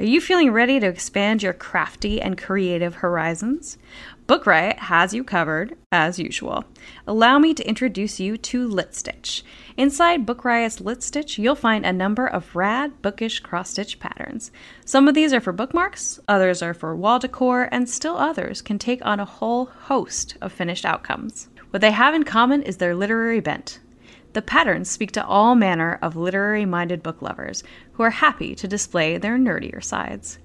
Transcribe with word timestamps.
Are 0.00 0.04
you 0.04 0.20
feeling 0.20 0.52
ready 0.52 0.78
to 0.78 0.86
expand 0.86 1.42
your 1.42 1.52
crafty 1.52 2.22
and 2.22 2.38
creative 2.38 2.94
horizons? 2.94 3.78
Book 4.28 4.46
Riot 4.46 4.78
has 4.78 5.12
you 5.12 5.24
covered, 5.24 5.76
as 5.90 6.20
usual. 6.20 6.62
Allow 7.04 7.40
me 7.40 7.52
to 7.54 7.68
introduce 7.68 8.20
you 8.20 8.36
to 8.36 8.68
Lit 8.68 8.94
Stitch. 8.94 9.42
Inside 9.76 10.24
Book 10.24 10.44
Riot's 10.44 10.80
Lit 10.80 11.02
Stitch, 11.02 11.36
you'll 11.36 11.56
find 11.56 11.84
a 11.84 11.92
number 11.92 12.28
of 12.28 12.54
rad, 12.54 13.02
bookish 13.02 13.40
cross 13.40 13.70
stitch 13.70 13.98
patterns. 13.98 14.52
Some 14.84 15.08
of 15.08 15.14
these 15.14 15.32
are 15.32 15.40
for 15.40 15.52
bookmarks, 15.52 16.20
others 16.28 16.62
are 16.62 16.74
for 16.74 16.94
wall 16.94 17.18
decor, 17.18 17.68
and 17.72 17.90
still 17.90 18.16
others 18.16 18.62
can 18.62 18.78
take 18.78 19.04
on 19.04 19.18
a 19.18 19.24
whole 19.24 19.64
host 19.64 20.36
of 20.40 20.52
finished 20.52 20.84
outcomes. 20.84 21.48
What 21.70 21.80
they 21.80 21.90
have 21.90 22.14
in 22.14 22.22
common 22.22 22.62
is 22.62 22.76
their 22.76 22.94
literary 22.94 23.40
bent. 23.40 23.80
The 24.38 24.42
patterns 24.42 24.88
speak 24.88 25.10
to 25.14 25.26
all 25.26 25.56
manner 25.56 25.98
of 26.00 26.14
literary 26.14 26.64
minded 26.64 27.02
book 27.02 27.20
lovers 27.20 27.64
who 27.94 28.04
are 28.04 28.10
happy 28.10 28.54
to 28.54 28.68
display 28.68 29.18
their 29.18 29.36
nerdier 29.36 29.82
sides. 29.82 30.38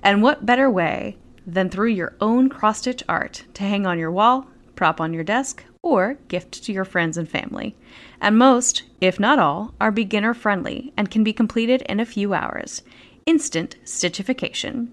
And 0.00 0.22
what 0.22 0.46
better 0.46 0.70
way 0.70 1.16
than 1.44 1.68
through 1.68 1.88
your 1.88 2.14
own 2.20 2.48
cross 2.48 2.78
stitch 2.78 3.02
art 3.08 3.42
to 3.54 3.64
hang 3.64 3.84
on 3.84 3.98
your 3.98 4.12
wall, 4.12 4.46
prop 4.76 5.00
on 5.00 5.12
your 5.12 5.24
desk, 5.24 5.64
or 5.82 6.18
gift 6.28 6.62
to 6.62 6.72
your 6.72 6.84
friends 6.84 7.16
and 7.16 7.28
family? 7.28 7.74
And 8.20 8.38
most, 8.38 8.84
if 9.00 9.18
not 9.18 9.40
all, 9.40 9.74
are 9.80 9.90
beginner 9.90 10.34
friendly 10.34 10.92
and 10.96 11.10
can 11.10 11.24
be 11.24 11.32
completed 11.32 11.82
in 11.86 11.98
a 11.98 12.06
few 12.06 12.34
hours. 12.34 12.84
Instant 13.26 13.74
stitchification. 13.84 14.86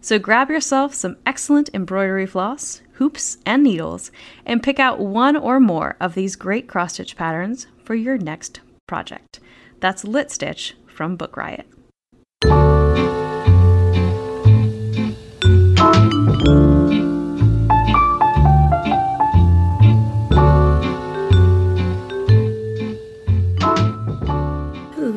So 0.00 0.18
grab 0.18 0.50
yourself 0.50 0.94
some 0.94 1.16
excellent 1.26 1.70
embroidery 1.74 2.26
floss, 2.26 2.82
hoops, 2.92 3.38
and 3.44 3.62
needles, 3.62 4.10
and 4.46 4.62
pick 4.62 4.78
out 4.78 5.00
one 5.00 5.36
or 5.36 5.60
more 5.60 5.96
of 6.00 6.14
these 6.14 6.36
great 6.36 6.68
cross 6.68 6.94
stitch 6.94 7.16
patterns 7.16 7.66
for 7.84 7.94
your 7.94 8.16
next 8.16 8.60
project. 8.86 9.40
That's 9.80 10.04
Lit 10.04 10.30
Stitch 10.30 10.74
from 10.86 11.16
Book 11.16 11.36
Riot. 11.36 11.66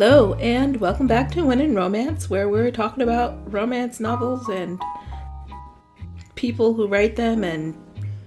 Hello, 0.04 0.34
and 0.40 0.78
welcome 0.78 1.06
back 1.06 1.30
to 1.30 1.46
When 1.46 1.62
in 1.62 1.76
Romance, 1.76 2.28
where 2.28 2.50
we're 2.50 2.72
talking 2.72 3.04
about 3.04 3.54
romance 3.54 4.00
novels 4.00 4.50
and 4.50 4.82
people 6.34 6.74
who 6.74 6.88
write 6.88 7.16
them 7.16 7.44
and 7.44 7.78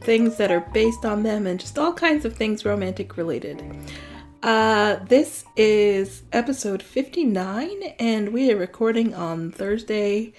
things 0.00 0.36
that 0.36 0.52
are 0.52 0.60
based 0.72 1.04
on 1.04 1.24
them 1.24 1.48
and 1.48 1.58
just 1.58 1.76
all 1.76 1.92
kinds 1.92 2.24
of 2.24 2.36
things 2.36 2.64
romantic 2.64 3.16
related. 3.16 3.60
Uh, 4.40 5.00
this 5.08 5.44
is 5.56 6.22
episode 6.30 6.80
59, 6.80 7.82
and 7.98 8.32
we 8.32 8.52
are 8.52 8.56
recording 8.56 9.12
on 9.12 9.50
Thursday, 9.50 10.32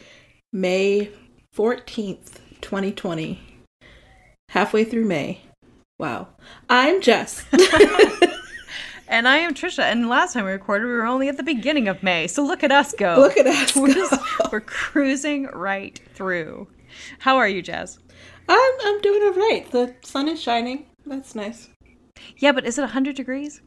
May 0.53 1.11
14th, 1.53 2.39
2020. 2.61 3.41
Halfway 4.47 4.86
through 4.86 5.03
May. 5.03 5.41
Wow. 6.00 6.30
I'm 6.69 7.02
Jess. 7.02 7.44
And 9.07 9.27
I 9.27 9.38
am 9.38 9.53
Trisha. 9.53 9.83
And 9.83 10.09
last 10.09 10.33
time 10.33 10.45
we 10.45 10.51
recorded, 10.51 10.85
we 10.85 10.91
were 10.93 11.05
only 11.05 11.29
at 11.29 11.38
the 11.38 11.43
beginning 11.43 11.88
of 11.88 12.01
May. 12.01 12.27
So 12.27 12.43
look 12.43 12.63
at 12.63 12.71
us 12.71 12.93
go. 12.93 13.16
Look 13.19 13.38
at 13.38 13.45
us 13.47 13.75
We're, 13.75 13.88
go. 13.88 13.93
just- 13.93 14.51
we're 14.51 14.61
cruising 14.61 15.45
right 15.53 15.99
through. 16.13 16.67
How 17.19 17.38
are 17.38 17.47
you, 17.47 17.61
Jess? 17.61 17.99
I'm, 18.47 18.71
I'm 18.83 19.01
doing 19.01 19.21
all 19.23 19.33
right. 19.33 19.69
The 19.71 19.93
sun 20.03 20.27
is 20.27 20.41
shining. 20.41 20.85
That's 21.05 21.35
nice. 21.35 21.69
Yeah, 22.38 22.51
but 22.51 22.66
is 22.66 22.77
it 22.77 22.81
100 22.81 23.16
degrees? 23.16 23.61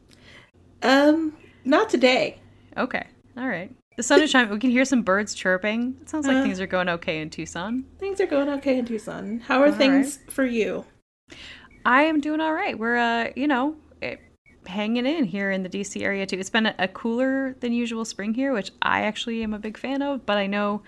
Um, 0.81 1.35
not 1.63 1.89
today. 1.89 2.39
Okay. 2.77 3.05
All 3.37 3.47
right. 3.47 3.71
The 3.97 4.03
sun 4.03 4.21
is 4.21 4.29
shining. 4.31 4.49
We 4.51 4.59
can 4.59 4.69
hear 4.71 4.85
some 4.85 5.03
birds 5.03 5.33
chirping. 5.33 5.97
It 6.01 6.09
sounds 6.09 6.25
like 6.27 6.37
Uh. 6.37 6.43
things 6.43 6.59
are 6.59 6.67
going 6.67 6.89
okay 6.89 7.19
in 7.21 7.29
Tucson. 7.29 7.85
Things 7.99 8.19
are 8.19 8.25
going 8.25 8.49
okay 8.49 8.77
in 8.79 8.85
Tucson. 8.85 9.39
How 9.41 9.61
are 9.61 9.67
All 9.67 9.71
things 9.73 10.19
for 10.29 10.45
you? 10.45 10.85
I 11.85 12.03
am 12.03 12.19
doing 12.19 12.39
all 12.41 12.53
right. 12.53 12.77
We're, 12.77 12.97
uh, 12.97 13.29
you 13.35 13.47
know, 13.47 13.75
eh, 14.01 14.15
hanging 14.67 15.05
in 15.05 15.23
here 15.25 15.51
in 15.51 15.63
the 15.63 15.69
DC 15.69 16.01
area 16.01 16.25
too. 16.25 16.37
It's 16.39 16.49
been 16.49 16.67
a, 16.77 16.87
cooler 16.87 17.55
than 17.59 17.73
usual 17.73 18.05
spring 18.05 18.33
here, 18.33 18.53
which 18.53 18.71
I 18.81 19.01
actually 19.01 19.41
am 19.43 19.53
a 19.53 19.59
big 19.59 19.77
fan 19.77 20.01
of, 20.01 20.25
but 20.25 20.37
I 20.37 20.47
know 20.47 20.81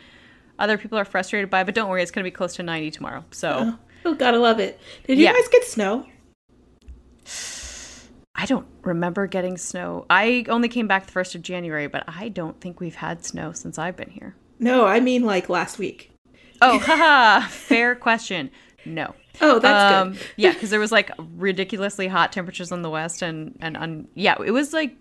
other 0.59 0.77
people 0.77 0.97
are 0.97 1.05
frustrated 1.05 1.49
by. 1.49 1.63
But 1.63 1.75
don't 1.75 1.89
worry, 1.89 2.01
it's 2.01 2.11
going 2.11 2.23
to 2.23 2.27
be 2.29 2.35
close 2.35 2.55
to 2.55 2.63
90 2.63 2.91
tomorrow. 2.91 3.25
So 3.31 3.57
oh, 3.59 3.79
oh, 4.05 4.13
gotta 4.15 4.37
love 4.39 4.59
it. 4.59 4.79
Did 5.07 5.17
you 5.17 5.25
Yeah. 5.25 5.33
guys 5.33 5.47
get 5.47 5.63
snow? 5.63 6.05
I 8.35 8.45
don't 8.45 8.65
remember 8.81 9.27
getting 9.27 9.57
snow. 9.57 10.05
I 10.09 10.45
only 10.49 10.67
came 10.67 10.87
back 10.87 11.05
the 11.05 11.11
1st 11.11 11.35
of 11.35 11.41
January, 11.43 11.87
but 11.87 12.03
I 12.07 12.29
don't 12.29 12.59
think 12.59 12.79
we've 12.79 12.95
had 12.95 13.23
snow 13.23 13.51
since 13.51 13.77
I've 13.77 13.95
been 13.95 14.09
here. 14.09 14.35
No, 14.59 14.85
I 14.85 14.99
mean 14.99 15.23
like 15.23 15.49
last 15.49 15.77
week. 15.77 16.11
Oh, 16.61 16.79
haha. 16.83 17.47
Fair 17.47 17.93
question. 17.95 18.49
No. 18.85 19.13
Oh, 19.39 19.59
that's 19.59 19.93
um, 19.93 20.11
good. 20.13 20.21
yeah, 20.35 20.53
because 20.53 20.69
there 20.69 20.79
was 20.79 20.91
like 20.91 21.09
ridiculously 21.37 22.07
hot 22.07 22.31
temperatures 22.31 22.71
in 22.71 22.81
the 22.81 22.89
west, 22.89 23.21
and 23.21 23.57
and 23.61 23.77
un- 23.77 24.07
yeah, 24.13 24.35
it 24.45 24.51
was 24.51 24.73
like 24.73 24.95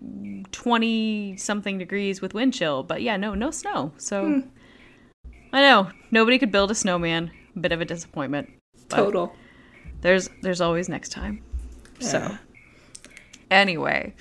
twenty 0.52 1.36
something 1.36 1.78
degrees 1.78 2.20
with 2.20 2.32
wind 2.34 2.54
chill. 2.54 2.82
But 2.82 3.02
yeah, 3.02 3.16
no, 3.16 3.34
no 3.34 3.50
snow. 3.50 3.92
So 3.96 4.24
Hmm. 4.24 4.40
I 5.52 5.60
know 5.62 5.90
nobody 6.10 6.38
could 6.38 6.52
build 6.52 6.70
a 6.70 6.74
snowman. 6.74 7.30
Bit 7.60 7.72
of 7.72 7.80
a 7.80 7.84
disappointment. 7.84 8.50
Total. 8.88 9.34
There's 10.00 10.30
there's 10.42 10.60
always 10.60 10.88
next 10.88 11.10
time. 11.10 11.42
So 11.98 12.36
anyway, 13.50 14.14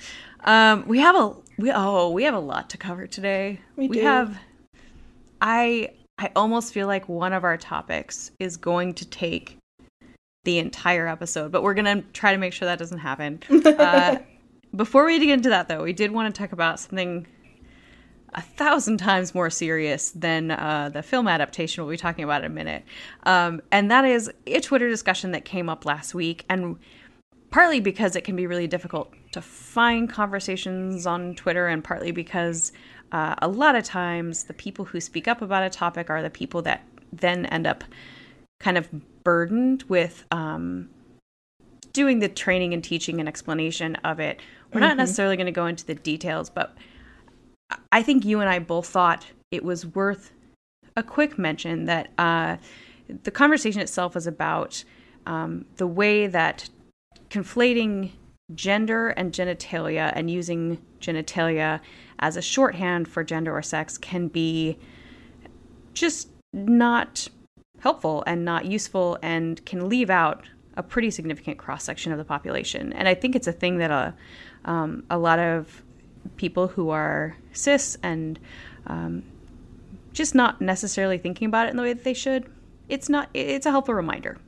um, 0.44 0.84
we 0.86 0.98
have 0.98 1.16
a 1.16 1.34
we 1.58 1.70
oh 1.72 2.10
we 2.10 2.24
have 2.24 2.34
a 2.34 2.40
lot 2.40 2.68
to 2.70 2.76
cover 2.76 3.06
today. 3.06 3.60
We 3.76 3.88
do. 3.88 4.00
have. 4.00 4.36
I 5.40 5.90
I 6.18 6.30
almost 6.36 6.74
feel 6.74 6.86
like 6.86 7.08
one 7.08 7.32
of 7.32 7.44
our 7.44 7.56
topics 7.56 8.30
is 8.38 8.56
going 8.56 8.94
to 8.94 9.06
take 9.08 9.56
the 10.44 10.58
entire 10.58 11.06
episode, 11.06 11.52
but 11.52 11.62
we're 11.62 11.74
gonna 11.74 12.02
try 12.12 12.32
to 12.32 12.38
make 12.38 12.52
sure 12.52 12.66
that 12.66 12.78
doesn't 12.78 12.98
happen. 12.98 13.40
uh, 13.66 14.16
before 14.74 15.04
we 15.04 15.18
get 15.18 15.30
into 15.30 15.50
that, 15.50 15.68
though, 15.68 15.82
we 15.82 15.92
did 15.92 16.10
want 16.10 16.34
to 16.34 16.38
talk 16.38 16.52
about 16.52 16.80
something 16.80 17.26
a 18.34 18.40
thousand 18.40 18.98
times 18.98 19.34
more 19.34 19.50
serious 19.50 20.10
than 20.10 20.52
uh, 20.52 20.88
the 20.92 21.02
film 21.02 21.26
adaptation 21.26 21.82
we'll 21.82 21.90
be 21.90 21.96
talking 21.96 22.24
about 22.24 22.44
in 22.44 22.50
a 22.50 22.54
minute, 22.54 22.84
um, 23.24 23.60
and 23.70 23.90
that 23.90 24.04
is 24.04 24.30
a 24.46 24.60
Twitter 24.60 24.88
discussion 24.88 25.32
that 25.32 25.44
came 25.44 25.68
up 25.68 25.84
last 25.84 26.14
week, 26.14 26.44
and 26.48 26.76
partly 27.50 27.80
because 27.80 28.16
it 28.16 28.22
can 28.22 28.36
be 28.36 28.46
really 28.46 28.66
difficult 28.66 29.12
to 29.32 29.42
find 29.42 30.08
conversations 30.08 31.06
on 31.06 31.34
Twitter, 31.34 31.66
and 31.66 31.84
partly 31.84 32.12
because 32.12 32.72
uh, 33.12 33.34
a 33.42 33.48
lot 33.48 33.74
of 33.74 33.84
times 33.84 34.44
the 34.44 34.54
people 34.54 34.84
who 34.84 35.00
speak 35.00 35.28
up 35.28 35.42
about 35.42 35.64
a 35.64 35.70
topic 35.70 36.08
are 36.08 36.22
the 36.22 36.30
people 36.30 36.62
that 36.62 36.86
then 37.12 37.46
end 37.46 37.66
up 37.66 37.84
kind 38.60 38.78
of 38.78 38.88
burdened 39.30 39.84
with 39.84 40.24
um, 40.32 40.90
doing 41.92 42.18
the 42.18 42.28
training 42.28 42.74
and 42.74 42.82
teaching 42.82 43.20
and 43.20 43.28
explanation 43.28 43.94
of 44.02 44.18
it. 44.18 44.40
We're 44.74 44.80
not 44.80 44.96
necessarily 44.96 45.36
going 45.36 45.46
to 45.46 45.52
go 45.52 45.66
into 45.66 45.86
the 45.86 45.94
details, 45.94 46.50
but 46.50 46.76
I 47.92 48.02
think 48.02 48.24
you 48.24 48.40
and 48.40 48.50
I 48.50 48.58
both 48.58 48.88
thought 48.88 49.24
it 49.52 49.62
was 49.62 49.86
worth 49.86 50.32
a 50.96 51.04
quick 51.04 51.38
mention 51.38 51.84
that 51.84 52.10
uh, 52.18 52.56
the 53.22 53.30
conversation 53.30 53.80
itself 53.80 54.16
was 54.16 54.26
about 54.26 54.82
um, 55.26 55.64
the 55.76 55.86
way 55.86 56.26
that 56.26 56.68
conflating 57.28 58.10
gender 58.52 59.10
and 59.10 59.32
genitalia 59.32 60.10
and 60.16 60.28
using 60.28 60.84
genitalia 61.00 61.78
as 62.18 62.36
a 62.36 62.42
shorthand 62.42 63.06
for 63.06 63.22
gender 63.22 63.56
or 63.56 63.62
sex 63.62 63.96
can 63.96 64.26
be 64.26 64.76
just 65.94 66.30
not 66.52 67.28
helpful 67.80 68.22
and 68.26 68.44
not 68.44 68.64
useful 68.66 69.18
and 69.22 69.64
can 69.66 69.88
leave 69.88 70.10
out 70.10 70.44
a 70.76 70.82
pretty 70.82 71.10
significant 71.10 71.58
cross 71.58 71.84
section 71.84 72.12
of 72.12 72.18
the 72.18 72.24
population. 72.24 72.92
And 72.92 73.08
I 73.08 73.14
think 73.14 73.34
it's 73.34 73.46
a 73.46 73.52
thing 73.52 73.78
that 73.78 73.90
a, 73.90 74.14
um, 74.64 75.04
a 75.10 75.18
lot 75.18 75.38
of 75.38 75.82
people 76.36 76.68
who 76.68 76.90
are 76.90 77.36
cis 77.52 77.98
and 78.02 78.38
um, 78.86 79.22
just 80.12 80.34
not 80.34 80.60
necessarily 80.60 81.18
thinking 81.18 81.46
about 81.46 81.66
it 81.66 81.70
in 81.70 81.76
the 81.76 81.82
way 81.82 81.92
that 81.92 82.04
they 82.04 82.14
should. 82.14 82.50
It's 82.88 83.08
not. 83.08 83.28
It's 83.34 83.66
a 83.66 83.70
helpful 83.70 83.94
reminder. 83.94 84.38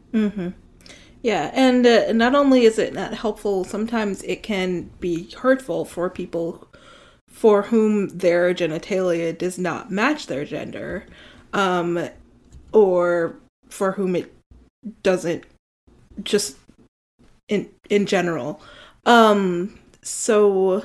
Yeah, 1.22 1.50
and 1.54 1.86
uh, 1.86 2.12
not 2.12 2.34
only 2.34 2.64
is 2.64 2.78
it 2.78 2.92
not 2.92 3.14
helpful, 3.14 3.62
sometimes 3.64 4.22
it 4.24 4.42
can 4.42 4.90
be 4.98 5.30
hurtful 5.30 5.84
for 5.84 6.10
people 6.10 6.68
for 7.28 7.62
whom 7.62 8.08
their 8.08 8.52
genitalia 8.52 9.36
does 9.36 9.58
not 9.58 9.90
match 9.90 10.26
their 10.26 10.44
gender. 10.44 11.06
um, 11.52 12.08
or 12.72 13.36
for 13.68 13.92
whom 13.92 14.16
it 14.16 14.32
doesn't 15.02 15.44
just 16.22 16.56
in 17.48 17.68
in 17.88 18.06
general. 18.06 18.60
Um, 19.04 19.78
so 20.02 20.84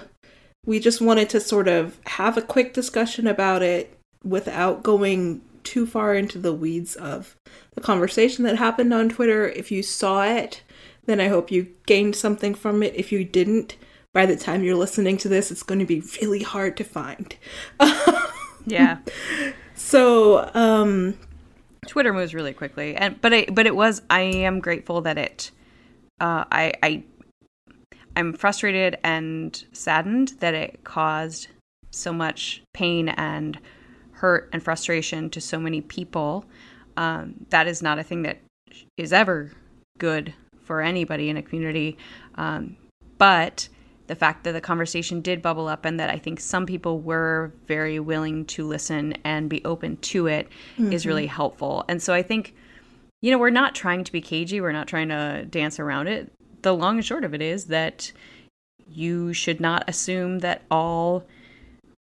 we 0.65 0.79
just 0.79 1.01
wanted 1.01 1.29
to 1.29 1.39
sort 1.39 1.67
of 1.67 1.97
have 2.05 2.37
a 2.37 2.41
quick 2.41 2.73
discussion 2.73 3.27
about 3.27 3.61
it 3.63 3.97
without 4.23 4.83
going 4.83 5.41
too 5.63 5.85
far 5.85 6.13
into 6.13 6.39
the 6.39 6.53
weeds 6.53 6.95
of 6.95 7.35
the 7.73 7.81
conversation 7.81 8.43
that 8.43 8.57
happened 8.57 8.93
on 8.93 9.09
Twitter. 9.09 9.47
If 9.49 9.71
you 9.71 9.83
saw 9.83 10.23
it, 10.23 10.63
then 11.05 11.19
I 11.19 11.27
hope 11.27 11.51
you 11.51 11.67
gained 11.85 12.15
something 12.15 12.53
from 12.53 12.83
it. 12.83 12.95
If 12.95 13.11
you 13.11 13.23
didn't, 13.23 13.75
by 14.13 14.25
the 14.25 14.35
time 14.35 14.63
you're 14.63 14.75
listening 14.75 15.17
to 15.17 15.29
this, 15.29 15.51
it's 15.51 15.63
going 15.63 15.79
to 15.79 15.85
be 15.85 16.03
really 16.21 16.43
hard 16.43 16.77
to 16.77 16.83
find. 16.83 17.35
yeah. 18.65 18.99
So, 19.75 20.49
um 20.53 21.15
Twitter 21.87 22.13
moves 22.13 22.33
really 22.33 22.53
quickly. 22.53 22.95
And 22.95 23.19
but 23.21 23.33
it 23.33 23.55
but 23.55 23.65
it 23.65 23.75
was 23.75 24.01
I 24.09 24.21
am 24.21 24.59
grateful 24.59 25.01
that 25.01 25.17
it 25.17 25.51
uh 26.19 26.45
I 26.51 26.73
I 26.83 27.03
I'm 28.15 28.33
frustrated 28.33 28.97
and 29.03 29.63
saddened 29.73 30.33
that 30.39 30.53
it 30.53 30.83
caused 30.83 31.47
so 31.91 32.11
much 32.11 32.63
pain 32.73 33.09
and 33.09 33.59
hurt 34.11 34.49
and 34.51 34.63
frustration 34.63 35.29
to 35.29 35.39
so 35.39 35.59
many 35.59 35.81
people. 35.81 36.45
Um, 36.97 37.45
that 37.49 37.67
is 37.67 37.83
not 37.83 37.99
a 37.99 38.03
thing 38.03 38.23
that 38.23 38.39
is 38.97 39.13
ever 39.13 39.51
good 39.99 40.33
for 40.59 40.81
anybody 40.81 41.29
in 41.29 41.37
a 41.37 41.43
community. 41.43 41.97
Um, 42.35 42.75
but 43.19 43.69
the 44.07 44.15
fact 44.15 44.43
that 44.43 44.53
the 44.53 44.61
conversation 44.61 45.21
did 45.21 45.41
bubble 45.41 45.67
up 45.67 45.85
and 45.85 45.99
that 45.99 46.09
I 46.09 46.17
think 46.17 46.39
some 46.39 46.65
people 46.65 46.99
were 46.99 47.53
very 47.67 47.99
willing 47.99 48.45
to 48.45 48.65
listen 48.65 49.13
and 49.23 49.49
be 49.49 49.63
open 49.65 49.97
to 49.97 50.27
it 50.27 50.47
mm-hmm. 50.77 50.91
is 50.91 51.05
really 51.05 51.27
helpful. 51.27 51.85
And 51.87 52.01
so 52.01 52.13
I 52.13 52.23
think, 52.23 52.55
you 53.21 53.31
know, 53.31 53.37
we're 53.37 53.49
not 53.49 53.75
trying 53.75 54.03
to 54.03 54.11
be 54.11 54.21
cagey, 54.21 54.61
we're 54.61 54.71
not 54.71 54.87
trying 54.87 55.09
to 55.09 55.45
dance 55.49 55.79
around 55.79 56.07
it. 56.07 56.31
The 56.61 56.73
long 56.73 56.97
and 56.97 57.05
short 57.05 57.23
of 57.23 57.33
it 57.33 57.41
is 57.41 57.65
that 57.65 58.11
you 58.89 59.33
should 59.33 59.59
not 59.59 59.83
assume 59.87 60.39
that 60.39 60.63
all 60.71 61.25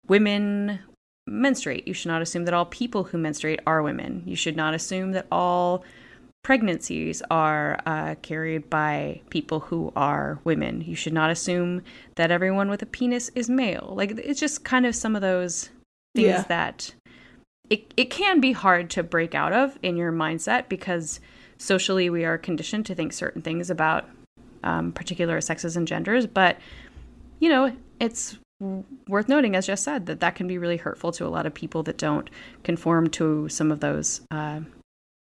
women 0.08 0.80
menstruate. 1.26 1.86
You 1.86 1.94
should 1.94 2.08
not 2.08 2.22
assume 2.22 2.44
that 2.46 2.54
all 2.54 2.64
people 2.66 3.04
who 3.04 3.18
menstruate 3.18 3.60
are 3.66 3.82
women. 3.82 4.22
You 4.26 4.36
should 4.36 4.56
not 4.56 4.74
assume 4.74 5.12
that 5.12 5.26
all 5.30 5.84
pregnancies 6.42 7.22
are 7.30 7.78
uh, 7.86 8.14
carried 8.22 8.70
by 8.70 9.20
people 9.30 9.60
who 9.60 9.92
are 9.96 10.38
women. 10.44 10.80
You 10.80 10.94
should 10.94 11.12
not 11.12 11.30
assume 11.30 11.82
that 12.14 12.30
everyone 12.30 12.70
with 12.70 12.82
a 12.82 12.86
penis 12.86 13.30
is 13.34 13.50
male. 13.50 13.92
Like 13.96 14.12
it's 14.12 14.40
Jess 14.40 14.58
kind 14.58 14.86
of 14.86 14.94
some 14.94 15.14
of 15.14 15.22
those 15.22 15.70
things 16.14 16.26
yeah. 16.26 16.42
that 16.48 16.94
it 17.68 17.92
it 17.96 18.10
can 18.10 18.40
be 18.40 18.52
hard 18.52 18.90
to 18.90 19.02
break 19.02 19.34
out 19.34 19.52
of 19.52 19.78
in 19.82 19.96
your 19.96 20.12
mindset 20.12 20.68
because 20.68 21.20
socially 21.58 22.10
we 22.10 22.24
are 22.24 22.38
conditioned 22.38 22.86
to 22.86 22.94
think 22.94 23.12
certain 23.12 23.42
things 23.42 23.70
about 23.70 24.08
um, 24.64 24.92
particular 24.92 25.40
sexes 25.40 25.76
and 25.76 25.86
genders. 25.86 26.26
But 26.26 26.58
you 27.38 27.48
know, 27.48 27.74
it's 28.00 28.38
worth 29.08 29.28
noting, 29.28 29.56
as 29.56 29.66
just 29.66 29.84
said, 29.84 30.06
that 30.06 30.20
that 30.20 30.34
can 30.34 30.46
be 30.46 30.58
really 30.58 30.76
hurtful 30.76 31.12
to 31.12 31.26
a 31.26 31.28
lot 31.28 31.46
of 31.46 31.54
people 31.54 31.82
that 31.84 31.96
don't 31.96 32.28
conform 32.62 33.08
to 33.10 33.48
some 33.48 33.72
of 33.72 33.80
those. 33.80 34.20
Uh, 34.30 34.60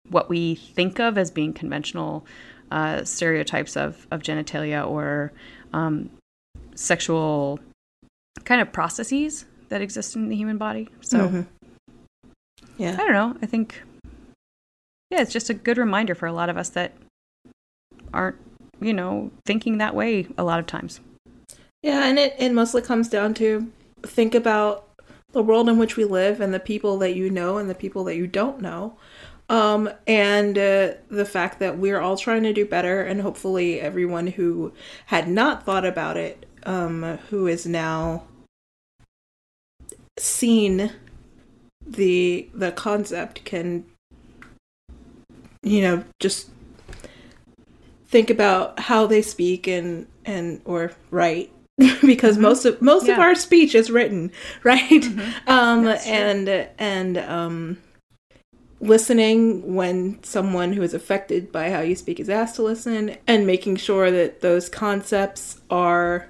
what 0.09 0.29
we 0.29 0.55
think 0.55 0.99
of 0.99 1.17
as 1.17 1.31
being 1.31 1.53
conventional 1.53 2.25
uh, 2.71 3.03
stereotypes 3.03 3.75
of, 3.77 4.07
of 4.11 4.21
genitalia 4.21 4.87
or 4.87 5.31
um, 5.73 6.09
sexual 6.75 7.59
kind 8.43 8.61
of 8.61 8.71
processes 8.71 9.45
that 9.69 9.81
exist 9.81 10.15
in 10.15 10.29
the 10.29 10.35
human 10.35 10.57
body. 10.57 10.89
So, 11.01 11.19
mm-hmm. 11.19 11.41
yeah, 12.77 12.93
I 12.93 12.97
don't 12.97 13.13
know. 13.13 13.37
I 13.41 13.45
think, 13.45 13.81
yeah, 15.09 15.21
it's 15.21 15.33
just 15.33 15.49
a 15.49 15.53
good 15.53 15.77
reminder 15.77 16.15
for 16.15 16.27
a 16.27 16.33
lot 16.33 16.49
of 16.49 16.57
us 16.57 16.69
that 16.69 16.93
aren't, 18.13 18.37
you 18.79 18.93
know, 18.93 19.31
thinking 19.45 19.77
that 19.77 19.95
way 19.95 20.27
a 20.37 20.43
lot 20.43 20.59
of 20.59 20.67
times. 20.67 20.99
Yeah, 21.81 22.07
and 22.07 22.17
it, 22.17 22.35
it 22.39 22.51
mostly 22.51 22.81
comes 22.81 23.07
down 23.09 23.33
to 23.35 23.71
think 24.03 24.33
about 24.35 24.87
the 25.31 25.43
world 25.43 25.67
in 25.67 25.77
which 25.77 25.97
we 25.97 26.05
live 26.05 26.39
and 26.39 26.53
the 26.53 26.59
people 26.59 26.97
that 26.99 27.15
you 27.15 27.29
know 27.29 27.57
and 27.57 27.69
the 27.69 27.75
people 27.75 28.03
that 28.05 28.15
you 28.15 28.25
don't 28.25 28.61
know 28.61 28.97
um, 29.49 29.89
and 30.07 30.57
uh, 30.57 30.93
the 31.09 31.25
fact 31.25 31.59
that 31.59 31.77
we're 31.77 31.99
all 31.99 32.17
trying 32.17 32.43
to 32.43 32.53
do 32.53 32.65
better, 32.65 33.01
and 33.01 33.21
hopefully 33.21 33.79
everyone 33.79 34.27
who 34.27 34.73
had 35.07 35.27
not 35.27 35.65
thought 35.65 35.85
about 35.85 36.17
it, 36.17 36.45
um, 36.63 37.19
who 37.29 37.47
is 37.47 37.65
now 37.65 38.23
seen 40.17 40.91
the 41.85 42.49
the 42.53 42.71
concept, 42.71 43.45
can 43.45 43.85
you 45.61 45.81
know 45.81 46.03
just 46.19 46.49
think 48.07 48.29
about 48.29 48.79
how 48.79 49.05
they 49.05 49.21
speak 49.21 49.67
and 49.67 50.07
and 50.23 50.61
or 50.63 50.91
write 51.11 51.51
because 51.77 52.35
mm-hmm. 52.35 52.43
most 52.43 52.65
of 52.65 52.81
most 52.81 53.07
yeah. 53.07 53.13
of 53.13 53.19
our 53.19 53.35
speech 53.35 53.75
is 53.75 53.91
written 53.91 54.31
right 54.63 54.81
mm-hmm. 54.89 55.49
um 55.49 55.87
and 56.05 56.47
and 56.77 57.17
um 57.17 57.77
listening 58.87 59.75
when 59.75 60.21
someone 60.23 60.73
who 60.73 60.81
is 60.81 60.93
affected 60.93 61.51
by 61.51 61.69
how 61.69 61.81
you 61.81 61.95
speak 61.95 62.19
is 62.19 62.29
asked 62.29 62.55
to 62.55 62.63
listen 62.63 63.17
and 63.27 63.47
making 63.47 63.75
sure 63.75 64.11
that 64.11 64.41
those 64.41 64.69
concepts 64.69 65.59
are 65.69 66.29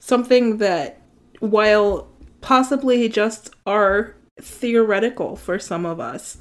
something 0.00 0.58
that 0.58 1.00
while 1.40 2.08
possibly 2.40 3.08
just 3.08 3.50
are 3.66 4.14
theoretical 4.40 5.36
for 5.36 5.58
some 5.58 5.86
of 5.86 5.98
us 5.98 6.36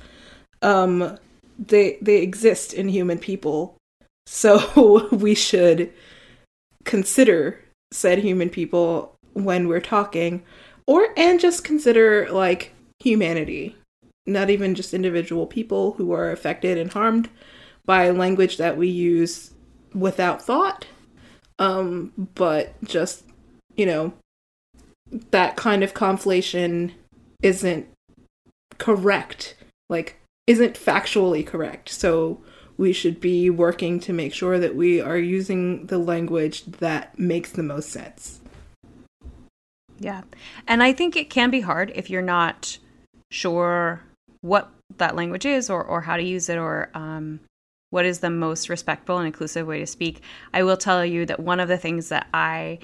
um 0.61 1.17
they 1.57 1.97
they 2.01 2.21
exist 2.21 2.73
in 2.73 2.89
human 2.89 3.19
people. 3.19 3.77
So 4.25 5.07
we 5.11 5.35
should 5.35 5.93
consider 6.83 7.61
said 7.91 8.19
human 8.19 8.49
people 8.49 9.15
when 9.33 9.67
we're 9.67 9.79
talking 9.79 10.43
or 10.87 11.07
and 11.17 11.39
just 11.39 11.63
consider 11.63 12.27
like 12.31 12.73
humanity 12.99 13.75
not 14.25 14.49
even 14.49 14.75
just 14.75 14.93
individual 14.93 15.45
people 15.45 15.93
who 15.93 16.11
are 16.11 16.31
affected 16.31 16.77
and 16.77 16.91
harmed 16.91 17.29
by 17.85 18.09
language 18.09 18.57
that 18.57 18.77
we 18.77 18.87
use 18.87 19.51
without 19.93 20.41
thought, 20.41 20.85
um, 21.59 22.11
but 22.35 22.73
just, 22.83 23.23
you 23.75 23.85
know, 23.85 24.13
that 25.31 25.55
kind 25.55 25.83
of 25.83 25.93
conflation 25.93 26.91
isn't 27.41 27.87
correct, 28.77 29.55
like, 29.89 30.19
isn't 30.47 30.75
factually 30.75 31.45
correct. 31.45 31.89
So 31.89 32.41
we 32.77 32.91
should 32.91 33.21
be 33.21 33.49
working 33.49 33.99
to 34.01 34.13
make 34.13 34.33
sure 34.33 34.59
that 34.59 34.75
we 34.75 34.99
are 34.99 35.17
using 35.17 35.85
the 35.85 35.97
language 35.97 36.65
that 36.65 37.17
makes 37.17 37.51
the 37.51 37.63
most 37.63 37.89
sense. 37.89 38.41
Yeah. 39.99 40.23
And 40.67 40.83
I 40.83 40.91
think 40.91 41.15
it 41.15 41.29
can 41.29 41.49
be 41.49 41.61
hard 41.61 41.91
if 41.95 42.09
you're 42.09 42.21
not 42.21 42.77
sure 43.31 44.03
what 44.45 44.69
that 44.97 45.15
language 45.15 45.45
is 45.45 45.69
or, 45.69 45.83
or 45.83 46.01
how 46.01 46.15
to 46.15 46.23
use 46.23 46.49
it 46.49 46.57
or 46.57 46.89
um, 46.93 47.39
what 47.89 48.05
is 48.05 48.19
the 48.19 48.29
most 48.29 48.69
respectful 48.69 49.17
and 49.17 49.25
inclusive 49.25 49.65
way 49.65 49.79
to 49.79 49.87
speak. 49.87 50.21
I 50.53 50.61
will 50.63 50.77
tell 50.77 51.03
you 51.03 51.25
that 51.25 51.39
one 51.39 51.59
of 51.59 51.67
the 51.67 51.77
things 51.77 52.09
that 52.09 52.27
I 52.33 52.79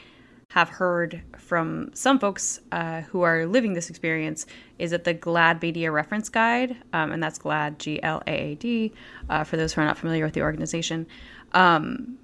have 0.52 0.70
heard 0.70 1.22
from 1.38 1.92
some 1.94 2.20
folks 2.20 2.60
uh, 2.72 3.02
who 3.02 3.22
are 3.22 3.46
living 3.46 3.74
this 3.74 3.90
experience 3.90 4.46
is 4.80 4.92
that 4.92 5.04
the 5.04 5.14
GLAAD 5.14 5.62
Media 5.62 5.92
Reference 5.92 6.30
Guide, 6.30 6.76
um, 6.94 7.12
and 7.12 7.22
that's 7.24 7.40
GLAAD, 7.40 7.78
G 7.78 8.04
L 8.04 8.22
A 8.28 8.32
A 8.32 8.56
D, 8.56 8.92
uh, 9.30 9.44
for 9.44 9.56
those 9.56 9.72
who 9.72 9.82
are 9.82 9.86
not 9.86 9.98
familiar 9.98 10.26
with 10.26 10.34
the 10.34 10.42
organization. 10.42 11.08
Um, 11.54 12.18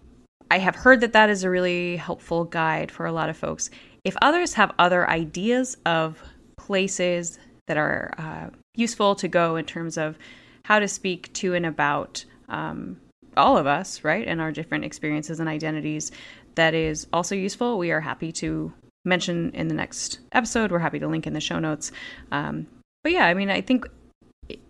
I 0.49 0.57
have 0.57 0.75
heard 0.75 1.01
that 1.01 1.13
that 1.13 1.29
is 1.29 1.43
a 1.43 1.49
really 1.49 1.95
helpful 1.95 2.43
guide 2.43 2.91
for 2.91 3.05
a 3.05 3.11
lot 3.11 3.29
of 3.29 3.37
folks. 3.37 3.69
If 4.03 4.17
others 4.21 4.55
have 4.55 4.73
other 4.79 5.09
ideas 5.09 5.77
of 5.85 6.21
places 6.57 7.39
that 7.67 7.77
are 7.77 8.13
uh, 8.17 8.49
useful 8.77 9.15
to 9.15 9.27
go 9.27 9.55
in 9.55 9.65
terms 9.65 9.97
of 9.97 10.17
how 10.63 10.79
to 10.79 10.87
speak 10.87 11.31
to 11.33 11.53
and 11.53 11.65
about 11.65 12.25
um, 12.49 12.99
all 13.35 13.57
of 13.57 13.67
us, 13.67 14.03
right, 14.03 14.27
and 14.27 14.41
our 14.41 14.51
different 14.51 14.85
experiences 14.85 15.39
and 15.39 15.49
identities. 15.49 16.11
That 16.55 16.73
is 16.73 17.07
also 17.13 17.35
useful. 17.35 17.77
We 17.77 17.91
are 17.91 18.01
happy 18.01 18.31
to 18.33 18.73
mention 19.05 19.51
in 19.51 19.67
the 19.67 19.75
next 19.75 20.19
episode. 20.31 20.71
We're 20.71 20.79
happy 20.79 20.99
to 20.99 21.07
link 21.07 21.27
in 21.27 21.33
the 21.33 21.39
show 21.39 21.59
notes. 21.59 21.91
Um, 22.31 22.67
but 23.03 23.11
yeah, 23.11 23.25
I 23.25 23.33
mean, 23.33 23.49
I 23.49 23.61
think 23.61 23.87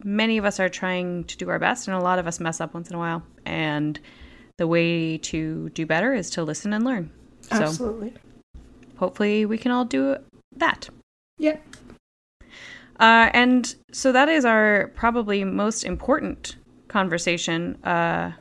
many 0.04 0.38
of 0.38 0.46
us 0.46 0.60
are 0.60 0.70
trying 0.70 1.24
to 1.26 1.38
do 1.38 1.50
our 1.50 1.60
best, 1.60 1.88
and 1.88 1.96
a 1.96 2.02
lot 2.02 2.20
of 2.20 2.28
us 2.28 2.40
mess 2.40 2.62
up 2.62 2.74
once 2.74 2.90
in 2.90 2.96
a 2.96 3.00
while. 3.00 3.24
And 3.46 4.00
the 4.58 4.68
way 4.68 5.18
to 5.20 5.70
do 5.70 5.86
better 5.86 6.14
is 6.14 6.30
to 6.32 6.44
listen 6.44 6.74
and 6.74 6.84
learn. 6.84 7.12
Absolutely. 7.52 8.12
So 8.12 8.62
hopefully, 8.98 9.46
we 9.46 9.58
can 9.58 9.72
all 9.72 9.86
do 9.86 10.18
that. 10.56 10.90
Yep. 11.40 11.64
Uh, 13.00 13.30
and 13.34 13.76
so 13.92 14.12
that 14.12 14.30
is 14.30 14.46
our 14.46 14.92
probably 14.96 15.44
most 15.44 15.84
important 15.84 16.58
conversation 16.88 17.76
uh, 17.84 18.32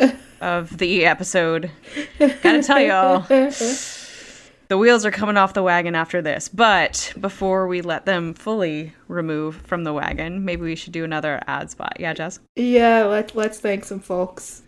of 0.41 0.77
the 0.79 1.05
episode. 1.05 1.71
Gotta 2.19 2.63
tell 2.63 2.81
y'all. 2.81 3.21
the 4.69 4.79
wheels 4.79 5.05
are 5.05 5.11
coming 5.11 5.37
off 5.37 5.55
the 5.55 5.63
wagon 5.63 5.95
after 5.95 6.21
this. 6.23 6.49
But 6.49 7.13
before 7.21 7.69
we 7.69 7.81
let 7.83 8.07
them 8.07 8.35
fully 8.35 8.95
remove 9.09 9.57
from 9.57 9.85
the 9.85 9.93
wagon, 9.93 10.45
maybe 10.45 10.63
we 10.63 10.77
should 10.77 10.93
do 10.93 11.05
another 11.05 11.41
ad 11.47 11.71
spot. 11.71 11.97
Yeah, 11.99 12.15
Jess? 12.15 12.41
Yeah, 12.57 13.05
let, 13.05 13.37
let's 13.37 13.61
thank 13.61 13.85
some 13.85 14.01
folks. 14.01 14.63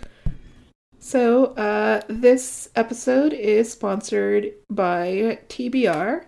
So, 1.00 1.46
uh, 1.54 2.02
this 2.08 2.68
episode 2.74 3.32
is 3.32 3.70
sponsored 3.70 4.52
by 4.68 5.38
TBR, 5.48 6.24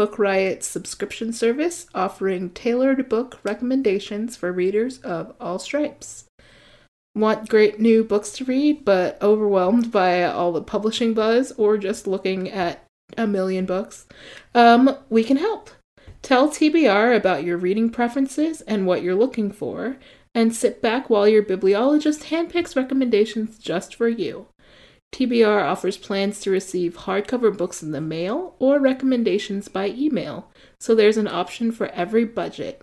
Book 0.00 0.18
Riot's 0.18 0.66
subscription 0.66 1.30
service 1.30 1.86
offering 1.94 2.48
tailored 2.48 3.06
book 3.10 3.38
recommendations 3.42 4.34
for 4.34 4.50
readers 4.50 4.96
of 5.00 5.34
all 5.38 5.58
stripes. 5.58 6.24
Want 7.14 7.50
great 7.50 7.78
new 7.78 8.02
books 8.02 8.32
to 8.32 8.46
read, 8.46 8.82
but 8.82 9.20
overwhelmed 9.20 9.92
by 9.92 10.24
all 10.24 10.52
the 10.52 10.62
publishing 10.62 11.12
buzz 11.12 11.52
or 11.58 11.76
just 11.76 12.06
looking 12.06 12.48
at 12.48 12.82
a 13.18 13.26
million 13.26 13.66
books? 13.66 14.06
Um, 14.54 14.96
we 15.10 15.22
can 15.22 15.36
help. 15.36 15.68
Tell 16.22 16.48
TBR 16.48 17.14
about 17.14 17.44
your 17.44 17.58
reading 17.58 17.90
preferences 17.90 18.62
and 18.62 18.86
what 18.86 19.02
you're 19.02 19.14
looking 19.14 19.52
for, 19.52 19.98
and 20.34 20.56
sit 20.56 20.80
back 20.80 21.10
while 21.10 21.28
your 21.28 21.42
bibliologist 21.42 22.30
handpicks 22.30 22.74
recommendations 22.74 23.58
just 23.58 23.94
for 23.94 24.08
you. 24.08 24.46
TBR 25.12 25.64
offers 25.64 25.96
plans 25.96 26.40
to 26.40 26.50
receive 26.50 26.98
hardcover 26.98 27.56
books 27.56 27.82
in 27.82 27.90
the 27.90 28.00
mail 28.00 28.54
or 28.58 28.78
recommendations 28.78 29.68
by 29.68 29.88
email, 29.88 30.50
so 30.78 30.94
there's 30.94 31.16
an 31.16 31.28
option 31.28 31.72
for 31.72 31.88
every 31.88 32.24
budget. 32.24 32.82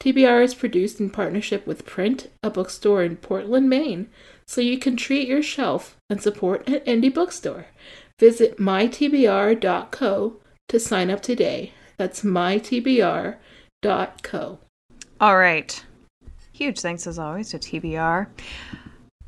TBR 0.00 0.44
is 0.44 0.54
produced 0.54 1.00
in 1.00 1.10
partnership 1.10 1.66
with 1.66 1.86
Print, 1.86 2.30
a 2.42 2.50
bookstore 2.50 3.02
in 3.02 3.16
Portland, 3.16 3.68
Maine, 3.68 4.08
so 4.46 4.60
you 4.60 4.78
can 4.78 4.96
treat 4.96 5.26
your 5.26 5.42
shelf 5.42 5.96
and 6.10 6.20
support 6.20 6.68
an 6.68 6.80
indie 6.80 7.12
bookstore. 7.12 7.66
Visit 8.20 8.58
mytbr.co 8.58 10.36
to 10.68 10.80
sign 10.80 11.10
up 11.10 11.22
today. 11.22 11.72
That's 11.96 12.22
mytbr.co. 12.22 13.38
All 15.20 15.36
right. 15.38 15.84
Huge 16.52 16.80
thanks 16.80 17.06
as 17.06 17.18
always 17.18 17.50
to 17.50 17.58
TBR. 17.58 18.26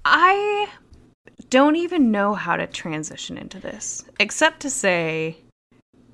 I 0.04 0.68
don't 1.50 1.76
even 1.76 2.10
know 2.10 2.34
how 2.34 2.56
to 2.56 2.66
transition 2.66 3.38
into 3.38 3.60
this, 3.60 4.04
except 4.18 4.60
to 4.60 4.70
say 4.70 5.38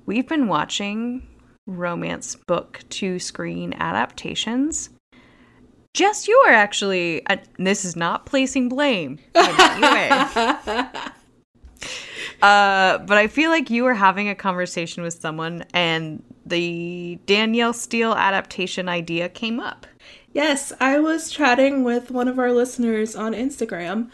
we've 0.05 0.27
been 0.27 0.47
watching 0.47 1.27
romance 1.65 2.35
book 2.35 2.81
to 2.89 3.19
screen 3.19 3.73
adaptations. 3.73 4.89
Jess, 5.93 6.27
you 6.27 6.35
are 6.47 6.53
actually, 6.53 7.25
uh, 7.27 7.37
this 7.57 7.85
is 7.85 7.95
not 7.95 8.25
placing 8.25 8.69
blame. 8.69 9.19
Uh, 12.41 12.97
but 12.97 13.17
I 13.17 13.27
feel 13.27 13.49
like 13.49 13.69
you 13.69 13.85
were 13.85 13.93
having 13.93 14.27
a 14.27 14.35
conversation 14.35 15.01
with 15.01 15.13
someone 15.13 15.63
and 15.73 16.21
the 16.45 17.17
Danielle 17.25 17.71
Steel 17.71 18.13
adaptation 18.13 18.89
idea 18.89 19.29
came 19.29 19.61
up. 19.61 19.87
Yes, 20.33 20.73
I 20.81 20.99
was 20.99 21.31
chatting 21.31 21.85
with 21.85 22.11
one 22.11 22.27
of 22.27 22.37
our 22.37 22.51
listeners 22.51 23.15
on 23.15 23.33
Instagram. 23.33 24.09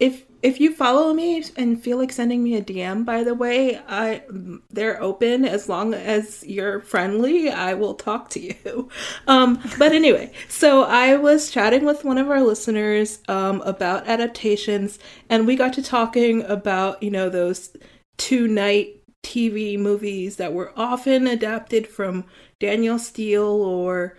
If 0.00 0.24
if 0.42 0.60
you 0.60 0.74
follow 0.74 1.14
me 1.14 1.44
and 1.56 1.82
feel 1.82 1.98
like 1.98 2.12
sending 2.12 2.42
me 2.42 2.56
a 2.56 2.62
DM, 2.62 3.04
by 3.04 3.22
the 3.22 3.34
way, 3.34 3.78
I 3.88 4.22
they're 4.70 5.00
open 5.00 5.44
as 5.44 5.68
long 5.68 5.94
as 5.94 6.44
you're 6.44 6.80
friendly. 6.80 7.48
I 7.48 7.74
will 7.74 7.94
talk 7.94 8.28
to 8.30 8.40
you. 8.40 8.88
Um, 9.28 9.62
but 9.78 9.92
anyway, 9.92 10.32
so 10.48 10.82
I 10.82 11.16
was 11.16 11.50
chatting 11.50 11.84
with 11.84 12.04
one 12.04 12.18
of 12.18 12.28
our 12.28 12.42
listeners 12.42 13.20
um, 13.28 13.60
about 13.62 14.08
adaptations, 14.08 14.98
and 15.28 15.46
we 15.46 15.54
got 15.54 15.72
to 15.74 15.82
talking 15.82 16.42
about 16.44 17.02
you 17.02 17.10
know 17.10 17.28
those 17.28 17.76
two 18.16 18.48
night 18.48 19.00
TV 19.22 19.78
movies 19.78 20.36
that 20.36 20.52
were 20.52 20.72
often 20.76 21.26
adapted 21.26 21.86
from 21.86 22.24
Danielle 22.58 22.98
Steel 22.98 23.44
or 23.44 24.16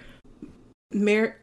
Mer- 0.94 1.42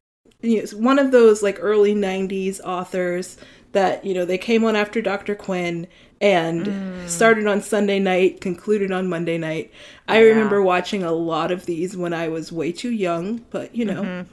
one 0.74 0.98
of 0.98 1.10
those 1.10 1.42
like 1.42 1.58
early 1.60 1.94
90s 1.94 2.60
authors 2.64 3.36
that 3.72 4.04
you 4.04 4.14
know 4.14 4.24
they 4.24 4.38
came 4.38 4.64
on 4.64 4.76
after 4.76 5.00
Dr. 5.00 5.34
Quinn 5.34 5.86
and 6.20 6.66
mm. 6.66 7.08
started 7.08 7.46
on 7.46 7.62
Sunday 7.62 7.98
night, 7.98 8.40
concluded 8.40 8.92
on 8.92 9.08
Monday 9.08 9.38
night. 9.38 9.72
I 10.06 10.20
yeah. 10.20 10.28
remember 10.28 10.62
watching 10.62 11.02
a 11.02 11.12
lot 11.12 11.50
of 11.50 11.66
these 11.66 11.96
when 11.96 12.12
I 12.12 12.28
was 12.28 12.52
way 12.52 12.72
too 12.72 12.90
young, 12.90 13.38
but 13.50 13.74
you 13.74 13.84
know, 13.84 14.02
mm-hmm. 14.02 14.30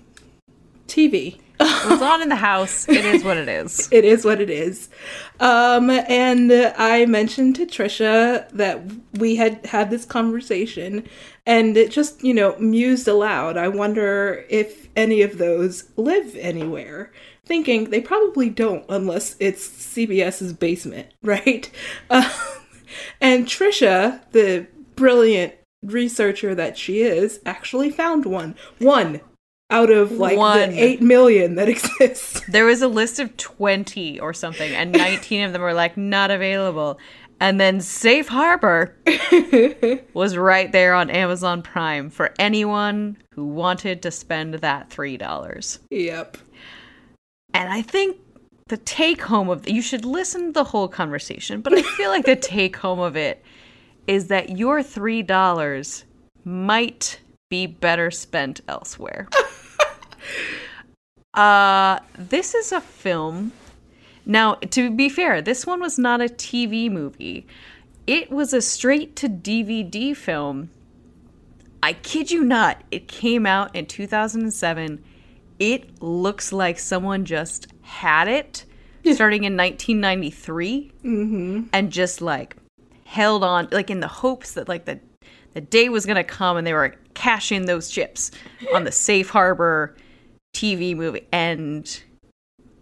TV. 0.87 1.39
it's 1.59 2.01
on 2.03 2.21
in 2.21 2.29
the 2.29 2.35
house. 2.35 2.87
It 2.87 3.03
is 3.03 3.23
what 3.23 3.37
it 3.37 3.49
is. 3.49 3.89
it 3.91 4.05
is 4.05 4.23
what 4.23 4.39
it 4.39 4.49
is. 4.49 4.89
Um, 5.39 5.89
and 5.89 6.51
I 6.77 7.05
mentioned 7.07 7.55
to 7.55 7.65
Trisha 7.65 8.47
that 8.51 8.81
we 9.13 9.37
had 9.37 9.65
had 9.65 9.89
this 9.89 10.05
conversation, 10.05 11.07
and 11.45 11.75
it 11.75 11.89
just 11.89 12.23
you 12.23 12.33
know 12.33 12.55
mused 12.59 13.07
aloud. 13.07 13.57
I 13.57 13.69
wonder 13.69 14.45
if 14.49 14.89
any 14.95 15.21
of 15.21 15.37
those 15.37 15.85
live 15.95 16.35
anywhere 16.35 17.11
thinking 17.47 17.89
they 17.89 18.01
probably 18.01 18.49
don't 18.49 18.85
unless 18.89 19.35
it's 19.39 19.67
CBS's 19.67 20.53
basement, 20.53 21.07
right? 21.23 21.69
Um, 22.09 22.29
and 23.19 23.45
Trisha, 23.45 24.21
the 24.31 24.67
brilliant 24.95 25.53
researcher 25.83 26.53
that 26.55 26.77
she 26.77 27.01
is, 27.01 27.39
actually 27.45 27.89
found 27.89 28.25
one. 28.25 28.55
One 28.79 29.21
out 29.69 29.89
of 29.89 30.13
like 30.13 30.37
one. 30.37 30.71
the 30.71 30.79
8 30.79 31.01
million 31.01 31.55
that 31.55 31.69
exists. 31.69 32.41
There 32.47 32.65
was 32.65 32.81
a 32.81 32.87
list 32.87 33.19
of 33.19 33.35
20 33.37 34.19
or 34.19 34.33
something, 34.33 34.73
and 34.73 34.91
19 34.91 35.43
of 35.43 35.53
them 35.53 35.61
were 35.61 35.73
like 35.73 35.97
not 35.97 36.31
available. 36.31 36.99
And 37.39 37.59
then 37.59 37.81
Safe 37.81 38.27
Harbour 38.27 38.95
was 40.13 40.35
right 40.35 40.71
there 40.71 40.95
on 40.95 41.11
Amazon 41.11 41.61
Prime 41.61 42.09
for 42.09 42.33
anyone 42.39 43.17
who 43.33 43.45
wanted 43.45 44.01
to 44.01 44.11
spend 44.11 44.55
that 44.55 44.89
$3. 44.89 45.79
Yep. 45.91 46.37
And 47.57 47.73
I 47.73 47.81
think 47.81 48.17
the 48.67 48.77
take 48.77 49.23
home 49.23 49.49
of 49.49 49.67
you 49.67 49.81
should 49.81 50.05
listen 50.05 50.45
to 50.45 50.51
the 50.51 50.63
whole 50.63 50.87
conversation, 50.87 51.61
but 51.61 51.73
I 51.73 51.81
feel 51.81 52.11
like 52.11 52.23
the 52.23 52.35
take 52.55 52.75
home 52.75 52.99
of 52.99 53.17
it 53.17 53.43
is 54.05 54.27
that 54.27 54.55
your 54.59 54.83
three 54.83 55.23
dollars 55.23 56.05
might 56.45 57.19
be 57.49 57.65
better 57.65 58.11
spent 58.11 58.61
elsewhere. 58.67 59.27
uh, 61.33 61.97
this 62.15 62.53
is 62.53 62.71
a 62.71 62.79
film. 62.79 63.53
Now, 64.23 64.55
to 64.55 64.91
be 64.91 65.09
fair, 65.09 65.41
this 65.41 65.65
one 65.65 65.79
was 65.79 65.97
not 65.97 66.21
a 66.21 66.25
TV 66.25 66.91
movie. 66.91 67.47
It 68.05 68.29
was 68.29 68.53
a 68.53 68.61
straight 68.61 69.15
to 69.15 69.27
DVD 69.27 70.15
film. 70.15 70.69
I 71.81 71.93
kid 71.93 72.29
you 72.29 72.43
not, 72.43 72.83
it 72.91 73.07
came 73.07 73.47
out 73.47 73.75
in 73.75 73.87
2007 73.87 75.03
it 75.59 76.01
looks 76.01 76.51
like 76.51 76.79
someone 76.79 77.25
just 77.25 77.67
had 77.81 78.27
it 78.27 78.65
starting 79.13 79.43
in 79.43 79.55
1993 79.55 80.91
mm-hmm. 81.03 81.63
and 81.71 81.91
just 81.91 82.21
like 82.21 82.55
held 83.05 83.43
on 83.43 83.67
like 83.71 83.89
in 83.89 83.99
the 83.99 84.07
hopes 84.07 84.53
that 84.53 84.67
like 84.67 84.85
the 84.85 84.99
the 85.53 85.61
day 85.61 85.89
was 85.89 86.05
gonna 86.05 86.23
come 86.23 86.57
and 86.57 86.67
they 86.67 86.73
were 86.73 86.95
cashing 87.13 87.65
those 87.65 87.89
chips 87.89 88.31
on 88.73 88.83
the 88.83 88.91
safe 88.91 89.29
harbour 89.29 89.95
tv 90.55 90.95
movie. 90.95 91.25
And 91.31 92.03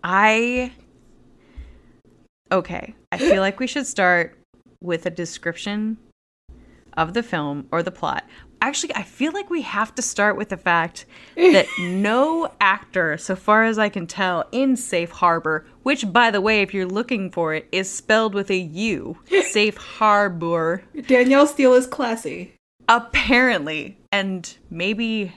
i 0.03 0.71
okay 2.51 2.93
i 3.11 3.17
feel 3.17 3.41
like 3.41 3.59
we 3.59 3.67
should 3.67 3.87
start 3.87 4.37
with 4.81 5.05
a 5.05 5.09
description 5.09 5.97
of 6.97 7.13
the 7.13 7.23
film 7.23 7.67
or 7.71 7.83
the 7.83 7.91
plot 7.91 8.23
actually, 8.61 8.95
I 8.95 9.03
feel 9.03 9.31
like 9.31 9.49
we 9.49 9.61
have 9.61 9.93
to 9.95 10.01
start 10.01 10.37
with 10.37 10.49
the 10.49 10.57
fact 10.57 11.05
that 11.35 11.67
no 11.79 12.51
actor, 12.59 13.17
so 13.17 13.35
far 13.35 13.63
as 13.63 13.77
I 13.77 13.89
can 13.89 14.07
tell, 14.07 14.45
in 14.51 14.75
Safe 14.75 15.11
Harbour, 15.11 15.65
which, 15.83 16.11
by 16.11 16.31
the 16.31 16.41
way, 16.41 16.61
if 16.61 16.73
you're 16.73 16.85
looking 16.85 17.31
for 17.31 17.53
it, 17.53 17.67
is 17.71 17.89
spelled 17.89 18.33
with 18.33 18.49
a 18.49 18.57
U, 18.57 19.17
Safe 19.43 19.77
Harbour. 19.77 20.83
Danielle 21.07 21.47
Steel 21.47 21.73
is 21.73 21.87
classy. 21.87 22.53
Apparently. 22.87 23.97
And 24.11 24.55
maybe 24.69 25.33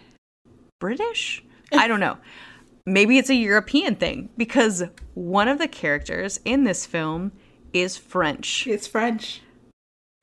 British? 0.81 1.43
I 1.73 1.89
don't 1.89 2.01
know. 2.01 2.19
maybe 2.89 3.19
it's 3.19 3.31
a 3.31 3.35
European 3.35 3.95
thing 3.95 4.31
because 4.37 4.85
one 5.15 5.49
of 5.49 5.59
the 5.59 5.69
characters 5.69 6.41
in 6.45 6.65
this 6.65 6.87
film 6.87 7.33
is 7.73 7.97
French. 7.97 8.67
It's 8.67 8.87
French 8.87 9.43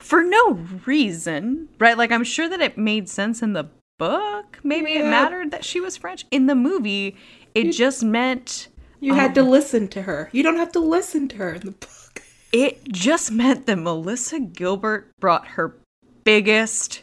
for 0.05 0.23
no 0.23 0.51
reason, 0.85 1.67
right? 1.79 1.97
Like 1.97 2.11
I'm 2.11 2.23
sure 2.23 2.47
that 2.47 2.61
it 2.61 2.77
made 2.77 3.09
sense 3.09 3.41
in 3.41 3.53
the 3.53 3.67
book. 3.97 4.59
Maybe 4.63 4.91
yeah. 4.91 4.99
it 4.99 5.09
mattered 5.09 5.51
that 5.51 5.65
she 5.65 5.79
was 5.79 5.97
French. 5.97 6.25
In 6.29 6.45
the 6.45 6.53
movie, 6.53 7.17
it 7.55 7.65
you, 7.67 7.73
just 7.73 8.03
meant 8.03 8.67
you 8.99 9.13
um, 9.13 9.17
had 9.17 9.33
to 9.35 9.41
um, 9.41 9.49
listen 9.49 9.87
to 9.89 10.03
her. 10.03 10.29
You 10.31 10.43
don't 10.43 10.57
have 10.57 10.71
to 10.73 10.79
listen 10.79 11.27
to 11.29 11.37
her 11.37 11.53
in 11.53 11.61
the 11.61 11.71
book. 11.71 12.21
It 12.51 12.83
just 12.85 13.31
meant 13.31 13.65
that 13.65 13.77
Melissa 13.77 14.39
Gilbert 14.39 15.11
brought 15.19 15.47
her 15.47 15.75
biggest 16.23 17.01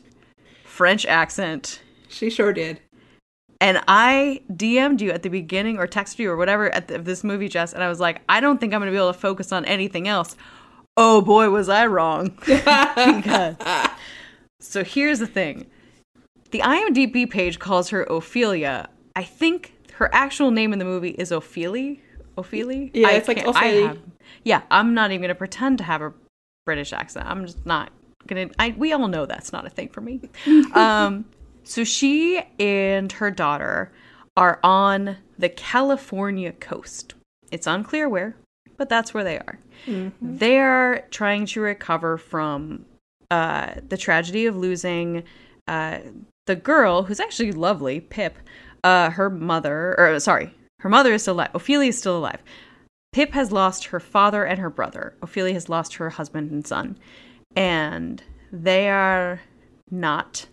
French 0.64 1.04
accent. 1.04 1.82
She 2.08 2.30
sure 2.30 2.52
did. 2.52 2.80
And 3.60 3.82
I 3.88 4.42
DM'd 4.50 5.00
you 5.00 5.10
at 5.10 5.22
the 5.22 5.28
beginning 5.28 5.78
or 5.78 5.86
texted 5.88 6.20
you 6.20 6.30
or 6.30 6.36
whatever 6.36 6.72
at 6.72 6.88
the, 6.88 6.98
this 6.98 7.24
movie, 7.24 7.48
Jess, 7.48 7.72
and 7.72 7.82
I 7.82 7.88
was 7.88 8.00
like, 8.00 8.22
I 8.28 8.40
don't 8.40 8.58
think 8.58 8.72
I'm 8.72 8.80
going 8.80 8.90
to 8.90 8.92
be 8.92 8.96
able 8.96 9.12
to 9.12 9.18
focus 9.18 9.52
on 9.52 9.64
anything 9.64 10.08
else 10.08 10.36
oh 10.96 11.20
boy, 11.22 11.50
was 11.50 11.68
I 11.68 11.86
wrong. 11.86 12.36
so 14.60 14.84
here's 14.84 15.18
the 15.18 15.26
thing 15.26 15.66
the 16.50 16.60
IMDb 16.60 17.28
page 17.28 17.58
calls 17.58 17.88
her 17.90 18.02
Ophelia. 18.04 18.88
I 19.16 19.22
think 19.24 19.74
her 19.94 20.08
actual 20.14 20.50
name 20.50 20.72
in 20.72 20.78
the 20.78 20.84
movie 20.84 21.10
is 21.10 21.32
Ophelia. 21.32 21.96
Ophelia? 22.36 22.90
Yeah, 22.94 23.08
I 23.08 23.12
it's 23.12 23.28
like 23.28 23.38
can't- 23.38 23.56
I 23.56 23.72
Ophélie. 23.72 23.86
have- 23.88 23.98
yeah, 24.44 24.62
I'm 24.70 24.94
not 24.94 25.10
even 25.10 25.20
going 25.22 25.28
to 25.28 25.34
pretend 25.34 25.78
to 25.78 25.84
have 25.84 26.00
a 26.02 26.12
British 26.64 26.92
accent. 26.92 27.26
I'm 27.28 27.44
just 27.46 27.64
not 27.66 27.90
going 28.26 28.48
to. 28.50 28.70
We 28.76 28.92
all 28.92 29.08
know 29.08 29.26
that's 29.26 29.52
not 29.52 29.66
a 29.66 29.70
thing 29.70 29.88
for 29.88 30.00
me. 30.00 30.20
um, 30.74 31.24
so 31.64 31.84
she 31.84 32.40
and 32.58 33.12
her 33.12 33.30
daughter 33.30 33.92
are 34.36 34.58
on 34.62 35.16
the 35.38 35.48
California 35.48 36.52
coast. 36.52 37.14
It's 37.50 37.66
unclear 37.66 38.08
where, 38.08 38.36
but 38.82 38.88
that's 38.88 39.14
where 39.14 39.22
they 39.22 39.38
are. 39.38 39.60
They're 40.20 41.06
trying 41.12 41.46
to 41.46 41.60
recover 41.60 42.18
from 42.18 42.84
uh, 43.30 43.74
the 43.88 43.96
tragedy 43.96 44.46
of 44.46 44.56
losing 44.56 45.22
uh, 45.68 46.00
the 46.48 46.56
girl, 46.56 47.04
who's 47.04 47.20
actually 47.20 47.52
lovely, 47.52 48.00
Pip. 48.00 48.36
Uh, 48.82 49.10
her 49.10 49.30
mother, 49.30 49.94
or 49.96 50.18
sorry, 50.18 50.52
her 50.80 50.88
mother 50.88 51.12
is 51.12 51.22
still 51.22 51.34
alive. 51.34 51.50
Ophelia 51.54 51.90
is 51.90 51.98
still 51.98 52.18
alive. 52.18 52.42
Pip 53.12 53.30
has 53.34 53.52
lost 53.52 53.84
her 53.84 54.00
father 54.00 54.44
and 54.44 54.58
her 54.58 54.68
brother. 54.68 55.14
Ophelia 55.22 55.54
has 55.54 55.68
lost 55.68 55.94
her 55.94 56.10
husband 56.10 56.50
and 56.50 56.66
son. 56.66 56.98
And 57.54 58.20
they 58.50 58.88
are 58.88 59.42
not 59.92 60.46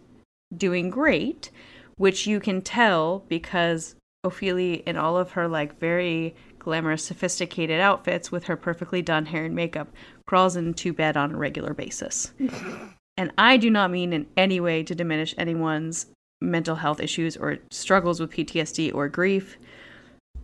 doing 0.56 0.92
great, 0.92 1.50
which 1.98 2.28
you 2.28 2.40
can 2.40 2.62
tell 2.62 3.24
because 3.28 3.96
Ophelia, 4.24 4.84
in 4.86 4.98
all 4.98 5.18
of 5.18 5.32
her 5.32 5.48
like 5.48 5.80
very 5.80 6.36
glamorous, 6.60 7.04
sophisticated 7.04 7.80
outfits 7.80 8.32
with 8.32 8.46
her 8.46 8.56
perfectly 8.56 9.02
done 9.02 9.26
hair 9.26 9.46
and 9.46 9.56
makeup, 9.56 9.88
crawls 10.28 10.56
into 10.56 10.94
bed 10.94 11.18
on 11.18 11.32
a 11.32 11.38
regular 11.38 11.74
basis. 11.74 12.32
and 13.18 13.32
I 13.38 13.58
do 13.58 13.70
not 13.70 13.92
mean 13.92 14.14
in 14.14 14.28
any 14.38 14.60
way 14.60 14.84
to 14.84 14.94
diminish 14.94 15.34
anyone's 15.38 16.08
mental 16.42 16.76
health 16.76 17.00
issues 17.00 17.36
or 17.36 17.58
struggles 17.72 18.20
with 18.20 18.32
PTSD 18.32 18.94
or 18.94 19.10
grief, 19.10 19.58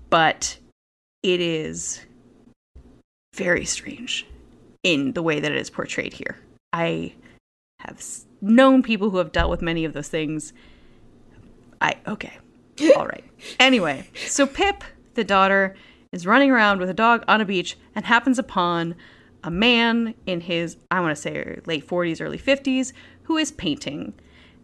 but 0.09 0.57
it 1.23 1.39
is 1.39 2.05
very 3.35 3.65
strange 3.65 4.25
in 4.83 5.13
the 5.13 5.23
way 5.23 5.39
that 5.39 5.51
it 5.51 5.57
is 5.57 5.69
portrayed 5.69 6.13
here. 6.13 6.37
I 6.73 7.13
have 7.79 8.03
known 8.41 8.83
people 8.83 9.09
who 9.09 9.17
have 9.17 9.31
dealt 9.31 9.49
with 9.49 9.61
many 9.61 9.85
of 9.85 9.93
those 9.93 10.07
things. 10.07 10.53
I 11.81 11.95
okay. 12.07 12.37
All 12.95 13.05
right. 13.05 13.23
Anyway, 13.59 14.09
so 14.27 14.47
Pip, 14.47 14.83
the 15.13 15.23
daughter, 15.23 15.75
is 16.15 16.25
running 16.25 16.49
around 16.49 16.79
with 16.79 16.89
a 16.89 16.93
dog 16.93 17.25
on 17.27 17.41
a 17.41 17.45
beach 17.45 17.77
and 17.93 18.05
happens 18.05 18.39
upon 18.39 18.95
a 19.43 19.51
man 19.51 20.15
in 20.25 20.41
his 20.41 20.77
I 20.89 21.01
want 21.01 21.15
to 21.15 21.21
say 21.21 21.59
late 21.65 21.85
40s, 21.85 22.21
early 22.21 22.39
50s 22.39 22.93
who 23.23 23.37
is 23.37 23.51
painting 23.51 24.13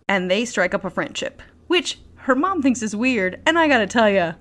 and 0.08 0.31
they 0.31 0.46
strike 0.46 0.74
up 0.74 0.86
a 0.86 0.89
friendship, 0.89 1.41
which 1.67 2.00
her 2.15 2.36
mom 2.36 2.62
thinks 2.62 2.81
is 2.81 2.96
weird, 2.96 3.41
and 3.46 3.58
I 3.58 3.67
got 3.67 3.79
to 3.79 3.88
tell 3.88 4.10
you, 4.10 4.34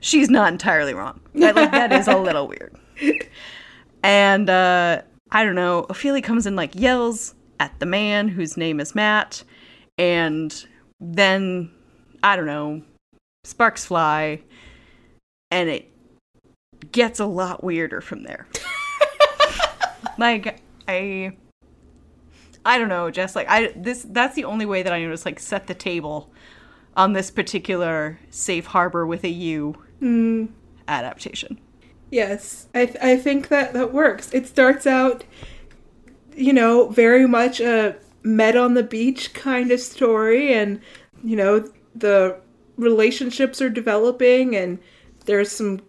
she's 0.00 0.28
not 0.28 0.52
entirely 0.52 0.94
wrong. 0.94 1.20
Like, 1.34 1.54
that 1.54 1.92
is 1.92 2.08
a 2.08 2.16
little 2.16 2.48
weird. 2.48 2.74
And 4.02 4.50
uh, 4.50 5.02
I 5.30 5.44
don't 5.44 5.54
know, 5.54 5.86
Ophelia 5.88 6.22
comes 6.22 6.46
and 6.46 6.56
like 6.56 6.74
yells 6.74 7.34
at 7.60 7.78
the 7.78 7.86
man 7.86 8.28
whose 8.28 8.56
name 8.56 8.80
is 8.80 8.94
Matt, 8.94 9.44
and 9.98 10.66
then 11.00 11.70
I 12.22 12.36
don't 12.36 12.46
know, 12.46 12.82
sparks 13.44 13.84
fly, 13.84 14.42
and 15.50 15.68
it 15.68 15.90
gets 16.92 17.20
a 17.20 17.26
lot 17.26 17.62
weirder 17.62 18.00
from 18.00 18.22
there. 18.22 18.46
like 20.18 20.60
I 20.88 21.36
I 22.64 22.78
don't 22.78 22.88
know, 22.88 23.10
just 23.10 23.36
like 23.36 23.48
I 23.48 23.72
this 23.76 24.04
that's 24.08 24.34
the 24.34 24.44
only 24.44 24.66
way 24.66 24.82
that 24.82 24.92
I 24.92 25.02
know 25.02 25.14
to 25.14 25.22
like 25.24 25.38
set 25.38 25.66
the 25.66 25.74
table 25.74 26.32
on 26.96 27.12
this 27.12 27.30
particular 27.30 28.18
safe 28.30 28.66
harbour 28.66 29.06
with 29.06 29.22
a 29.24 29.28
U 29.28 29.76
mm. 30.00 30.48
adaptation. 30.88 31.60
Yes, 32.10 32.68
I 32.74 32.86
th- 32.86 32.98
I 33.02 33.16
think 33.16 33.48
that 33.48 33.72
that 33.72 33.92
works. 33.92 34.32
It 34.32 34.46
starts 34.46 34.86
out, 34.86 35.24
you 36.34 36.52
know, 36.52 36.88
very 36.88 37.26
much 37.26 37.60
a 37.60 37.96
met 38.22 38.56
on 38.56 38.74
the 38.74 38.82
beach 38.82 39.32
kind 39.34 39.70
of 39.70 39.80
story, 39.80 40.52
and 40.52 40.80
you 41.24 41.36
know 41.36 41.68
the 41.94 42.38
relationships 42.76 43.60
are 43.60 43.70
developing, 43.70 44.56
and 44.56 44.78
there's 45.26 45.50
some 45.50 45.80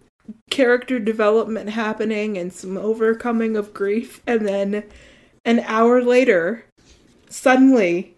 character 0.50 1.00
development 1.00 1.70
happening, 1.70 2.38
and 2.38 2.52
some 2.52 2.78
overcoming 2.78 3.56
of 3.58 3.74
grief, 3.74 4.22
and 4.28 4.48
then 4.48 4.84
an 5.46 5.60
hour 5.62 6.02
later, 6.02 6.66
suddenly 7.30 8.16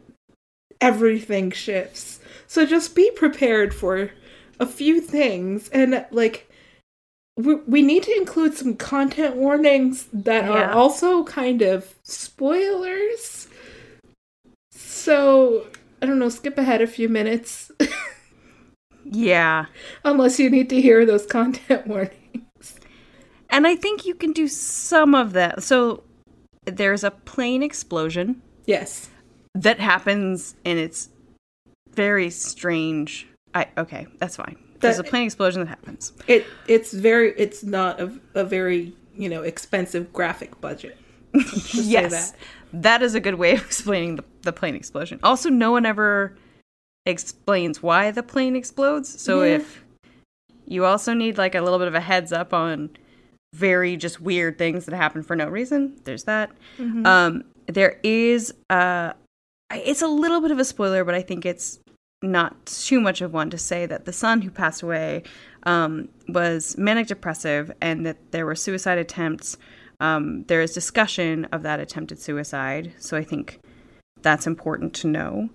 everything 0.82 1.52
shifts. 1.52 2.19
So 2.48 2.65
just 2.65 2.95
be 2.95 3.12
prepared 3.12 3.74
for 3.74 4.12
a 4.60 4.65
few 4.65 5.02
things, 5.02 5.69
and 5.69 6.06
like 6.12 6.50
we, 7.38 7.56
we 7.56 7.82
need 7.82 8.04
to 8.04 8.15
include 8.17 8.56
some 8.56 8.76
content 8.76 9.36
warnings 9.36 10.08
that 10.12 10.43
Yeah. 10.45 10.52
are 10.52 10.72
also 10.72 11.24
kind 11.24 11.62
of 11.62 11.95
spoilers. 12.04 13.48
So, 14.72 15.67
I 16.02 16.06
don't 16.06 16.19
know, 16.19 16.30
skip 16.30 16.58
ahead 16.58 16.82
a 16.82 16.88
few 16.88 17.08
minutes 17.08 17.72
Yeah. 19.03 19.65
unless 20.03 20.39
you 20.39 20.49
need 20.49 20.69
to 20.69 20.81
hear 20.81 21.05
those 21.05 21.25
content 21.38 21.88
warnings. 21.88 22.79
And 23.49 23.65
I 23.65 23.75
think 23.75 24.05
you 24.05 24.13
can 24.13 24.31
do 24.31 24.47
some 24.47 25.15
of 25.15 25.33
that. 25.33 25.63
So 25.63 26.03
there's 26.65 27.03
a 27.03 27.12
plane 27.12 27.63
explosion 27.63 28.41
Yes. 28.65 29.09
that 29.55 29.79
happens 29.79 30.55
and 30.65 30.77
it's 30.77 31.09
very 31.95 32.29
strange. 32.29 33.27
I 33.55 33.67
okay, 33.77 34.05
that's 34.19 34.35
fine. 34.35 34.55
There's 34.79 34.99
a 34.99 35.03
plane 35.03 35.25
explosion 35.25 35.62
that 35.62 35.67
happens. 35.69 36.13
It 36.27 36.45
it's 36.67 36.93
very 36.93 37.31
it's 37.38 37.63
not 37.63 37.99
a, 37.99 38.13
a 38.35 38.43
very, 38.45 38.93
you 39.15 39.27
know, 39.27 39.41
expensive 39.41 40.13
graphic 40.13 40.62
budget. 40.62 40.97
Let's 41.33 41.51
just 41.51 41.65
say 41.71 41.81
yes. 41.83 42.31
that. 42.31 42.39
that 42.83 43.01
is 43.01 43.15
a 43.15 43.19
good 43.19 43.35
way 43.35 43.53
of 43.53 43.62
explaining 43.65 44.15
the, 44.17 44.23
the 44.43 44.53
plane 44.53 44.75
explosion. 44.75 45.19
Also, 45.23 45.49
no 45.49 45.71
one 45.71 45.85
ever 45.85 46.38
explains 47.05 47.81
why 47.81 48.12
the 48.12 48.23
plane 48.23 48.55
explodes. 48.55 49.21
So 49.21 49.43
Yeah. 49.43 49.55
if 49.55 49.83
you 50.67 50.85
also 50.85 51.13
need 51.13 51.38
like 51.38 51.55
a 51.55 51.62
little 51.62 51.79
bit 51.79 51.88
of 51.88 51.95
a 51.95 52.01
heads 52.01 52.31
up 52.31 52.53
on 52.53 52.91
very 53.55 53.97
just 53.97 54.21
weird 54.21 54.57
things 54.57 54.85
that 54.85 54.95
happen 54.95 55.23
for 55.23 55.35
no 55.35 55.47
reason, 55.47 55.99
there's 56.03 56.25
that. 56.25 56.51
Um, 56.79 57.43
there 57.67 57.99
is 58.03 58.53
uh, 58.69 59.13
it's 59.73 60.01
a 60.01 60.07
little 60.07 60.41
bit 60.41 60.51
of 60.51 60.59
a 60.59 60.65
spoiler, 60.65 61.03
but 61.03 61.15
I 61.15 61.21
think 61.21 61.45
it's 61.45 61.79
not 62.21 62.65
too 62.65 62.99
much 62.99 63.21
of 63.21 63.33
one 63.33 63.49
to 63.49 63.57
say 63.57 63.85
that 63.85 64.05
the 64.05 64.13
son 64.13 64.41
who 64.41 64.51
passed 64.51 64.81
away 64.81 65.23
um, 65.63 66.09
was 66.27 66.77
manic 66.77 67.07
depressive 67.07 67.71
and 67.81 68.05
that 68.05 68.17
there 68.31 68.45
were 68.45 68.55
suicide 68.55 68.97
attempts. 68.97 69.57
Um, 70.01 70.43
there 70.47 70.62
is 70.62 70.73
discussion 70.73 71.45
of 71.45 71.63
that 71.63 71.79
attempted 71.79 72.19
suicide, 72.19 72.93
so 72.99 73.17
I 73.17 73.23
think 73.23 73.59
that's 74.21 74.47
important 74.47 74.93
to 74.95 75.07
know. 75.07 75.49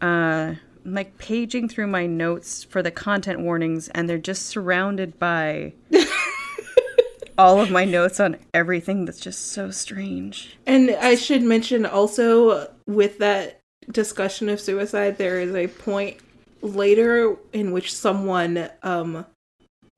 Uh, 0.00 0.54
like 0.94 1.18
paging 1.18 1.68
through 1.68 1.86
my 1.88 2.06
notes 2.06 2.64
for 2.64 2.82
the 2.82 2.90
content 2.90 3.40
warnings, 3.40 3.88
and 3.88 4.08
they're 4.08 4.18
just 4.18 4.46
surrounded 4.46 5.18
by 5.18 5.72
all 7.38 7.60
of 7.60 7.70
my 7.70 7.84
notes 7.84 8.18
on 8.20 8.36
everything 8.52 9.04
that's 9.04 9.20
just 9.20 9.52
so 9.52 9.70
strange. 9.70 10.56
And 10.66 10.90
I 10.90 11.14
should 11.14 11.42
mention 11.42 11.86
also 11.86 12.70
with 12.86 13.18
that 13.18 13.60
discussion 13.90 14.48
of 14.48 14.60
suicide, 14.60 15.18
there 15.18 15.40
is 15.40 15.54
a 15.54 15.68
point 15.68 16.16
later 16.62 17.36
in 17.52 17.70
which 17.72 17.94
someone 17.94 18.68
um, 18.82 19.24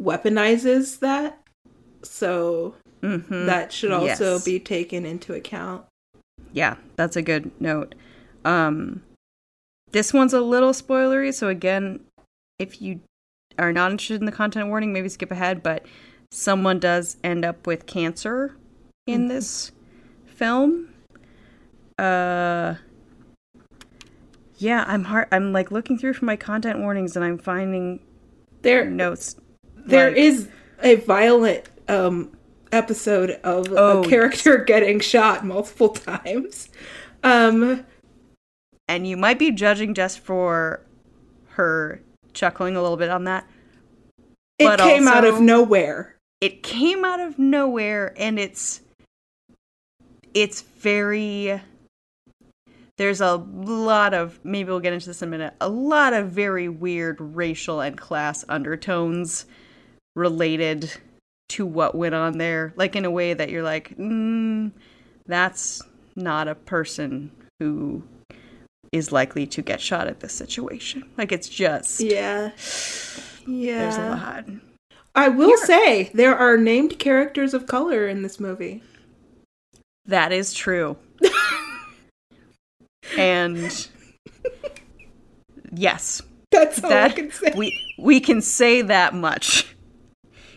weaponizes 0.00 0.98
that. 1.00 1.38
So 2.02 2.74
hmm 3.02 3.46
that 3.46 3.72
should 3.72 3.92
also 3.92 4.34
Yes. 4.34 4.44
be 4.44 4.60
taken 4.60 5.06
into 5.06 5.32
account. 5.34 5.84
Yeah, 6.52 6.76
that's 6.96 7.16
a 7.16 7.22
good 7.22 7.50
note. 7.60 7.94
Um, 8.44 9.02
this 9.92 10.12
one's 10.12 10.32
a 10.32 10.40
little 10.40 10.72
spoilery, 10.72 11.32
so 11.34 11.48
again, 11.48 12.00
if 12.58 12.80
you 12.82 13.00
are 13.58 13.72
not 13.72 13.90
interested 13.90 14.20
in 14.20 14.26
the 14.26 14.32
content 14.32 14.68
warning, 14.68 14.92
maybe 14.92 15.08
skip 15.08 15.30
ahead. 15.30 15.62
But 15.62 15.84
someone 16.30 16.78
does 16.78 17.16
end 17.24 17.44
up 17.44 17.66
with 17.66 17.86
cancer 17.86 18.56
in 19.06 19.28
this 19.28 19.72
film. 20.26 20.88
Uh, 21.98 22.74
yeah, 24.56 24.84
I'm 24.86 25.04
hard. 25.04 25.28
I'm 25.32 25.52
like 25.52 25.70
looking 25.70 25.98
through 25.98 26.14
for 26.14 26.24
my 26.24 26.36
content 26.36 26.78
warnings, 26.80 27.16
and 27.16 27.24
I'm 27.24 27.38
finding 27.38 28.00
There, 28.62 28.84
notes. 28.88 29.36
there 29.76 30.08
like- 30.08 30.16
is 30.18 30.48
a 30.82 30.96
violent 30.96 31.64
um, 31.88 32.30
episode 32.72 33.30
of 33.42 33.68
Oh, 33.72 34.02
a 34.02 34.08
character 34.08 34.58
getting 34.66 35.00
shot 35.00 35.44
multiple 35.44 35.88
times. 35.90 36.68
Um, 37.22 37.84
and 38.90 39.06
you 39.06 39.16
might 39.16 39.38
be 39.38 39.52
judging 39.52 39.94
just 39.94 40.18
for 40.18 40.80
her 41.50 42.00
chuckling 42.34 42.76
a 42.76 42.82
little 42.82 42.96
bit 42.96 43.08
on 43.08 43.22
that. 43.24 43.48
it 44.58 44.64
But 44.64 44.80
came 44.80 45.06
out 45.06 45.24
of 45.24 45.40
nowhere. 45.40 46.16
it 46.40 46.62
came 46.64 47.04
out 47.04 47.20
of 47.20 47.38
nowhere 47.38 48.12
and 48.16 48.38
it's 48.38 48.80
it's 50.34 50.60
very 50.62 51.60
there's 52.98 53.20
a 53.20 53.36
lot 53.36 54.12
of 54.12 54.38
maybe 54.44 54.68
we'll 54.70 54.80
get 54.80 54.92
into 54.92 55.06
this 55.06 55.22
in 55.22 55.28
a 55.28 55.30
minute 55.30 55.54
a 55.60 55.68
lot 55.68 56.12
of 56.12 56.30
very 56.30 56.68
weird 56.68 57.16
racial 57.20 57.80
and 57.80 57.96
class 57.96 58.44
undertones 58.48 59.46
related 60.16 60.92
to 61.48 61.64
what 61.64 61.94
went 61.94 62.14
on 62.14 62.38
there 62.38 62.72
like 62.76 62.94
in 62.96 63.04
a 63.04 63.10
way 63.10 63.34
that 63.34 63.50
you're 63.50 63.62
like 63.62 63.96
mm, 63.96 64.70
that's 65.26 65.80
not 66.16 66.48
a 66.48 66.54
person 66.54 67.30
who 67.60 68.02
is 68.92 69.12
likely 69.12 69.46
to 69.46 69.62
get 69.62 69.80
shot 69.80 70.06
at 70.06 70.20
this 70.20 70.32
situation 70.32 71.04
like 71.16 71.30
it's 71.32 71.48
just 71.48 72.00
Yeah. 72.00 72.50
Yeah. 73.46 73.78
there's 73.82 73.96
a 73.96 74.08
lot 74.10 74.44
I 75.14 75.28
will 75.28 75.56
say 75.58 76.10
there 76.14 76.36
are 76.36 76.56
named 76.56 76.98
characters 76.98 77.52
of 77.54 77.66
color 77.66 78.06
in 78.08 78.22
this 78.22 78.38
movie. 78.40 78.82
that 80.06 80.32
is 80.32 80.52
true 80.54 80.96
and 83.18 83.88
yes 85.72 86.22
That's 86.50 86.82
all 86.82 86.90
I 86.90 86.94
that 87.08 87.16
can 87.16 87.30
say. 87.30 87.52
we 87.56 87.80
we 87.98 88.18
can 88.20 88.40
say 88.40 88.82
that 88.82 89.14
much. 89.14 89.66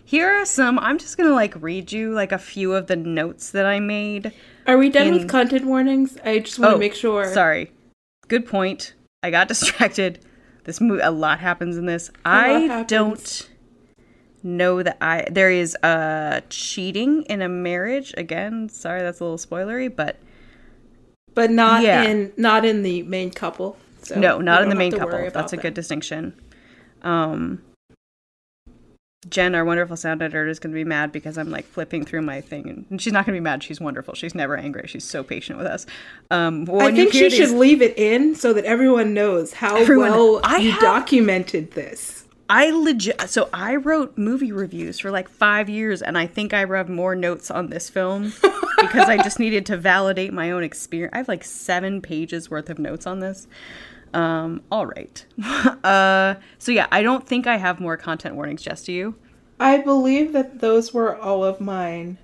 Here 0.06 0.28
are 0.30 0.46
some. 0.46 0.78
I'm 0.80 0.98
just 1.00 1.18
gonna 1.18 1.34
like 1.34 1.54
read 1.62 1.92
you 1.92 2.14
like 2.14 2.32
a 2.32 2.38
few 2.38 2.74
of 2.74 2.88
the 2.88 2.96
notes 2.96 3.52
that 3.52 3.66
I 3.66 3.80
made. 3.80 4.32
Are 4.68 4.78
we 4.78 4.90
done 4.90 5.08
in- 5.08 5.14
with 5.14 5.28
content 5.28 5.66
warnings? 5.66 6.18
I 6.24 6.40
just 6.40 6.60
want 6.60 6.72
to 6.72 6.76
oh, 6.76 6.80
make 6.80 6.94
sure. 6.94 7.26
Oh, 7.26 7.34
Sorry. 7.34 7.72
Good 8.34 8.48
point. 8.48 8.96
I 9.22 9.30
got 9.30 9.48
distracted. 9.54 10.18
This 10.64 10.82
movie, 10.82 11.02
a 11.04 11.12
lot 11.12 11.40
happens 11.40 11.78
in 11.78 11.86
this. 11.86 12.10
lot 12.26 12.26
I 12.26 12.84
don't 12.88 13.50
know 14.42 14.82
that 14.82 14.98
I 15.00 15.28
there 15.30 15.52
is 15.52 15.76
uh 15.84 16.42
cheating 16.50 17.22
in 17.30 17.44
a 17.44 17.48
marriage. 17.48 18.12
Again, 18.18 18.70
sorry, 18.70 19.04
that's 19.04 19.20
a 19.20 19.24
little 19.24 19.38
spoilery, 19.38 19.96
but 19.96 20.18
But 21.36 21.52
not 21.52 21.84
Yeah. 21.84 22.02
in 22.06 22.34
not 22.36 22.66
in 22.66 22.82
the 22.82 23.04
main 23.04 23.30
couple. 23.30 23.78
So 24.02 24.16
no, 24.20 24.40
not 24.42 24.64
in 24.64 24.70
the 24.70 24.76
main 24.76 24.92
couple. 24.94 25.30
That's 25.32 25.54
a 25.54 25.56
them. 25.56 25.62
good 25.62 25.76
distinction. 25.76 26.34
Um, 27.04 27.62
Jen, 29.30 29.56
our 29.56 29.64
wonderful 29.66 29.96
sound 29.98 30.22
editor, 30.22 30.48
is 30.48 30.60
going 30.60 30.72
to 30.72 30.76
be 30.76 30.84
mad 30.84 31.12
because 31.12 31.38
I'm 31.38 31.50
like 31.50 31.66
flipping 31.66 32.06
through 32.06 32.22
my 32.24 32.42
thing, 32.42 32.86
and 32.90 33.02
she's 33.02 33.14
not 33.14 33.26
going 33.26 33.36
to 33.36 33.40
be 33.40 33.44
mad. 33.44 33.64
She's 33.64 33.80
wonderful. 33.82 34.14
She's 34.16 34.36
never 34.36 34.58
angry. 34.58 34.88
She's 34.88 35.04
so 35.06 35.24
patient 35.24 35.58
with 35.58 35.68
us. 35.68 35.86
Um, 36.32 36.68
I 36.72 36.92
think 36.92 37.12
she 37.14 37.20
hear 37.20 37.30
should 37.30 37.52
leave 37.52 37.82
it 37.82 37.98
in 37.98 38.36
so 38.36 38.54
that 38.54 38.66
everyone 38.66 39.14
knows 39.14 39.54
how 39.54 39.78
Everyone- 39.78 40.12
well 40.12 40.42
I 40.44 40.58
you 40.58 40.72
have- 40.72 40.82
documented 40.82 41.72
this. 41.72 42.20
I 42.50 42.72
legit. 42.72 43.20
So 43.30 43.50
I 43.54 43.78
wrote 43.78 44.18
movie 44.18 44.52
reviews 44.52 45.00
for 45.00 45.10
like 45.10 45.30
five 45.30 45.70
years, 45.70 46.02
and 46.02 46.18
I 46.18 46.28
think 46.28 46.54
I 46.54 46.66
have 46.66 46.90
more 46.90 47.16
notes 47.16 47.50
on 47.50 47.70
this 47.70 47.90
film 47.90 48.34
because 48.82 49.08
I 49.08 49.18
just 49.24 49.40
needed 49.40 49.66
to 49.68 49.78
validate 49.78 50.34
my 50.34 50.52
own 50.52 50.62
experience. 50.64 51.12
I 51.14 51.18
have 51.20 51.30
like 51.30 51.44
seven 51.46 52.02
pages 52.02 52.52
worth 52.52 52.70
of 52.70 52.78
notes 52.80 53.08
on 53.08 53.22
this. 53.22 53.48
Um, 54.14 54.62
all 54.72 54.86
right. 54.86 55.26
uh, 55.84 56.36
so 56.60 56.72
yeah, 56.72 56.88
I 56.92 57.02
don't 57.02 57.28
think 57.28 57.48
I 57.48 57.58
have 57.58 57.80
more 57.80 57.98
content 57.98 58.36
warnings. 58.36 58.62
Just 58.62 58.86
to 58.86 58.92
you. 58.92 59.16
I 59.60 59.78
believe 59.78 60.34
that 60.34 60.60
those 60.60 60.94
were 60.94 61.18
all 61.18 61.44
of 61.44 61.62
mine. 61.62 62.18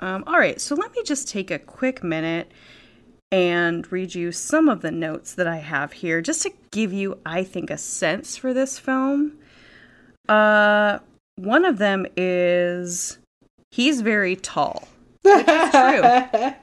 Um, 0.00 0.24
all 0.26 0.38
right, 0.38 0.60
so 0.60 0.74
let 0.74 0.92
me 0.94 1.02
just 1.04 1.28
take 1.28 1.50
a 1.50 1.58
quick 1.58 2.04
minute 2.04 2.50
and 3.32 3.90
read 3.92 4.14
you 4.14 4.32
some 4.32 4.68
of 4.68 4.80
the 4.80 4.90
notes 4.90 5.34
that 5.34 5.46
I 5.46 5.56
have 5.56 5.92
here, 5.92 6.22
just 6.22 6.42
to 6.42 6.52
give 6.70 6.92
you, 6.92 7.18
I 7.26 7.44
think, 7.44 7.70
a 7.70 7.78
sense 7.78 8.36
for 8.36 8.54
this 8.54 8.78
film. 8.78 9.38
Uh, 10.28 10.98
one 11.36 11.64
of 11.64 11.78
them 11.78 12.06
is 12.16 13.18
he's 13.70 14.00
very 14.00 14.36
tall. 14.36 14.88
true. 15.22 16.02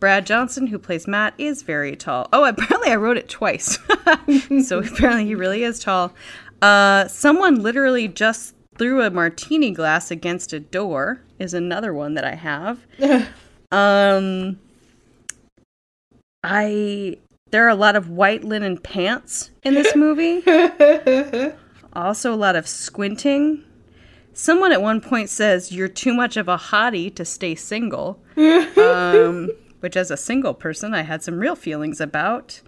Brad 0.00 0.26
Johnson, 0.26 0.68
who 0.68 0.78
plays 0.78 1.06
Matt, 1.06 1.34
is 1.38 1.62
very 1.62 1.96
tall. 1.96 2.28
Oh, 2.32 2.44
apparently 2.44 2.90
I 2.90 2.96
wrote 2.96 3.16
it 3.16 3.28
twice. 3.28 3.78
so 4.64 4.78
apparently 4.78 5.26
he 5.26 5.34
really 5.34 5.64
is 5.64 5.80
tall. 5.80 6.12
Uh, 6.62 7.08
someone 7.08 7.62
literally 7.62 8.08
just 8.08 8.54
threw 8.76 9.02
a 9.02 9.10
martini 9.10 9.72
glass 9.72 10.10
against 10.10 10.52
a 10.52 10.60
door 10.60 11.20
is 11.38 11.54
another 11.54 11.92
one 11.92 12.14
that 12.14 12.24
I 12.24 12.34
have. 12.34 12.86
um, 13.72 14.58
I 16.42 17.18
there 17.50 17.64
are 17.64 17.70
a 17.70 17.74
lot 17.74 17.96
of 17.96 18.10
white 18.10 18.44
linen 18.44 18.78
pants 18.78 19.50
in 19.62 19.74
this 19.74 19.96
movie. 19.96 20.42
also 21.92 22.32
a 22.32 22.36
lot 22.36 22.56
of 22.56 22.68
squinting. 22.68 23.64
Someone 24.32 24.70
at 24.70 24.82
one 24.82 25.00
point 25.00 25.30
says 25.30 25.72
you're 25.72 25.88
too 25.88 26.12
much 26.14 26.36
of 26.36 26.46
a 26.46 26.56
hottie 26.56 27.12
to 27.16 27.24
stay 27.24 27.54
single 27.54 28.20
um, 28.36 29.50
which 29.80 29.96
as 29.96 30.10
a 30.10 30.16
single 30.16 30.54
person 30.54 30.94
I 30.94 31.02
had 31.02 31.22
some 31.22 31.38
real 31.38 31.56
feelings 31.56 32.00
about. 32.00 32.60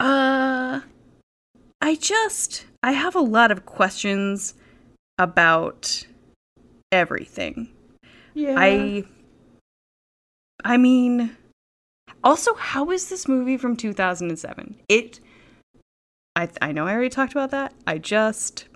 Uh, 0.00 0.80
I 1.80 1.94
just 1.96 2.66
I 2.82 2.92
have 2.92 3.14
a 3.14 3.20
lot 3.20 3.50
of 3.50 3.66
questions 3.66 4.54
about 5.18 6.06
everything. 6.90 7.68
yeah. 8.34 8.54
I 8.56 9.04
I 10.64 10.76
mean 10.76 11.36
also 12.22 12.54
how 12.54 12.90
is 12.90 13.08
this 13.08 13.28
movie 13.28 13.56
from 13.56 13.76
2007? 13.76 14.76
It 14.88 15.20
I 16.36 16.48
I 16.60 16.72
know 16.72 16.86
I 16.86 16.92
already 16.92 17.10
talked 17.10 17.32
about 17.32 17.50
that. 17.50 17.74
I 17.86 17.98
just 17.98 18.66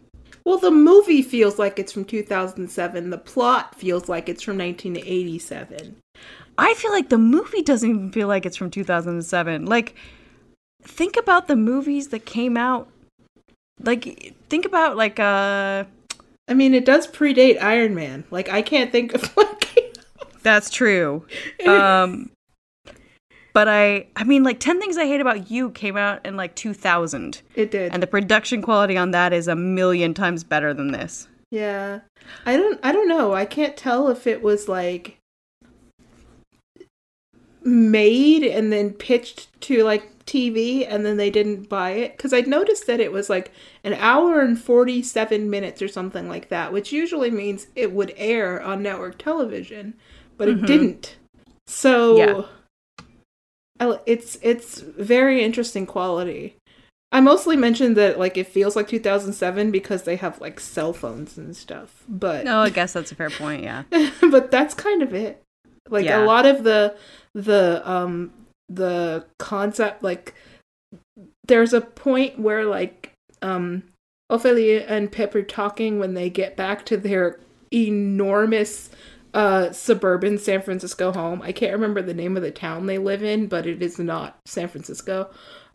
Well, 0.49 0.57
the 0.57 0.71
movie 0.71 1.21
feels 1.21 1.59
like 1.59 1.79
it's 1.79 1.93
from 1.93 2.07
2007. 2.07 3.11
The 3.11 3.19
plot 3.19 3.75
feels 3.75 4.09
like 4.09 4.31
it's 4.31 4.43
from 4.43 4.57
1987. 4.57 5.97
I 6.57 6.73
feel 6.73 6.91
like 6.91 7.11
the 7.11 7.19
movie 7.19 7.61
doesn't 7.61 7.91
even 7.91 8.11
feel 8.13 8.29
like 8.29 8.47
it's 8.47 8.57
from 8.57 8.71
2007. 8.71 9.67
Like, 9.67 9.95
think 10.83 11.19
about 11.19 11.49
the 11.49 11.55
movies 11.55 12.09
that 12.09 12.25
came 12.25 12.57
out. 12.57 12.89
Like, 13.83 14.35
think 14.49 14.65
about 14.65 14.97
like 14.97 15.21
uh, 15.21 15.85
I 16.49 16.55
mean, 16.55 16.73
it 16.73 16.87
does 16.87 17.07
predate 17.07 17.61
Iron 17.61 17.95
Man. 17.95 18.25
Like, 18.31 18.49
I 18.49 18.63
can't 18.63 18.91
think 18.91 19.13
of 19.13 19.31
like. 19.37 19.99
that's 20.43 20.71
true. 20.71 21.27
Um, 21.67 22.31
but 23.59 23.67
I, 23.67 24.07
I 24.15 24.23
mean, 24.23 24.45
like 24.45 24.61
Ten 24.61 24.79
Things 24.79 24.97
I 24.97 25.05
Hate 25.05 25.21
About 25.21 25.51
You 25.51 25.71
came 25.71 25.97
out 25.97 26.25
in 26.25 26.37
like 26.37 26.55
2000, 26.55 27.43
it 27.57 27.73
did. 27.73 27.93
and 27.93 28.01
the 28.01 28.07
production 28.07 28.63
quality 28.63 28.97
on 28.97 29.11
that 29.11 29.33
is 29.33 29.49
a 29.49 29.57
million 29.57 30.15
times 30.15 30.45
better 30.45 30.73
than 30.73 30.93
this. 30.93 31.27
Yeah. 31.51 31.99
I 32.47 32.57
don't 32.57 32.79
I 32.85 32.93
don't 32.93 33.09
know. 33.09 33.35
I 33.35 33.47
can't 33.47 33.77
tell 33.77 34.11
if 34.11 34.29
it 34.29 34.45
was 34.45 34.69
like 34.69 35.19
made 37.65 38.45
and 38.45 38.73
then 38.73 38.93
pitched 38.93 39.49
to 39.63 39.83
like 39.83 40.25
TV 40.25 40.87
and 40.89 41.05
then 41.05 41.17
they 41.17 41.29
didn't 41.29 41.69
buy 41.69 41.91
it 41.91 42.17
cuz 42.17 42.33
I 42.33 42.43
noticed 42.43 42.87
that 42.87 43.01
it 43.01 43.11
was 43.11 43.29
like 43.29 43.51
an 43.83 43.95
hour 43.95 44.39
and 44.39 44.57
47 44.57 45.51
minutes 45.51 45.83
or 45.83 45.89
something 45.89 46.29
like 46.29 46.49
that, 46.51 46.73
which 46.73 46.93
usually 46.93 47.33
means 47.33 47.67
it 47.75 47.91
would 47.91 48.15
air 48.17 48.63
on 48.63 48.85
network 48.85 49.19
television, 49.19 49.95
but 50.37 50.47
it 50.47 50.59
mm-hmm. 50.59 50.67
didn't. 50.67 51.17
So 51.67 52.17
Yeah. 52.17 52.43
I- 53.81 54.01
it's 54.07 54.39
it's 54.43 54.81
very 54.81 55.43
interesting 55.43 55.87
quality. 55.87 56.57
I 57.11 57.21
mostly 57.21 57.57
mentioned 57.57 57.97
that 57.97 58.19
like 58.19 58.37
it 58.37 58.47
feels 58.49 58.77
like 58.77 58.87
2007 58.89 59.71
because 59.71 60.03
they 60.03 60.17
have 60.17 60.41
like 60.41 60.61
cell 60.61 60.93
phones 60.93 61.39
and 61.39 61.57
stuff. 61.57 62.05
But 62.09 62.45
No, 62.45 62.61
I 62.61 62.71
guess 62.79 62.93
that's 62.93 63.13
a 63.13 63.15
fair 63.15 63.31
point. 63.31 63.63
Yeah. 63.63 63.85
but 64.31 64.51
that's 64.51 64.75
kind 64.75 65.03
of 65.03 65.15
it. 65.15 65.43
Like 65.89 66.05
Yeah. 66.05 66.23
a 66.23 66.27
lot 66.27 66.45
of 66.45 66.65
the 66.65 66.95
the 67.35 67.83
um 67.91 68.33
the 68.69 69.25
concept 69.39 70.03
like 70.03 70.35
there's 71.47 71.73
a 71.73 71.81
point 71.81 72.39
where 72.39 72.65
like 72.67 73.13
um 73.41 73.85
Ophelia 74.29 74.85
and 74.87 75.11
Pip 75.11 75.35
are 75.35 75.43
talking 75.43 75.99
when 75.99 76.13
they 76.13 76.29
get 76.29 76.57
back 76.57 76.85
to 76.87 76.99
their 76.99 77.41
enormous 77.73 78.91
uh 79.35 79.71
suburban 79.73 80.39
San 80.39 80.63
Francisco 80.63 81.13
home. 81.13 81.43
I 81.43 81.53
can't 81.53 81.73
remember 81.73 82.03
the 82.03 82.15
name 82.15 82.37
of 82.37 82.43
the 82.43 82.51
town 82.51 82.87
they 82.87 82.99
live 82.99 83.23
in, 83.23 83.47
but 83.47 83.67
it 83.67 83.83
is 83.83 83.99
not 83.99 84.39
San 84.47 84.69
Francisco. 84.69 85.31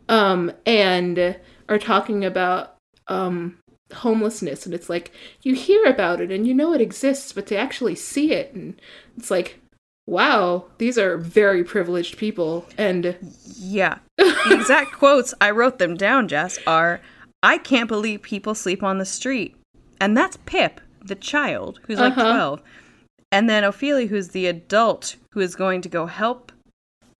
Um 0.08 0.52
and 0.66 1.36
are 1.68 1.78
talking 1.78 2.24
about 2.24 2.76
um 3.08 3.58
homelessness 3.92 4.64
and 4.66 4.74
it's 4.74 4.88
like 4.90 5.12
you 5.42 5.54
hear 5.54 5.84
about 5.84 6.20
it 6.20 6.32
and 6.32 6.46
you 6.48 6.54
know 6.54 6.72
it 6.72 6.80
exists 6.80 7.32
but 7.32 7.46
to 7.46 7.56
actually 7.56 7.94
see 7.94 8.32
it 8.32 8.52
and 8.54 8.80
it's 9.16 9.30
like 9.30 9.60
wow 10.06 10.64
these 10.78 10.98
are 10.98 11.16
very 11.18 11.62
privileged 11.62 12.16
people 12.16 12.66
and 12.76 13.16
Yeah. 13.56 13.98
The 14.18 14.58
exact 14.58 14.92
quotes, 14.98 15.32
I 15.40 15.50
wrote 15.50 15.78
them 15.78 15.96
down, 15.96 16.28
Jess, 16.28 16.58
are 16.66 17.00
I 17.42 17.58
can't 17.58 17.88
believe 17.88 18.22
people 18.22 18.54
sleep 18.54 18.82
on 18.82 18.98
the 18.98 19.04
street. 19.04 19.54
And 20.00 20.16
that's 20.16 20.38
Pip, 20.44 20.80
the 21.04 21.14
child, 21.14 21.78
who's 21.86 21.98
like 21.98 22.16
Uh-huh. 22.16 22.32
12. 22.32 22.62
And 23.34 23.50
then 23.50 23.64
Ophelia, 23.64 24.06
who's 24.06 24.28
the 24.28 24.46
adult 24.46 25.16
who 25.32 25.40
is 25.40 25.56
going 25.56 25.80
to 25.80 25.88
go 25.88 26.06
help. 26.06 26.52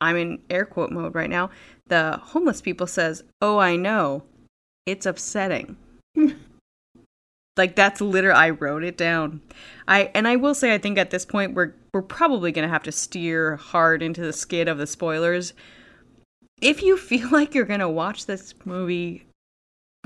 I'm 0.00 0.16
in 0.16 0.42
air 0.48 0.64
quote 0.64 0.92
mode 0.92 1.12
right 1.12 1.28
now. 1.28 1.50
The 1.88 2.20
homeless 2.22 2.60
people 2.60 2.86
says, 2.86 3.24
Oh, 3.42 3.58
I 3.58 3.74
know. 3.74 4.22
It's 4.86 5.06
upsetting. 5.06 5.76
Like 7.56 7.76
that's 7.76 8.00
literally 8.00 8.36
I 8.36 8.50
wrote 8.50 8.82
it 8.82 8.96
down. 8.96 9.40
I 9.86 10.10
and 10.12 10.26
I 10.26 10.34
will 10.34 10.56
say 10.56 10.74
I 10.74 10.78
think 10.78 10.98
at 10.98 11.10
this 11.10 11.24
point 11.24 11.54
we're 11.54 11.72
we're 11.92 12.02
probably 12.02 12.50
going 12.50 12.66
to 12.66 12.72
have 12.72 12.82
to 12.82 12.90
steer 12.90 13.54
hard 13.54 14.02
into 14.02 14.22
the 14.22 14.32
skid 14.32 14.66
of 14.66 14.76
the 14.76 14.88
spoilers. 14.88 15.52
If 16.60 16.82
you 16.82 16.96
feel 16.96 17.28
like 17.32 17.54
you're 17.54 17.64
going 17.64 17.78
to 17.78 17.88
watch 17.88 18.26
this 18.26 18.54
movie, 18.64 19.26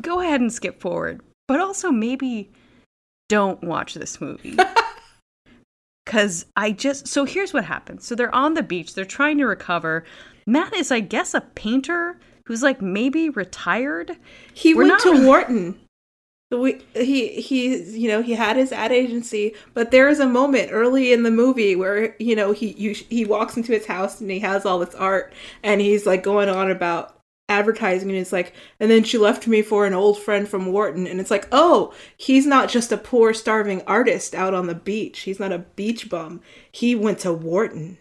go 0.03 0.21
ahead 0.21 0.43
and 0.43 0.53
skip 0.53 0.79
forward. 0.79 1.23
But 1.47 1.61
also 1.61 1.91
maybe 1.91 2.51
don't 3.31 3.65
watch 3.65 3.95
this 3.95 4.21
movie. 4.21 4.59
Cuz 6.09 6.47
I 6.57 6.73
just 6.73 7.07
so 7.07 7.25
here's 7.25 7.53
what 7.53 7.65
happens. 7.65 8.05
So 8.07 8.15
they're 8.15 8.35
on 8.35 8.55
the 8.55 8.63
beach, 8.63 8.95
they're 8.95 9.05
trying 9.05 9.39
to 9.39 9.47
recover. 9.47 10.05
Matt 10.47 10.75
is 10.75 10.91
I 10.91 11.01
guess 11.01 11.35
a 11.35 11.43
painter 11.43 12.19
who's 12.47 12.63
like 12.63 12.81
maybe 12.81 13.29
retired. 13.29 14.17
He 14.55 14.75
We're 14.75 14.89
went 14.89 15.01
to 15.03 15.27
Wharton. 15.27 15.79
We, 16.51 16.81
he 16.95 17.43
he 17.43 17.77
you 17.77 18.09
know 18.09 18.23
he 18.23 18.33
had 18.33 18.57
his 18.57 18.73
ad 18.73 18.91
agency, 18.91 19.55
but 19.75 19.91
there 19.91 20.09
is 20.09 20.19
a 20.19 20.27
moment 20.27 20.71
early 20.73 21.13
in 21.13 21.23
the 21.23 21.31
movie 21.31 21.77
where 21.77 22.17
you 22.19 22.35
know 22.35 22.53
he 22.53 22.73
you, 22.73 22.95
he 22.95 23.27
walks 23.27 23.59
into 23.59 23.73
his 23.73 23.85
house 23.85 24.23
and 24.23 24.31
he 24.31 24.39
has 24.39 24.65
all 24.65 24.79
this 24.79 24.95
art 24.95 25.35
and 25.63 25.83
he's 25.83 26.07
like 26.07 26.23
going 26.23 26.49
on 26.49 26.71
about 26.71 27.18
advertising 27.49 28.11
and 28.11 28.19
it's 28.19 28.33
like 28.33 28.53
and 28.79 28.91
then 28.91 29.03
she 29.03 29.17
left 29.17 29.47
me 29.47 29.63
for 29.63 29.87
an 29.87 29.95
old 29.95 30.19
friend 30.19 30.49
from 30.49 30.67
Wharton 30.67 31.07
and 31.07 31.21
it's 31.21 31.31
like 31.31 31.49
oh 31.51 31.95
he's 32.17 32.47
not 32.47 32.69
just 32.69 32.93
a 32.93 32.99
poor 32.99 33.33
starving 33.33 33.83
artist 33.87 34.35
out 34.35 34.53
on 34.53 34.67
the 34.67 34.75
beach 34.75 35.21
he's 35.21 35.41
not 35.41 35.53
a 35.53 35.59
beach 35.59 36.11
bum 36.11 36.41
he 36.71 36.95
went 36.95 37.19
to 37.21 37.33
Wharton 37.33 37.97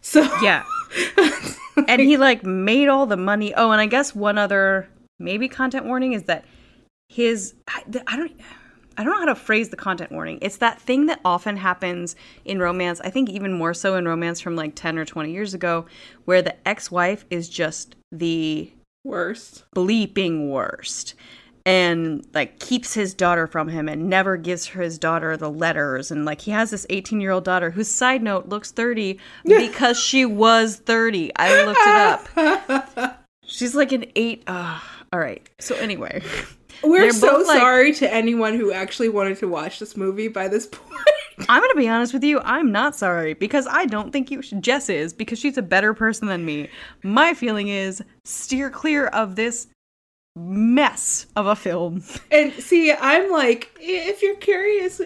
so 0.00 0.22
Yeah. 0.42 0.64
and 1.88 2.00
he 2.00 2.16
like 2.16 2.44
made 2.44 2.88
all 2.88 3.06
the 3.06 3.16
money. 3.16 3.54
Oh, 3.54 3.70
and 3.70 3.80
I 3.80 3.86
guess 3.86 4.14
one 4.14 4.38
other 4.38 4.88
maybe 5.18 5.48
content 5.48 5.86
warning 5.86 6.12
is 6.12 6.24
that 6.24 6.44
his 7.08 7.54
I, 7.68 7.82
I 8.06 8.16
don't 8.16 8.32
I 8.96 9.04
don't 9.04 9.12
know 9.14 9.20
how 9.20 9.26
to 9.26 9.34
phrase 9.34 9.68
the 9.68 9.76
content 9.76 10.12
warning. 10.12 10.38
It's 10.42 10.58
that 10.58 10.80
thing 10.80 11.06
that 11.06 11.20
often 11.24 11.56
happens 11.56 12.16
in 12.44 12.58
romance. 12.58 13.00
I 13.00 13.10
think 13.10 13.30
even 13.30 13.52
more 13.52 13.74
so 13.74 13.96
in 13.96 14.06
romance 14.06 14.40
from 14.40 14.56
like 14.56 14.74
10 14.74 14.98
or 14.98 15.04
20 15.04 15.32
years 15.32 15.54
ago 15.54 15.86
where 16.24 16.42
the 16.42 16.56
ex-wife 16.68 17.24
is 17.30 17.48
just 17.48 17.94
the 18.12 18.70
worst 19.04 19.64
bleeping 19.74 20.48
worst 20.48 21.14
and 21.66 22.26
like 22.34 22.58
keeps 22.58 22.94
his 22.94 23.14
daughter 23.14 23.46
from 23.46 23.68
him 23.68 23.88
and 23.88 24.08
never 24.08 24.36
gives 24.36 24.66
his 24.66 24.98
daughter 24.98 25.36
the 25.36 25.50
letters. 25.50 26.10
And 26.10 26.24
like 26.24 26.40
he 26.40 26.50
has 26.50 26.70
this 26.70 26.86
18 26.90 27.20
year 27.20 27.30
old 27.30 27.44
daughter 27.44 27.70
whose 27.70 27.90
side 27.90 28.22
note 28.22 28.48
looks 28.48 28.70
30 28.70 29.18
because 29.44 29.98
she 29.98 30.24
was 30.24 30.76
30 30.76 31.32
i 31.36 31.64
looked 31.64 31.80
it 31.82 32.88
up. 32.96 33.26
She's 33.44 33.74
like 33.74 33.92
an 33.92 34.06
eight 34.16 34.42
uh, 34.46 34.78
all 35.12 35.20
right. 35.20 35.48
So 35.58 35.74
anyway 35.76 36.22
We're 36.82 37.12
so 37.12 37.38
like- 37.46 37.58
sorry 37.58 37.92
to 37.94 38.12
anyone 38.12 38.54
who 38.54 38.72
actually 38.72 39.08
wanted 39.08 39.38
to 39.38 39.48
watch 39.48 39.78
this 39.78 39.96
movie 39.96 40.28
by 40.28 40.48
this 40.48 40.66
point. 40.72 40.88
i'm 41.48 41.62
gonna 41.62 41.74
be 41.74 41.88
honest 41.88 42.12
with 42.12 42.22
you 42.22 42.38
i'm 42.40 42.70
not 42.70 42.94
sorry 42.94 43.32
because 43.34 43.66
i 43.70 43.86
don't 43.86 44.12
think 44.12 44.30
you 44.30 44.42
should 44.42 44.60
jess 44.62 44.90
is 44.90 45.14
because 45.14 45.38
she's 45.38 45.56
a 45.56 45.62
better 45.62 45.94
person 45.94 46.28
than 46.28 46.44
me 46.44 46.68
my 47.02 47.32
feeling 47.32 47.68
is 47.68 48.02
steer 48.24 48.68
clear 48.68 49.06
of 49.06 49.36
this 49.36 49.68
mess 50.36 51.26
of 51.36 51.46
a 51.46 51.56
film 51.56 52.02
and 52.30 52.52
see, 52.52 52.92
I'm 52.92 53.30
like, 53.30 53.70
if 53.80 54.22
you're 54.22 54.36
curious, 54.36 55.00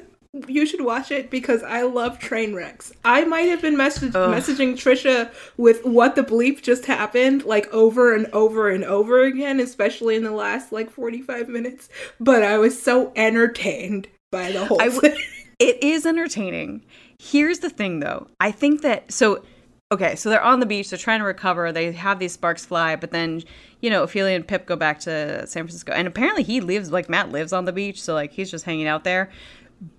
you 0.48 0.66
should 0.66 0.84
watch 0.84 1.10
it 1.10 1.30
because 1.30 1.62
I 1.62 1.82
love 1.82 2.18
train 2.18 2.54
wrecks. 2.54 2.92
I 3.04 3.24
might 3.24 3.48
have 3.48 3.62
been 3.62 3.76
message- 3.76 4.14
Ugh. 4.14 4.34
messaging 4.34 4.72
Trisha 4.74 5.32
with 5.56 5.84
what 5.84 6.14
the 6.16 6.22
bleep 6.24 6.62
just 6.62 6.86
happened, 6.86 7.44
like 7.44 7.72
over 7.72 8.14
and 8.14 8.26
over 8.32 8.68
and 8.70 8.84
over 8.84 9.22
again, 9.22 9.60
especially 9.60 10.16
in 10.16 10.24
the 10.24 10.30
last 10.32 10.72
like 10.72 10.90
45 10.90 11.48
minutes. 11.48 11.88
But 12.18 12.42
I 12.42 12.58
was 12.58 12.80
so 12.80 13.12
entertained 13.16 14.08
by 14.32 14.50
the 14.52 14.64
whole 14.66 14.78
w- 14.78 15.00
thing. 15.00 15.16
It 15.60 15.82
is 15.84 16.04
entertaining. 16.04 16.82
Here's 17.20 17.60
the 17.60 17.70
thing 17.70 18.00
though. 18.00 18.26
I 18.40 18.50
think 18.50 18.82
that 18.82 19.12
so 19.12 19.44
okay, 19.92 20.16
so 20.16 20.28
they're 20.28 20.42
on 20.42 20.58
the 20.58 20.66
beach, 20.66 20.90
they're 20.90 20.98
trying 20.98 21.20
to 21.20 21.24
recover, 21.24 21.70
they 21.70 21.92
have 21.92 22.18
these 22.18 22.32
sparks 22.32 22.66
fly, 22.66 22.96
but 22.96 23.12
then, 23.12 23.40
you 23.80 23.88
know, 23.88 24.02
Ophelia 24.02 24.34
and 24.34 24.46
Pip 24.48 24.66
go 24.66 24.74
back 24.74 24.98
to 25.00 25.46
San 25.46 25.62
Francisco. 25.62 25.92
And 25.92 26.08
apparently 26.08 26.42
he 26.42 26.60
lives 26.60 26.90
like 26.90 27.08
Matt 27.08 27.30
lives 27.30 27.52
on 27.52 27.66
the 27.66 27.72
beach, 27.72 28.02
so 28.02 28.14
like 28.14 28.32
he's 28.32 28.50
just 28.50 28.64
hanging 28.64 28.88
out 28.88 29.04
there. 29.04 29.30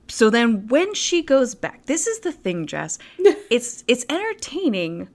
So 0.08 0.30
then 0.30 0.67
when 0.67 0.93
she 0.93 1.21
goes 1.21 1.56
back, 1.56 1.86
this 1.86 2.08
is 2.08 2.19
the 2.19 2.32
thing, 2.32 2.65
Jess. 2.65 3.00
it's 3.17 3.84
it's 3.88 4.06
entertaining, 4.10 5.10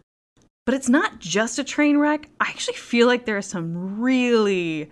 but 0.66 0.74
it's 0.74 0.88
not 0.88 1.18
just 1.18 1.58
a 1.58 1.64
train 1.64 1.98
wreck. 1.98 2.28
I 2.40 2.48
actually 2.48 2.76
feel 2.76 3.06
like 3.06 3.24
there 3.24 3.36
are 3.36 3.42
some 3.42 4.00
really 4.00 4.90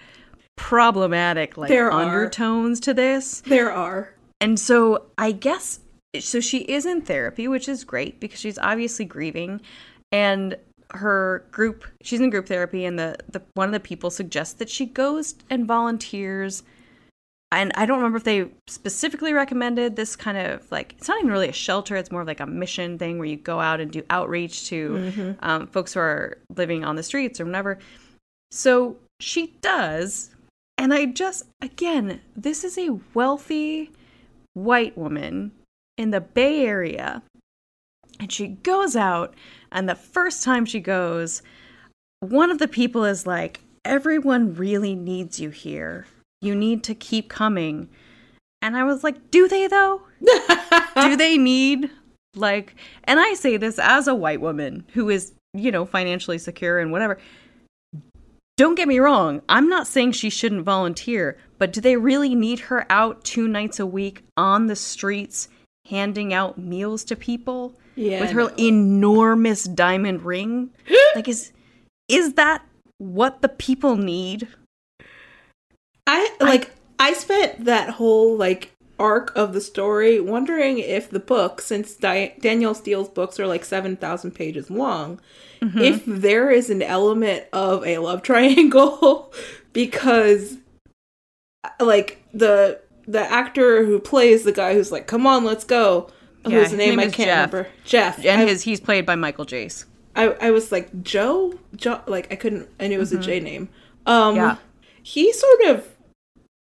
problematic 0.56 1.56
like 1.56 1.68
There 1.68 1.90
are. 1.90 2.02
undertones 2.02 2.80
to 2.80 2.94
this. 2.94 3.40
There 3.42 3.72
are. 3.72 4.14
And 4.40 4.58
so 4.58 5.06
I 5.16 5.32
guess 5.32 5.80
so 6.20 6.40
she 6.40 6.58
is 6.58 6.86
in 6.86 7.02
therapy, 7.02 7.48
which 7.48 7.68
is 7.68 7.84
great 7.84 8.20
because 8.20 8.40
she's 8.40 8.58
obviously 8.58 9.04
grieving 9.04 9.60
and 10.12 10.56
her 10.92 11.46
group 11.50 11.84
she's 12.02 12.20
in 12.20 12.30
group 12.30 12.46
therapy 12.46 12.84
and 12.84 12.98
the, 12.98 13.16
the 13.30 13.42
one 13.54 13.68
of 13.68 13.72
the 13.72 13.80
people 13.80 14.10
suggests 14.10 14.54
that 14.54 14.70
she 14.70 14.86
goes 14.86 15.34
and 15.50 15.66
volunteers 15.66 16.62
and 17.50 17.72
I 17.76 17.86
don't 17.86 17.98
remember 17.98 18.18
if 18.18 18.24
they 18.24 18.50
specifically 18.66 19.32
recommended 19.32 19.96
this 19.96 20.16
kind 20.16 20.38
of 20.38 20.70
like 20.70 20.94
it's 20.98 21.08
not 21.08 21.18
even 21.18 21.30
really 21.30 21.48
a 21.48 21.52
shelter 21.52 21.96
it's 21.96 22.10
more 22.10 22.20
of 22.20 22.26
like 22.26 22.40
a 22.40 22.46
mission 22.46 22.98
thing 22.98 23.18
where 23.18 23.28
you 23.28 23.36
go 23.36 23.60
out 23.60 23.80
and 23.80 23.90
do 23.90 24.02
outreach 24.10 24.66
to 24.68 25.36
um, 25.40 25.66
folks 25.66 25.94
who 25.94 26.00
are 26.00 26.38
living 26.54 26.84
on 26.84 26.96
the 26.96 27.02
streets 27.02 27.40
or 27.40 27.46
whatever 27.46 27.78
so 28.50 28.96
she 29.20 29.54
does 29.60 30.30
and 30.76 30.92
I 30.92 31.06
just 31.06 31.44
again 31.62 32.20
this 32.36 32.64
is 32.64 32.76
a 32.76 32.98
wealthy 33.14 33.90
white 34.54 34.96
woman 34.98 35.52
in 35.98 36.10
the 36.10 36.20
Bay 36.20 36.64
Area. 36.64 37.22
And 38.20 38.32
she 38.32 38.48
goes 38.48 38.96
out, 38.96 39.34
and 39.70 39.88
the 39.88 39.94
first 39.94 40.42
time 40.42 40.64
she 40.64 40.80
goes, 40.80 41.42
one 42.20 42.50
of 42.50 42.58
the 42.58 42.68
people 42.68 43.04
is 43.04 43.26
like, 43.26 43.60
Everyone 43.84 44.54
really 44.54 44.94
needs 44.94 45.40
you 45.40 45.48
here. 45.48 46.06
You 46.40 46.54
need 46.54 46.84
to 46.84 46.94
keep 46.94 47.28
coming. 47.28 47.88
And 48.62 48.76
I 48.76 48.84
was 48.84 49.04
like, 49.04 49.30
Do 49.30 49.48
they 49.48 49.66
though? 49.66 50.02
Do 51.00 51.16
they 51.16 51.38
need, 51.38 51.90
like, 52.34 52.74
and 53.04 53.20
I 53.20 53.34
say 53.34 53.56
this 53.56 53.78
as 53.78 54.08
a 54.08 54.14
white 54.14 54.40
woman 54.40 54.84
who 54.94 55.08
is, 55.08 55.32
you 55.54 55.70
know, 55.70 55.84
financially 55.84 56.38
secure 56.38 56.78
and 56.78 56.90
whatever. 56.92 57.18
Don't 58.56 58.74
get 58.74 58.88
me 58.88 58.98
wrong, 58.98 59.40
I'm 59.48 59.68
not 59.68 59.86
saying 59.86 60.12
she 60.12 60.30
shouldn't 60.30 60.64
volunteer, 60.64 61.38
but 61.58 61.72
do 61.72 61.80
they 61.80 61.96
really 61.96 62.34
need 62.34 62.58
her 62.58 62.84
out 62.90 63.22
two 63.22 63.46
nights 63.46 63.78
a 63.78 63.86
week 63.86 64.24
on 64.36 64.66
the 64.66 64.74
streets 64.74 65.48
handing 65.88 66.34
out 66.34 66.58
meals 66.58 67.04
to 67.04 67.14
people 67.14 67.78
Yeah, 67.94 68.20
with 68.20 68.30
her 68.30 68.48
no. 68.48 68.54
enormous 68.58 69.62
diamond 69.62 70.22
ring? 70.22 70.70
like 71.14 71.28
is 71.28 71.52
is 72.08 72.34
that 72.34 72.64
what 72.98 73.42
the 73.42 73.48
people 73.48 73.96
need? 73.96 74.48
I 76.08 76.34
like 76.40 76.72
I 76.98 77.12
spent 77.12 77.66
that 77.66 77.90
whole 77.90 78.36
like 78.36 78.72
arc 78.98 79.30
of 79.36 79.52
the 79.52 79.60
story 79.60 80.18
wondering 80.18 80.78
if 80.78 81.08
the 81.08 81.20
book 81.20 81.60
since 81.60 81.94
Di- 81.94 82.34
Danielle 82.40 82.74
Steel's 82.74 83.08
books 83.08 83.38
are 83.38 83.46
like 83.46 83.64
7,000 83.64 84.32
pages 84.32 84.70
long 84.70 85.20
if 85.60 86.04
there 86.06 86.50
is 86.50 86.68
an 86.70 86.82
element 86.82 87.44
of 87.52 87.86
a 87.86 87.98
love 87.98 88.22
triangle 88.28 89.32
because 89.72 90.56
like 91.80 92.22
the 92.32 92.80
the 93.06 93.20
actor 93.20 93.84
who 93.84 93.98
plays 93.98 94.44
the 94.44 94.52
guy 94.52 94.74
who's 94.74 94.90
like 94.92 95.06
come 95.06 95.26
on 95.26 95.44
let's 95.44 95.64
go 95.64 96.10
Yeah, 96.44 96.58
whose 96.60 96.70
his 96.70 96.78
name, 96.78 96.90
name 96.90 97.00
I 97.00 97.04
is 97.04 97.14
can't 97.14 97.26
Jeff. 97.28 97.52
remember 97.52 97.70
Jeff 97.84 98.18
And 98.18 98.42
I, 98.42 98.46
his 98.46 98.62
he's 98.62 98.80
played 98.80 99.06
by 99.06 99.14
Michael 99.14 99.46
Jace. 99.46 99.84
I, 100.16 100.28
I 100.40 100.50
was 100.50 100.72
like 100.72 101.02
Joe 101.02 101.54
Joe 101.76 102.00
like 102.06 102.32
I 102.32 102.36
couldn't 102.36 102.68
I 102.80 102.88
knew 102.88 102.96
it 102.96 102.98
was 102.98 103.12
a 103.12 103.18
J 103.18 103.38
name 103.40 103.68
um 104.06 104.34
Yeah. 104.36 104.56
he 105.02 105.32
sort 105.32 105.60
of 105.66 105.88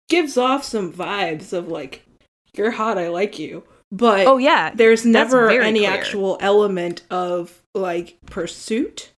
gives 0.10 0.38
off 0.38 0.64
some 0.64 0.92
vibes 0.94 1.52
of 1.54 1.68
like 1.68 2.06
you're 2.54 2.72
hot 2.72 2.98
i 2.98 3.08
like 3.10 3.38
you 3.40 3.64
but 3.92 4.28
Oh 4.28 4.38
yeah. 4.38 4.72
there's 4.74 5.06
never 5.06 5.50
any 5.50 5.82
clear. 5.82 5.92
actual 5.92 6.38
element 6.42 7.02
of 7.10 7.62
like 7.74 8.18
pursuit 8.28 9.12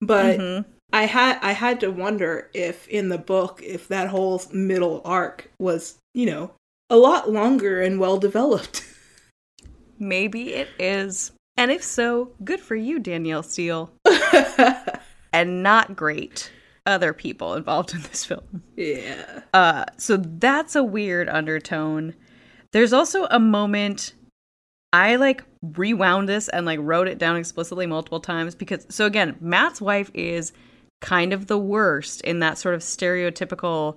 but 0.00 0.38
Mhm. 0.38 0.64
i 0.92 1.06
had 1.06 1.38
i 1.42 1.52
had 1.52 1.80
to 1.80 1.90
wonder 1.90 2.50
if 2.54 2.86
in 2.88 3.08
the 3.08 3.18
book 3.18 3.60
if 3.64 3.88
that 3.88 4.08
whole 4.08 4.42
middle 4.52 5.00
arc 5.04 5.50
was 5.58 5.98
you 6.14 6.26
know 6.26 6.52
a 6.90 6.96
lot 6.96 7.30
longer 7.30 7.80
and 7.82 7.98
well 8.00 8.18
developed 8.18 8.84
Maybe 9.98 10.54
it 10.54 10.68
is. 10.78 11.30
And 11.56 11.70
if 11.70 11.84
so, 11.84 12.32
good 12.42 12.58
for 12.60 12.74
you, 12.74 12.98
Danielle 12.98 13.44
Steel. 13.44 13.92
and 15.32 15.62
not 15.62 15.94
great 15.94 16.50
other 16.86 17.12
people 17.12 17.54
involved 17.54 17.94
in 17.94 18.02
this 18.02 18.24
film. 18.24 18.62
yeah 18.76 19.40
Uh, 19.52 19.84
so 19.96 20.16
that's 20.16 20.76
a 20.76 20.84
weird 20.84 21.28
undertone. 21.28 22.14
There's 22.72 22.92
also 22.92 23.26
a 23.30 23.38
moment 23.38 24.14
I 24.92 25.16
like 25.16 25.42
rewound 25.60 26.28
this 26.28 26.48
and 26.48 26.66
like 26.66 26.78
wrote 26.80 27.08
it 27.08 27.18
down 27.18 27.36
explicitly 27.36 27.86
multiple 27.86 28.20
times 28.20 28.54
because 28.54 28.86
so 28.88 29.06
again, 29.06 29.36
Matt's 29.40 29.80
wife 29.80 30.10
is 30.14 30.52
kind 31.00 31.32
of 31.32 31.48
the 31.48 31.58
worst 31.58 32.20
in 32.20 32.38
that 32.38 32.58
sort 32.58 32.74
of 32.74 32.80
stereotypical 32.80 33.96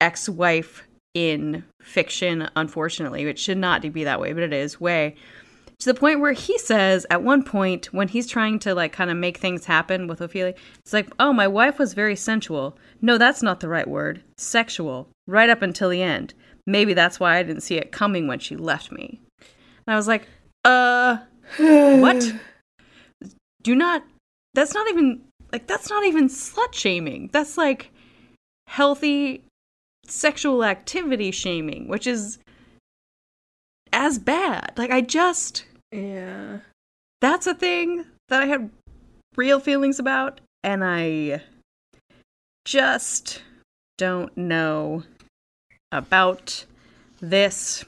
ex-wife 0.00 0.82
in 1.14 1.64
fiction, 1.80 2.50
unfortunately. 2.54 3.24
It 3.24 3.38
should 3.38 3.58
not 3.58 3.80
be 3.92 4.04
that 4.04 4.20
way, 4.20 4.32
but 4.32 4.42
it 4.42 4.52
is 4.52 4.80
way. 4.80 5.16
To 5.84 5.92
the 5.92 6.00
point 6.00 6.20
where 6.20 6.32
he 6.32 6.56
says 6.56 7.04
at 7.10 7.22
one 7.22 7.42
point 7.42 7.92
when 7.92 8.08
he's 8.08 8.26
trying 8.26 8.58
to 8.60 8.74
like 8.74 8.94
kind 8.94 9.10
of 9.10 9.18
make 9.18 9.36
things 9.36 9.66
happen 9.66 10.06
with 10.06 10.22
Ophelia, 10.22 10.54
it's 10.78 10.94
like, 10.94 11.10
oh, 11.20 11.30
my 11.30 11.46
wife 11.46 11.78
was 11.78 11.92
very 11.92 12.16
sensual. 12.16 12.78
No, 13.02 13.18
that's 13.18 13.42
not 13.42 13.60
the 13.60 13.68
right 13.68 13.86
word. 13.86 14.22
Sexual. 14.38 15.10
Right 15.26 15.50
up 15.50 15.60
until 15.60 15.90
the 15.90 16.00
end. 16.00 16.32
Maybe 16.66 16.94
that's 16.94 17.20
why 17.20 17.36
I 17.36 17.42
didn't 17.42 17.64
see 17.64 17.74
it 17.74 17.92
coming 17.92 18.26
when 18.26 18.38
she 18.38 18.56
left 18.56 18.92
me. 18.92 19.20
And 19.86 19.92
I 19.92 19.96
was 19.96 20.08
like, 20.08 20.26
uh, 20.64 21.18
what? 21.58 22.32
Do 23.62 23.74
not, 23.74 24.04
that's 24.54 24.72
not 24.72 24.88
even, 24.88 25.20
like, 25.52 25.66
that's 25.66 25.90
not 25.90 26.06
even 26.06 26.30
slut 26.30 26.72
shaming. 26.72 27.28
That's 27.30 27.58
like 27.58 27.90
healthy 28.68 29.44
sexual 30.06 30.64
activity 30.64 31.30
shaming, 31.30 31.88
which 31.88 32.06
is 32.06 32.38
as 33.92 34.18
bad. 34.18 34.72
Like 34.78 34.90
I 34.90 35.02
just 35.02 35.66
Yeah. 35.94 36.58
that's 37.20 37.46
a 37.46 37.54
thing 37.54 38.04
that 38.28 38.42
I 38.42 38.46
had 38.46 38.70
real 39.36 39.60
feelings 39.60 39.98
about 39.98 40.40
and 40.62 40.82
I 40.84 41.42
just 42.64 43.42
don't 43.98 44.36
know 44.36 45.04
about 45.92 46.64
this. 47.20 47.84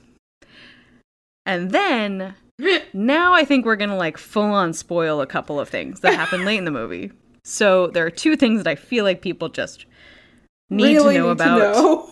And 1.44 1.70
then 1.70 2.34
now 2.92 3.34
I 3.34 3.44
think 3.44 3.64
we're 3.64 3.76
going 3.76 3.90
to 3.90 3.96
like 3.96 4.18
full 4.18 4.42
on 4.42 4.72
spoil 4.72 5.20
a 5.20 5.26
couple 5.26 5.58
of 5.58 5.68
things 5.68 6.00
that 6.00 6.14
happen 6.14 6.44
late 6.44 6.58
in 6.58 6.64
the 6.64 6.70
movie. 6.70 7.12
So 7.44 7.86
there 7.88 8.04
are 8.04 8.10
two 8.10 8.36
things 8.36 8.62
that 8.62 8.70
I 8.70 8.74
feel 8.74 9.04
like 9.04 9.22
people 9.22 9.48
just 9.48 9.86
need 10.68 10.94
Really 10.94 11.14
to 11.14 11.20
know 11.20 11.26
need 11.28 11.32
about. 11.32 11.58
know. 11.58 12.10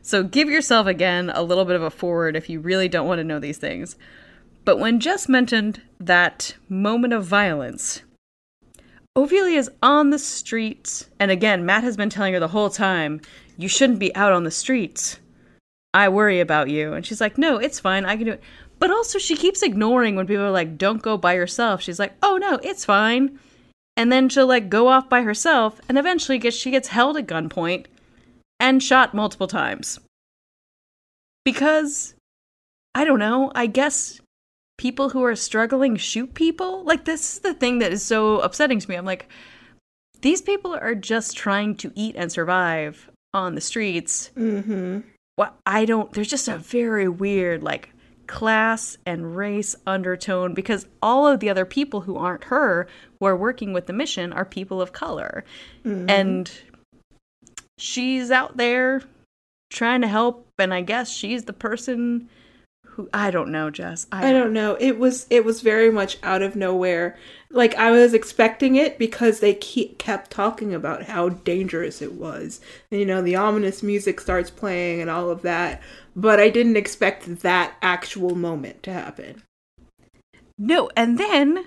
So 0.00 0.22
give 0.22 0.48
yourself 0.48 0.86
again 0.86 1.30
a 1.34 1.42
little 1.42 1.66
bit 1.66 1.76
of 1.76 1.82
a 1.82 1.90
forward 1.90 2.34
if 2.34 2.48
you 2.48 2.60
really 2.60 2.88
don't 2.88 3.06
want 3.06 3.18
to 3.18 3.24
know 3.24 3.38
these 3.38 3.58
things. 3.58 3.96
But 4.68 4.78
when 4.78 5.00
Jess 5.00 5.30
mentioned 5.30 5.80
that 5.98 6.54
moment 6.68 7.14
of 7.14 7.24
violence, 7.24 8.02
Ophelia's 9.16 9.70
on 9.82 10.10
the 10.10 10.18
streets, 10.18 11.08
and 11.18 11.30
again, 11.30 11.64
Matt 11.64 11.84
has 11.84 11.96
been 11.96 12.10
telling 12.10 12.34
her 12.34 12.38
the 12.38 12.48
whole 12.48 12.68
time, 12.68 13.22
you 13.56 13.66
shouldn't 13.66 13.98
be 13.98 14.14
out 14.14 14.34
on 14.34 14.44
the 14.44 14.50
streets. 14.50 15.20
I 15.94 16.10
worry 16.10 16.38
about 16.40 16.68
you. 16.68 16.92
And 16.92 17.06
she's 17.06 17.18
like, 17.18 17.38
no, 17.38 17.56
it's 17.56 17.80
fine. 17.80 18.04
I 18.04 18.16
can 18.16 18.26
do 18.26 18.32
it. 18.32 18.42
But 18.78 18.90
also, 18.90 19.18
she 19.18 19.36
keeps 19.36 19.62
ignoring 19.62 20.16
when 20.16 20.26
people 20.26 20.44
are 20.44 20.50
like, 20.50 20.76
don't 20.76 21.00
go 21.00 21.16
by 21.16 21.32
yourself. 21.32 21.80
She's 21.80 21.98
like, 21.98 22.12
oh 22.22 22.36
no, 22.36 22.60
it's 22.62 22.84
fine. 22.84 23.38
And 23.96 24.12
then 24.12 24.28
she'll 24.28 24.46
like 24.46 24.68
go 24.68 24.88
off 24.88 25.08
by 25.08 25.22
herself, 25.22 25.80
and 25.88 25.96
eventually 25.96 26.38
she 26.50 26.70
gets 26.70 26.88
held 26.88 27.16
at 27.16 27.26
gunpoint 27.26 27.86
and 28.60 28.82
shot 28.82 29.14
multiple 29.14 29.48
times. 29.48 29.98
Because, 31.42 32.12
I 32.94 33.06
don't 33.06 33.18
know, 33.18 33.50
I 33.54 33.64
guess 33.64 34.20
people 34.78 35.10
who 35.10 35.22
are 35.24 35.36
struggling 35.36 35.96
shoot 35.96 36.32
people? 36.32 36.82
Like, 36.84 37.04
this 37.04 37.34
is 37.34 37.40
the 37.40 37.54
thing 37.54 37.78
that 37.80 37.92
is 37.92 38.02
so 38.02 38.40
upsetting 38.40 38.80
to 38.80 38.88
me. 38.88 38.96
I'm 38.96 39.04
like, 39.04 39.28
these 40.22 40.40
people 40.40 40.74
are 40.74 40.94
just 40.94 41.36
trying 41.36 41.74
to 41.76 41.92
eat 41.94 42.16
and 42.16 42.32
survive 42.32 43.10
on 43.34 43.54
the 43.54 43.60
streets. 43.60 44.30
Mm-hmm. 44.36 45.00
What 45.36 45.54
I 45.66 45.84
don't, 45.84 46.10
there's 46.12 46.30
just 46.30 46.48
a 46.48 46.56
very 46.56 47.08
weird, 47.08 47.62
like, 47.62 47.90
class 48.26 48.98
and 49.06 49.36
race 49.36 49.74
undertone 49.86 50.54
because 50.54 50.86
all 51.02 51.26
of 51.26 51.40
the 51.40 51.48
other 51.50 51.64
people 51.64 52.02
who 52.02 52.16
aren't 52.16 52.44
her 52.44 52.86
who 53.18 53.26
are 53.26 53.36
working 53.36 53.72
with 53.72 53.86
the 53.86 53.92
mission 53.92 54.32
are 54.32 54.44
people 54.44 54.80
of 54.80 54.92
color. 54.92 55.44
And 55.84 56.50
she's 57.78 58.30
out 58.30 58.58
there 58.58 59.02
trying 59.70 60.02
to 60.02 60.08
help 60.08 60.46
and 60.58 60.74
I 60.74 60.82
guess 60.82 61.10
she's 61.10 61.44
the 61.44 61.54
person 61.54 62.28
who 62.98 63.08
I 63.14 63.30
don't 63.30 63.52
know, 63.52 63.70
Jess. 63.70 64.08
I 64.10 64.32
don't 64.32 64.52
know. 64.52 64.76
It 64.80 64.98
was 64.98 65.28
it 65.30 65.44
was 65.44 65.60
very 65.60 65.88
much 65.88 66.18
out 66.24 66.42
of 66.42 66.56
nowhere. 66.56 67.16
Like 67.48 67.76
I 67.76 67.92
was 67.92 68.12
expecting 68.12 68.74
it 68.74 68.98
because 68.98 69.38
they 69.38 69.54
keep, 69.54 69.98
kept 69.98 70.32
talking 70.32 70.74
about 70.74 71.04
how 71.04 71.28
dangerous 71.28 72.02
it 72.02 72.14
was. 72.14 72.60
And, 72.90 72.98
you 72.98 73.06
know, 73.06 73.22
the 73.22 73.36
ominous 73.36 73.84
music 73.84 74.20
starts 74.20 74.50
playing 74.50 75.00
and 75.00 75.08
all 75.08 75.30
of 75.30 75.42
that. 75.42 75.80
But 76.16 76.40
I 76.40 76.50
didn't 76.50 76.76
expect 76.76 77.24
that 77.42 77.74
actual 77.82 78.34
moment 78.34 78.82
to 78.82 78.92
happen. 78.92 79.44
No, 80.58 80.90
and 80.96 81.18
then 81.18 81.64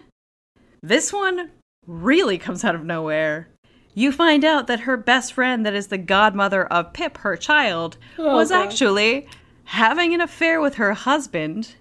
this 0.84 1.14
one 1.14 1.50
really 1.88 2.38
comes 2.38 2.66
out 2.66 2.76
of 2.76 2.84
nowhere. 2.84 3.48
You 3.94 4.12
find 4.12 4.44
out 4.44 4.68
that 4.68 4.82
her 4.82 4.98
best 4.98 5.32
friend, 5.32 5.66
that 5.66 5.74
is 5.74 5.88
the 5.88 5.98
godmother 5.98 6.66
of 6.66 6.92
Pip, 6.92 7.20
her 7.20 7.38
child, 7.38 7.98
Oh, 8.18 8.36
was 8.36 8.50
God. 8.50 8.66
actually 8.68 9.30
having 9.66 10.14
an 10.14 10.22
affair 10.22 10.60
with 10.60 10.76
her 10.76 10.94
husband 10.94 11.76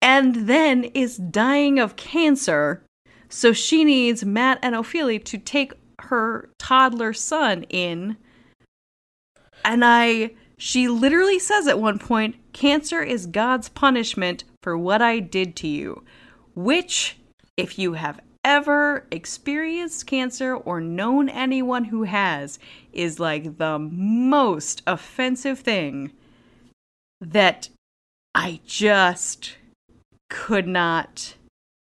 and 0.00 0.48
then 0.48 0.84
is 0.84 1.16
dying 1.16 1.78
of 1.78 1.96
cancer. 1.96 2.82
So 3.28 3.52
she 3.52 3.84
needs 3.84 4.24
Matt 4.24 4.58
and 4.62 4.74
Ophelia 4.74 5.18
to 5.20 5.38
take 5.38 5.72
her 6.02 6.50
toddler 6.58 7.12
son 7.12 7.64
in. 7.64 8.16
And 9.64 9.84
I, 9.84 10.30
she 10.56 10.88
literally 10.88 11.38
says 11.38 11.66
at 11.66 11.80
one 11.80 11.98
point, 11.98 12.36
cancer 12.52 13.02
is 13.02 13.26
God's 13.26 13.68
punishment 13.68 14.44
for 14.62 14.78
what 14.78 15.02
I 15.02 15.18
did 15.18 15.56
to 15.56 15.68
you. 15.68 16.04
Which, 16.54 17.18
if 17.56 17.78
you 17.78 17.94
have 17.94 18.20
ever 18.44 19.06
experienced 19.10 20.06
cancer 20.06 20.54
or 20.54 20.80
known 20.80 21.28
anyone 21.28 21.84
who 21.84 22.04
has, 22.04 22.58
is 22.92 23.20
like 23.20 23.58
the 23.58 23.78
most 23.78 24.82
offensive 24.86 25.58
thing 25.58 26.12
that 27.20 27.68
I 28.34 28.60
just 28.66 29.56
could 30.30 30.66
not 30.66 31.34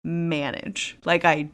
manage. 0.04 0.96
Like, 1.04 1.24
I, 1.24 1.48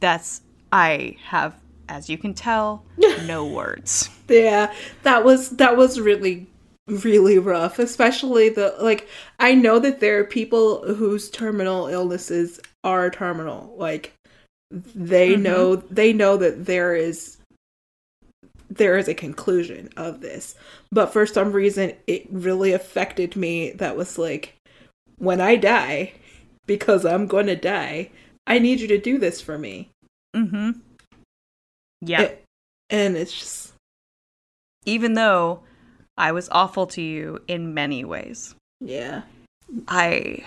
that's, 0.00 0.42
I 0.72 1.16
have, 1.26 1.56
as 1.88 2.08
you 2.08 2.16
can 2.18 2.34
tell, 2.34 2.84
no 3.26 3.44
words. 3.46 4.08
Yeah, 4.28 4.72
that 5.02 5.24
was 5.24 5.50
that 5.50 5.76
was 5.76 6.00
really 6.00 6.46
really 6.86 7.38
rough, 7.38 7.78
especially 7.78 8.48
the 8.48 8.74
like 8.80 9.08
I 9.38 9.54
know 9.54 9.78
that 9.78 10.00
there 10.00 10.18
are 10.20 10.24
people 10.24 10.94
whose 10.94 11.30
terminal 11.30 11.86
illnesses 11.88 12.60
are 12.84 13.10
terminal. 13.10 13.74
Like 13.76 14.12
they 14.70 15.34
Mhm. 15.34 15.40
know 15.42 15.76
they 15.76 16.12
know 16.12 16.36
that 16.36 16.66
there 16.66 16.94
is 16.94 17.38
there 18.70 18.96
is 18.96 19.08
a 19.08 19.14
conclusion 19.14 19.88
of 19.96 20.20
this. 20.20 20.54
But 20.92 21.12
for 21.12 21.26
some 21.26 21.52
reason 21.52 21.92
it 22.06 22.26
really 22.30 22.72
affected 22.72 23.34
me 23.36 23.72
that 23.72 23.96
was 23.96 24.16
like 24.18 24.54
when 25.18 25.40
I 25.40 25.56
die 25.56 26.12
because 26.66 27.04
I'm 27.04 27.26
going 27.26 27.46
to 27.46 27.56
die, 27.56 28.10
I 28.46 28.58
need 28.58 28.80
you 28.80 28.86
to 28.88 28.98
do 28.98 29.18
this 29.18 29.40
for 29.40 29.58
me. 29.58 29.90
Mm-hmm. 30.36 30.70
Yeah. 32.00 32.22
It- 32.22 32.44
and 32.88 33.16
it's 33.16 33.32
just 33.38 33.72
Even 34.84 35.14
though 35.14 35.60
I 36.16 36.32
was 36.32 36.48
awful 36.50 36.86
to 36.88 37.02
you 37.02 37.38
in 37.48 37.74
many 37.74 38.04
ways. 38.04 38.54
yeah. 38.80 39.22
I. 39.86 40.44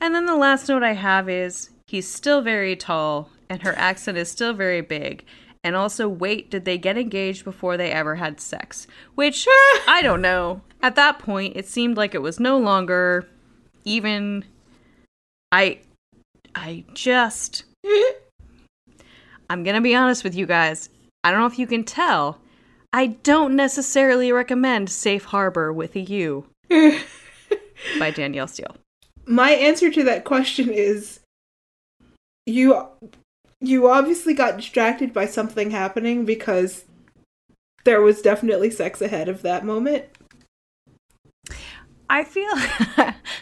And 0.00 0.14
then 0.14 0.26
the 0.26 0.36
last 0.36 0.68
note 0.68 0.84
I 0.84 0.92
have 0.92 1.28
is 1.28 1.70
he's 1.88 2.06
still 2.08 2.40
very 2.42 2.76
tall 2.76 3.30
and 3.50 3.60
her 3.62 3.74
accent 3.76 4.16
is 4.16 4.30
still 4.30 4.52
very 4.52 4.80
big. 4.80 5.24
And 5.68 5.76
also, 5.76 6.08
wait, 6.08 6.50
did 6.50 6.64
they 6.64 6.78
get 6.78 6.96
engaged 6.96 7.44
before 7.44 7.76
they 7.76 7.90
ever 7.90 8.14
had 8.14 8.40
sex? 8.40 8.86
Which, 9.16 9.46
I 9.86 10.00
don't 10.02 10.22
know. 10.22 10.62
At 10.80 10.94
that 10.94 11.18
point, 11.18 11.58
it 11.58 11.68
seemed 11.68 11.98
like 11.98 12.14
it 12.14 12.22
was 12.22 12.40
no 12.40 12.56
longer 12.56 13.28
even. 13.84 14.46
I. 15.52 15.80
I 16.54 16.86
just. 16.94 17.64
I'm 19.50 19.62
gonna 19.62 19.82
be 19.82 19.94
honest 19.94 20.24
with 20.24 20.34
you 20.34 20.46
guys. 20.46 20.88
I 21.22 21.30
don't 21.30 21.40
know 21.40 21.46
if 21.46 21.58
you 21.58 21.66
can 21.66 21.84
tell. 21.84 22.40
I 22.94 23.08
don't 23.08 23.54
necessarily 23.54 24.32
recommend 24.32 24.88
Safe 24.88 25.24
Harbour 25.24 25.70
with 25.70 25.94
a 25.96 26.00
U 26.00 26.46
by 27.98 28.10
Danielle 28.10 28.48
Steel. 28.48 28.74
my 29.26 29.50
answer 29.50 29.90
to 29.90 30.04
that 30.04 30.24
question 30.24 30.70
is 30.70 31.20
you 32.46 32.88
you 33.60 33.88
obviously 33.88 34.34
got 34.34 34.56
distracted 34.56 35.12
by 35.12 35.26
something 35.26 35.70
happening 35.70 36.24
because 36.24 36.84
there 37.84 38.00
was 38.00 38.22
definitely 38.22 38.70
sex 38.70 39.00
ahead 39.00 39.28
of 39.28 39.42
that 39.42 39.64
moment. 39.64 40.04
I 42.10 42.24
feel, 42.24 42.50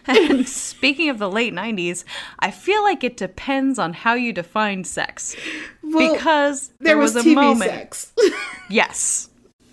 and 0.07 0.49
speaking 0.49 1.09
of 1.09 1.19
the 1.19 1.31
late 1.31 1.55
90s, 1.55 2.05
I 2.41 2.51
feel 2.51 2.83
like 2.83 3.05
it 3.05 3.17
depends 3.17 3.79
on 3.79 3.93
how 3.93 4.15
you 4.15 4.33
define 4.33 4.83
sex. 4.85 5.37
Well, 5.83 6.15
because 6.15 6.69
there, 6.81 6.95
there, 6.95 6.99
was, 6.99 7.15
a 7.15 7.21
TV 7.21 7.35
moment. 7.35 7.71
sex. 7.71 8.13
Yes, 8.69 9.31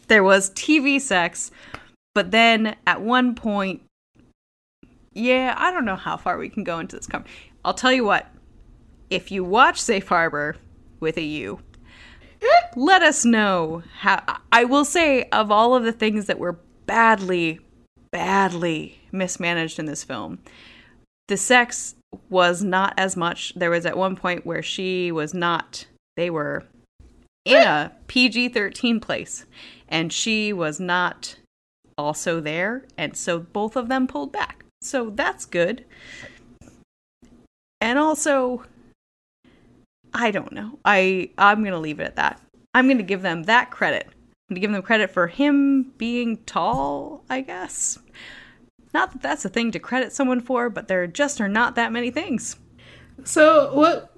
there 0.08 0.24
was 0.24 0.52
TV 0.52 1.02
sex, 1.02 1.50
but 2.14 2.30
then 2.30 2.76
at 2.86 3.02
one 3.02 3.34
point, 3.34 3.82
yeah, 5.14 5.56
I 5.58 5.72
don't 5.72 5.86
know 5.86 5.96
how 5.96 6.18
far 6.18 6.38
we 6.38 6.50
can 6.50 6.64
go 6.64 6.78
into 6.78 6.96
this. 6.96 7.08
Com- 7.08 7.26
I'll 7.66 7.74
tell 7.74 7.94
you 7.94 8.06
what. 8.06 8.28
If 9.14 9.32
you 9.32 9.44
watch 9.44 9.80
Safe 9.80 10.08
Harbour 10.08 10.56
with 11.00 11.18
a 11.18 11.24
U, 11.24 11.60
let 12.76 13.04
us 13.04 13.24
know 13.24 13.84
how. 14.00 14.40
I 14.52 14.64
will 14.64 14.86
say, 14.86 15.26
of 15.26 15.52
all 15.52 15.76
of 15.76 15.84
the 15.84 15.92
things 15.92 16.26
that 16.26 16.40
were 16.40 16.58
badly, 16.88 17.60
badly 18.10 19.00
mismanaged 19.12 19.78
in 19.78 19.86
this 19.86 20.04
film, 20.04 20.40
the 21.28 21.38
sex 21.38 21.94
was 22.32 22.64
not 22.64 22.96
as 22.98 23.16
much. 23.16 23.54
There 23.56 23.70
was 23.70 23.86
at 23.86 23.96
one 23.96 24.16
point 24.16 24.48
where 24.48 24.64
she 24.64 25.12
was 25.12 25.32
not, 25.32 25.86
they 26.18 26.32
were 26.32 26.64
in 27.46 27.62
a 27.62 27.92
PG 28.08 28.50
13 28.50 29.00
place, 29.00 29.46
and 29.88 30.12
she 30.12 30.52
was 30.52 30.80
not 30.80 31.36
also 32.00 32.42
there. 32.42 32.86
And 32.98 33.16
so 33.16 33.38
both 33.38 33.76
of 33.76 33.90
them 33.90 34.08
pulled 34.08 34.32
back. 34.32 34.66
So 34.82 35.12
that's 35.12 35.46
good. 35.46 35.86
And 37.80 38.00
also, 38.00 38.64
I 40.14 40.32
don't 40.32 40.52
know. 40.52 40.80
I 40.86 41.32
I'm 41.38 41.64
to 41.64 41.78
leave 41.78 42.00
it 42.00 42.06
at 42.06 42.16
that. 42.18 42.42
I'm 42.74 42.88
to 42.90 43.04
give 43.04 43.22
them 43.22 43.44
that 43.44 43.72
credit. 43.72 44.08
I'm 44.50 44.56
to 44.56 44.60
give 44.60 44.72
them 44.72 44.82
credit 44.82 45.12
for 45.12 45.28
him 45.28 45.94
being 45.98 46.38
tall, 46.46 47.24
I 47.30 47.42
guess. 47.42 48.00
Not 48.94 49.12
that 49.12 49.22
that's 49.22 49.46
a 49.46 49.50
thing 49.50 49.72
to 49.72 49.80
credit 49.80 50.14
someone 50.14 50.42
for, 50.42 50.70
but 50.70 50.88
there 50.88 51.08
just 51.08 51.42
are 51.42 51.50
not 51.50 51.76
that 51.76 51.92
many 51.92 52.12
things. 52.12 52.58
So 53.24 53.74
what? 53.74 54.10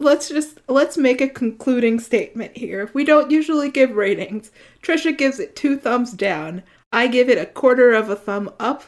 Let's 0.00 0.28
just 0.28 0.60
let's 0.68 0.96
make 0.96 1.20
a 1.20 1.28
concluding 1.28 2.00
statement 2.00 2.56
here. 2.56 2.90
We 2.92 3.04
don't 3.04 3.30
usually 3.30 3.70
give 3.70 3.92
ratings. 3.92 4.50
Trisha 4.82 5.16
gives 5.16 5.38
it 5.38 5.54
two 5.54 5.76
thumbs 5.76 6.12
down. 6.12 6.62
I 6.92 7.06
give 7.06 7.28
it 7.28 7.38
a 7.38 7.46
quarter 7.46 7.92
of 7.92 8.10
a 8.10 8.16
thumb 8.16 8.52
up, 8.58 8.82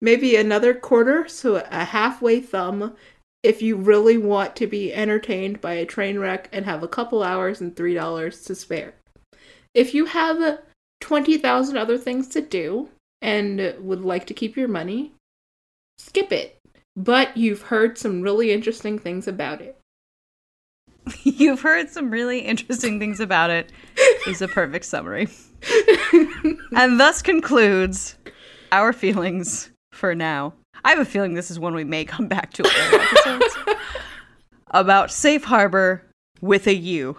maybe 0.00 0.36
another 0.36 0.74
quarter, 0.74 1.26
so 1.26 1.56
a 1.56 1.84
halfway 1.84 2.40
thumb. 2.40 2.94
If 3.42 3.62
you 3.62 3.76
really 3.76 4.18
want 4.18 4.56
to 4.56 4.66
be 4.66 4.92
entertained 4.92 5.60
by 5.60 5.74
a 5.74 5.86
train 5.86 6.18
wreck 6.18 6.48
and 6.52 6.64
have 6.64 6.82
a 6.82 6.88
couple 6.88 7.22
hours 7.22 7.60
and 7.60 7.74
three 7.74 7.94
dollars 7.94 8.42
to 8.44 8.54
spare. 8.54 8.94
If 9.74 9.94
you 9.94 10.06
have 10.06 10.60
twenty 11.00 11.38
thousand 11.38 11.76
other 11.76 11.98
things 11.98 12.28
to 12.28 12.40
do, 12.40 12.88
and 13.22 13.74
would 13.80 14.02
like 14.02 14.26
to 14.26 14.34
keep 14.34 14.56
your 14.56 14.68
money, 14.68 15.12
skip 15.98 16.32
it. 16.32 16.58
But 16.96 17.36
you've 17.36 17.62
heard 17.62 17.96
some 17.96 18.22
really 18.22 18.50
interesting 18.50 18.98
things 18.98 19.28
about 19.28 19.60
it. 19.60 19.78
You've 21.22 21.60
heard 21.60 21.88
some 21.88 22.10
really 22.10 22.40
interesting 22.40 22.98
things 22.98 23.20
about 23.20 23.50
it 23.50 23.72
is 24.26 24.42
a 24.42 24.48
perfect 24.48 24.84
summary. 24.84 25.28
and 26.76 27.00
thus 27.00 27.22
concludes 27.22 28.16
our 28.72 28.92
feelings 28.92 29.70
for 29.92 30.14
now. 30.14 30.54
I 30.84 30.90
have 30.90 30.98
a 30.98 31.04
feeling 31.04 31.34
this 31.34 31.50
is 31.50 31.58
one 31.58 31.74
we 31.74 31.84
may 31.84 32.04
come 32.04 32.28
back 32.28 32.52
to 32.54 32.64
episodes 32.66 33.58
about 34.70 35.10
Safe 35.10 35.44
Harbour 35.44 36.04
with 36.40 36.66
a 36.66 36.74
U, 36.74 37.16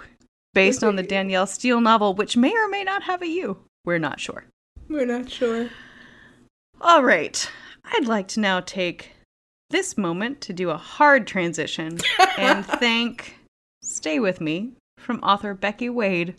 based 0.53 0.83
on 0.83 0.95
the 0.95 1.03
Danielle 1.03 1.47
Steel 1.47 1.81
novel, 1.81 2.13
which 2.13 2.37
may 2.37 2.53
or 2.55 2.67
may 2.67 2.83
not 2.83 3.03
have 3.03 3.21
a 3.21 3.27
U. 3.27 3.57
We're 3.85 3.99
not 3.99 4.19
sure. 4.19 4.45
We're 4.87 5.05
not 5.05 5.29
sure. 5.29 5.69
All 6.81 7.03
right. 7.03 7.49
I'd 7.85 8.07
like 8.07 8.27
to 8.29 8.39
now 8.39 8.59
take 8.59 9.11
this 9.69 9.97
moment 9.97 10.41
to 10.41 10.53
do 10.53 10.69
a 10.69 10.77
hard 10.77 11.27
transition 11.27 11.99
and 12.37 12.65
thank 12.79 13.37
Stay 13.81 14.19
With 14.19 14.41
Me 14.41 14.73
from 14.97 15.19
author 15.19 15.53
Becky 15.53 15.89
Wade 15.89 16.35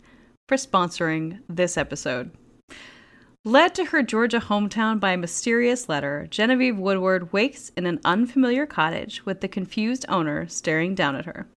for 0.47 0.57
sponsoring 0.57 1.39
this 1.47 1.77
episode. 1.77 2.31
Led 3.43 3.73
to 3.73 3.85
her 3.85 4.03
Georgia 4.03 4.39
hometown 4.39 4.99
by 4.99 5.13
a 5.13 5.17
mysterious 5.17 5.89
letter, 5.89 6.27
Genevieve 6.29 6.77
Woodward 6.77 7.33
wakes 7.33 7.71
in 7.75 7.87
an 7.87 7.99
unfamiliar 8.05 8.67
cottage 8.67 9.25
with 9.25 9.41
the 9.41 9.47
confused 9.47 10.05
owner 10.07 10.47
staring 10.47 10.93
down 10.93 11.15
at 11.15 11.25
her. 11.25 11.47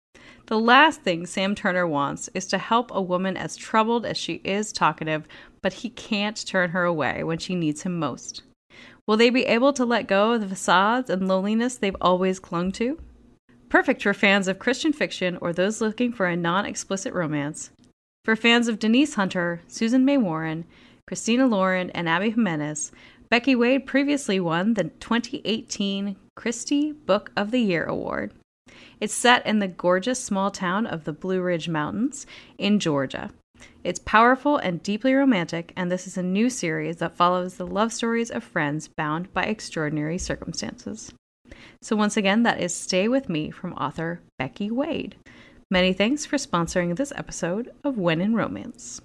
The 0.46 0.58
last 0.58 1.02
thing 1.02 1.26
Sam 1.26 1.54
Turner 1.54 1.86
wants 1.86 2.30
is 2.32 2.46
to 2.46 2.58
help 2.58 2.90
a 2.90 3.02
woman 3.02 3.36
as 3.36 3.54
troubled 3.54 4.06
as 4.06 4.16
she 4.16 4.40
is 4.44 4.72
talkative, 4.72 5.28
but 5.60 5.74
he 5.74 5.90
can't 5.90 6.46
turn 6.46 6.70
her 6.70 6.84
away 6.84 7.22
when 7.22 7.36
she 7.36 7.54
needs 7.54 7.82
him 7.82 7.98
most. 7.98 8.42
Will 9.06 9.18
they 9.18 9.28
be 9.28 9.44
able 9.44 9.74
to 9.74 9.84
let 9.84 10.08
go 10.08 10.32
of 10.32 10.40
the 10.40 10.48
facades 10.48 11.10
and 11.10 11.28
loneliness 11.28 11.76
they've 11.76 11.96
always 12.00 12.40
clung 12.40 12.72
to? 12.72 12.98
Perfect 13.68 14.02
for 14.02 14.14
fans 14.14 14.48
of 14.48 14.58
Christian 14.58 14.94
fiction 14.94 15.36
or 15.42 15.52
those 15.52 15.82
looking 15.82 16.14
for 16.14 16.24
a 16.24 16.36
non 16.36 16.64
explicit 16.64 17.12
romance. 17.12 17.72
For 18.24 18.36
fans 18.36 18.68
of 18.68 18.78
Denise 18.78 19.16
Hunter, 19.16 19.60
Susan 19.68 20.06
May 20.06 20.16
Warren, 20.16 20.64
Christina 21.06 21.46
Lauren, 21.46 21.90
and 21.90 22.08
Abby 22.08 22.30
Jimenez, 22.30 22.90
Becky 23.28 23.54
Wade 23.54 23.86
previously 23.86 24.40
won 24.40 24.74
the 24.74 24.84
2018 24.84 26.16
Christy 26.34 26.92
Book 26.92 27.30
of 27.36 27.50
the 27.50 27.60
Year 27.60 27.84
Award. 27.84 28.32
It's 29.00 29.12
set 29.12 29.46
in 29.46 29.58
the 29.58 29.68
gorgeous 29.68 30.22
small 30.22 30.50
town 30.50 30.86
of 30.86 31.04
the 31.04 31.12
Blue 31.12 31.42
Ridge 31.42 31.68
Mountains 31.68 32.26
in 32.56 32.78
Georgia. 32.78 33.30
It's 33.82 33.98
powerful 33.98 34.56
and 34.56 34.82
deeply 34.82 35.12
romantic, 35.12 35.72
and 35.76 35.90
this 35.90 36.06
is 36.06 36.16
a 36.16 36.22
new 36.22 36.48
series 36.48 36.96
that 36.96 37.16
follows 37.16 37.56
the 37.56 37.66
love 37.66 37.92
stories 37.92 38.30
of 38.30 38.42
friends 38.42 38.88
bound 38.88 39.32
by 39.34 39.44
extraordinary 39.44 40.16
circumstances. 40.16 41.12
So, 41.82 41.96
once 41.96 42.16
again, 42.16 42.44
that 42.44 42.60
is 42.60 42.74
Stay 42.74 43.08
With 43.08 43.28
Me 43.28 43.50
from 43.50 43.74
author 43.74 44.20
Becky 44.38 44.70
Wade. 44.70 45.16
Many 45.70 45.92
thanks 45.92 46.24
for 46.24 46.36
sponsoring 46.36 46.96
this 46.96 47.12
episode 47.14 47.72
of 47.84 47.98
When 47.98 48.20
in 48.20 48.34
Romance. 48.34 49.00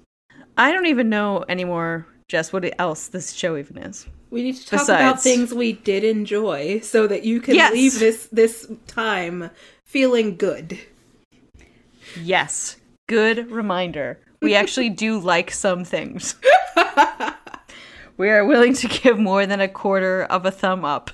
I 0.60 0.74
don't 0.74 0.88
even 0.88 1.10
know 1.10 1.46
anymore, 1.48 2.06
Jess, 2.28 2.52
what 2.52 2.66
else 2.80 3.08
this 3.08 3.32
show 3.32 3.56
even 3.56 3.78
is. 3.78 4.06
We 4.30 4.44
need 4.44 4.58
to 4.58 4.66
talk 4.66 4.82
Besides. 4.82 5.02
about 5.02 5.24
things 5.24 5.54
we 5.54 5.72
did 5.72 6.04
enjoy 6.04 6.82
so 6.82 7.08
that 7.08 7.24
you 7.24 7.40
can 7.40 7.56
yes. 7.56 7.74
leave 7.74 7.98
this 7.98 8.28
this 8.32 8.70
time 8.86 9.50
feeling 9.86 10.36
good. 10.36 10.78
Yes. 12.22 12.76
Good 13.08 13.50
reminder 13.50 14.20
we 14.42 14.54
actually 14.54 14.90
do 15.06 15.18
like 15.18 15.50
some 15.50 15.84
things. 15.84 16.36
we 18.18 18.30
are 18.30 18.46
willing 18.46 18.74
to 18.74 18.88
give 18.88 19.18
more 19.18 19.46
than 19.46 19.62
a 19.62 19.68
quarter 19.68 20.24
of 20.24 20.46
a 20.46 20.52
thumb 20.52 20.84
up 20.84 21.10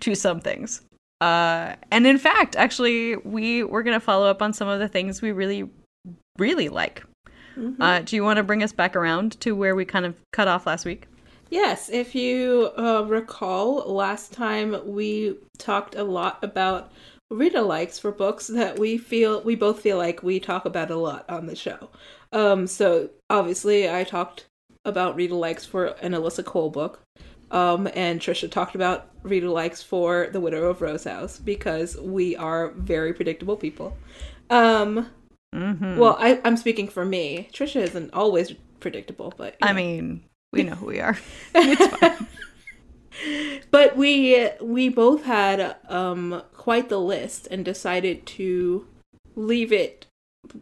to 0.00 0.14
some 0.14 0.40
things. 0.40 0.82
Uh, 1.20 1.76
and 1.92 2.04
in 2.04 2.18
fact, 2.18 2.56
actually, 2.56 3.16
we 3.16 3.62
we're 3.62 3.84
gonna 3.84 4.00
follow 4.00 4.26
up 4.26 4.42
on 4.42 4.52
some 4.52 4.66
of 4.66 4.80
the 4.80 4.88
things 4.88 5.22
we 5.22 5.30
really, 5.30 5.70
really 6.36 6.68
like. 6.68 7.04
Mm-hmm. 7.56 7.80
Uh, 7.82 8.00
do 8.00 8.16
you 8.16 8.24
want 8.24 8.38
to 8.38 8.42
bring 8.42 8.62
us 8.62 8.72
back 8.72 8.96
around 8.96 9.40
to 9.40 9.52
where 9.52 9.74
we 9.74 9.84
kind 9.84 10.06
of 10.06 10.14
cut 10.32 10.48
off 10.48 10.66
last 10.66 10.84
week? 10.84 11.06
Yes, 11.50 11.90
if 11.90 12.14
you 12.14 12.70
uh, 12.78 13.04
recall, 13.06 13.92
last 13.92 14.32
time 14.32 14.76
we 14.86 15.36
talked 15.58 15.94
a 15.94 16.04
lot 16.04 16.38
about 16.42 16.90
read 17.30 17.54
alikes 17.54 18.00
for 18.00 18.10
books 18.12 18.46
that 18.46 18.78
we 18.78 18.98
feel 18.98 19.42
we 19.42 19.54
both 19.54 19.80
feel 19.80 19.96
like 19.96 20.22
we 20.22 20.38
talk 20.38 20.64
about 20.64 20.90
a 20.90 20.96
lot 20.96 21.28
on 21.28 21.46
the 21.46 21.56
show. 21.56 21.90
Um, 22.32 22.66
so 22.66 23.10
obviously, 23.28 23.90
I 23.90 24.04
talked 24.04 24.46
about 24.84 25.14
read 25.14 25.30
alikes 25.30 25.66
for 25.66 25.86
an 25.86 26.12
Alyssa 26.12 26.44
Cole 26.44 26.70
book. 26.70 27.00
Um, 27.50 27.86
and 27.94 28.18
Trisha 28.18 28.50
talked 28.50 28.74
about 28.74 29.10
read 29.22 29.42
alikes 29.42 29.84
for 29.84 30.28
The 30.32 30.40
Widow 30.40 30.70
of 30.70 30.80
Rose 30.80 31.04
House 31.04 31.38
because 31.38 31.98
we 31.98 32.34
are 32.34 32.70
very 32.70 33.12
predictable 33.12 33.58
people. 33.58 33.96
Um, 34.48 35.10
mm-hmm. 35.54 35.98
Well, 35.98 36.16
I, 36.18 36.40
am 36.44 36.56
speaking 36.56 36.88
for 36.88 37.04
me. 37.04 37.48
Trisha 37.52 37.82
isn't 37.82 38.12
always 38.12 38.54
predictable, 38.80 39.32
but 39.36 39.56
I 39.62 39.72
mean, 39.72 40.24
we 40.52 40.62
know 40.62 40.74
who 40.74 40.86
we 40.86 41.00
are. 41.00 41.18
it's 41.54 41.96
fine. 41.96 42.26
but 43.70 43.96
we 43.96 44.48
we 44.60 44.88
both 44.88 45.24
had 45.24 45.76
um, 45.88 46.42
quite 46.54 46.88
the 46.88 47.00
list 47.00 47.48
and 47.50 47.64
decided 47.64 48.26
to 48.26 48.86
leave 49.34 49.72
it 49.72 50.06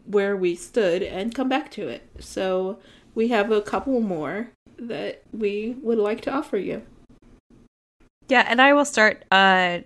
where 0.04 0.36
we 0.36 0.54
stood 0.54 1.02
and 1.02 1.34
come 1.34 1.48
back 1.48 1.70
to 1.72 1.88
it. 1.88 2.08
So 2.20 2.78
we 3.14 3.28
have 3.28 3.50
a 3.50 3.62
couple 3.62 4.00
more 4.00 4.50
that 4.78 5.22
we 5.32 5.76
would 5.82 5.98
like 5.98 6.20
to 6.22 6.32
offer 6.32 6.56
you. 6.56 6.82
Yeah, 8.28 8.46
and 8.48 8.62
I 8.62 8.72
will 8.72 8.84
start 8.84 9.24
uh, 9.32 9.80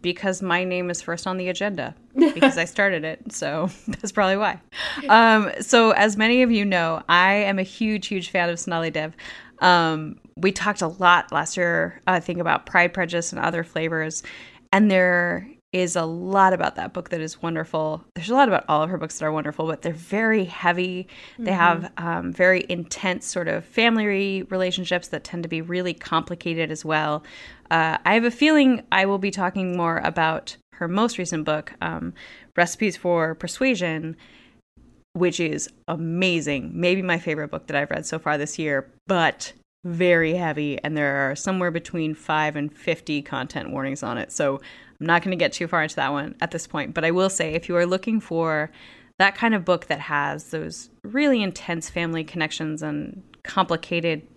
because 0.00 0.42
my 0.42 0.64
name 0.64 0.90
is 0.90 1.02
first 1.02 1.26
on 1.26 1.36
the 1.36 1.48
agenda 1.48 1.94
because 2.14 2.56
I 2.58 2.64
started 2.64 3.04
it. 3.04 3.32
So 3.32 3.70
that's 3.88 4.12
probably 4.12 4.36
why. 4.36 4.60
Um, 5.08 5.50
so, 5.60 5.90
as 5.92 6.16
many 6.16 6.42
of 6.42 6.50
you 6.50 6.64
know, 6.64 7.02
I 7.08 7.34
am 7.34 7.58
a 7.58 7.64
huge, 7.64 8.06
huge 8.06 8.30
fan 8.30 8.48
of 8.48 8.58
Sonali 8.58 8.90
Dev. 8.90 9.14
Um, 9.60 10.18
we 10.36 10.52
talked 10.52 10.82
a 10.82 10.88
lot 10.88 11.30
last 11.30 11.56
year, 11.56 12.00
I 12.06 12.20
think, 12.20 12.38
about 12.40 12.66
Pride, 12.66 12.92
Prejudice, 12.92 13.32
and 13.32 13.40
other 13.40 13.62
flavors. 13.62 14.22
And 14.72 14.90
there 14.90 15.48
is 15.72 15.96
a 15.96 16.04
lot 16.04 16.52
about 16.52 16.76
that 16.76 16.92
book 16.92 17.08
that 17.08 17.20
is 17.20 17.40
wonderful. 17.40 18.04
There's 18.14 18.28
a 18.28 18.34
lot 18.34 18.48
about 18.48 18.64
all 18.68 18.82
of 18.82 18.90
her 18.90 18.98
books 18.98 19.18
that 19.18 19.24
are 19.24 19.32
wonderful, 19.32 19.66
but 19.66 19.80
they're 19.80 19.92
very 19.92 20.44
heavy. 20.44 21.08
Mm-hmm. 21.32 21.44
They 21.44 21.52
have 21.52 21.90
um, 21.96 22.30
very 22.32 22.66
intense 22.68 23.26
sort 23.26 23.48
of 23.48 23.64
family 23.64 24.42
relationships 24.44 25.08
that 25.08 25.24
tend 25.24 25.44
to 25.44 25.48
be 25.48 25.62
really 25.62 25.94
complicated 25.94 26.70
as 26.70 26.84
well. 26.84 27.22
Uh, 27.72 27.96
I 28.04 28.12
have 28.12 28.24
a 28.24 28.30
feeling 28.30 28.82
I 28.92 29.06
will 29.06 29.16
be 29.16 29.30
talking 29.30 29.78
more 29.78 29.96
about 30.04 30.58
her 30.74 30.88
most 30.88 31.16
recent 31.16 31.46
book, 31.46 31.72
um, 31.80 32.12
Recipes 32.54 32.98
for 32.98 33.34
Persuasion, 33.34 34.14
which 35.14 35.40
is 35.40 35.70
amazing. 35.88 36.70
Maybe 36.74 37.00
my 37.00 37.18
favorite 37.18 37.50
book 37.50 37.68
that 37.68 37.76
I've 37.76 37.90
read 37.90 38.04
so 38.04 38.18
far 38.18 38.36
this 38.36 38.58
year, 38.58 38.90
but 39.06 39.54
very 39.86 40.34
heavy. 40.34 40.78
And 40.84 40.98
there 40.98 41.30
are 41.30 41.34
somewhere 41.34 41.70
between 41.70 42.14
five 42.14 42.56
and 42.56 42.76
50 42.76 43.22
content 43.22 43.70
warnings 43.70 44.02
on 44.02 44.18
it. 44.18 44.32
So 44.32 44.60
I'm 45.00 45.06
not 45.06 45.22
going 45.22 45.30
to 45.30 45.42
get 45.42 45.54
too 45.54 45.66
far 45.66 45.82
into 45.82 45.96
that 45.96 46.12
one 46.12 46.34
at 46.42 46.50
this 46.50 46.66
point, 46.66 46.92
but 46.92 47.06
I 47.06 47.10
will 47.10 47.30
say 47.30 47.54
if 47.54 47.70
you 47.70 47.76
are 47.76 47.86
looking 47.86 48.20
for 48.20 48.70
that 49.18 49.34
kind 49.34 49.54
of 49.54 49.64
book 49.64 49.86
that 49.86 50.00
has 50.00 50.50
those 50.50 50.90
really 51.04 51.42
intense 51.42 51.88
family 51.88 52.22
connections 52.22 52.82
and 52.82 53.22
complicated 53.44 54.28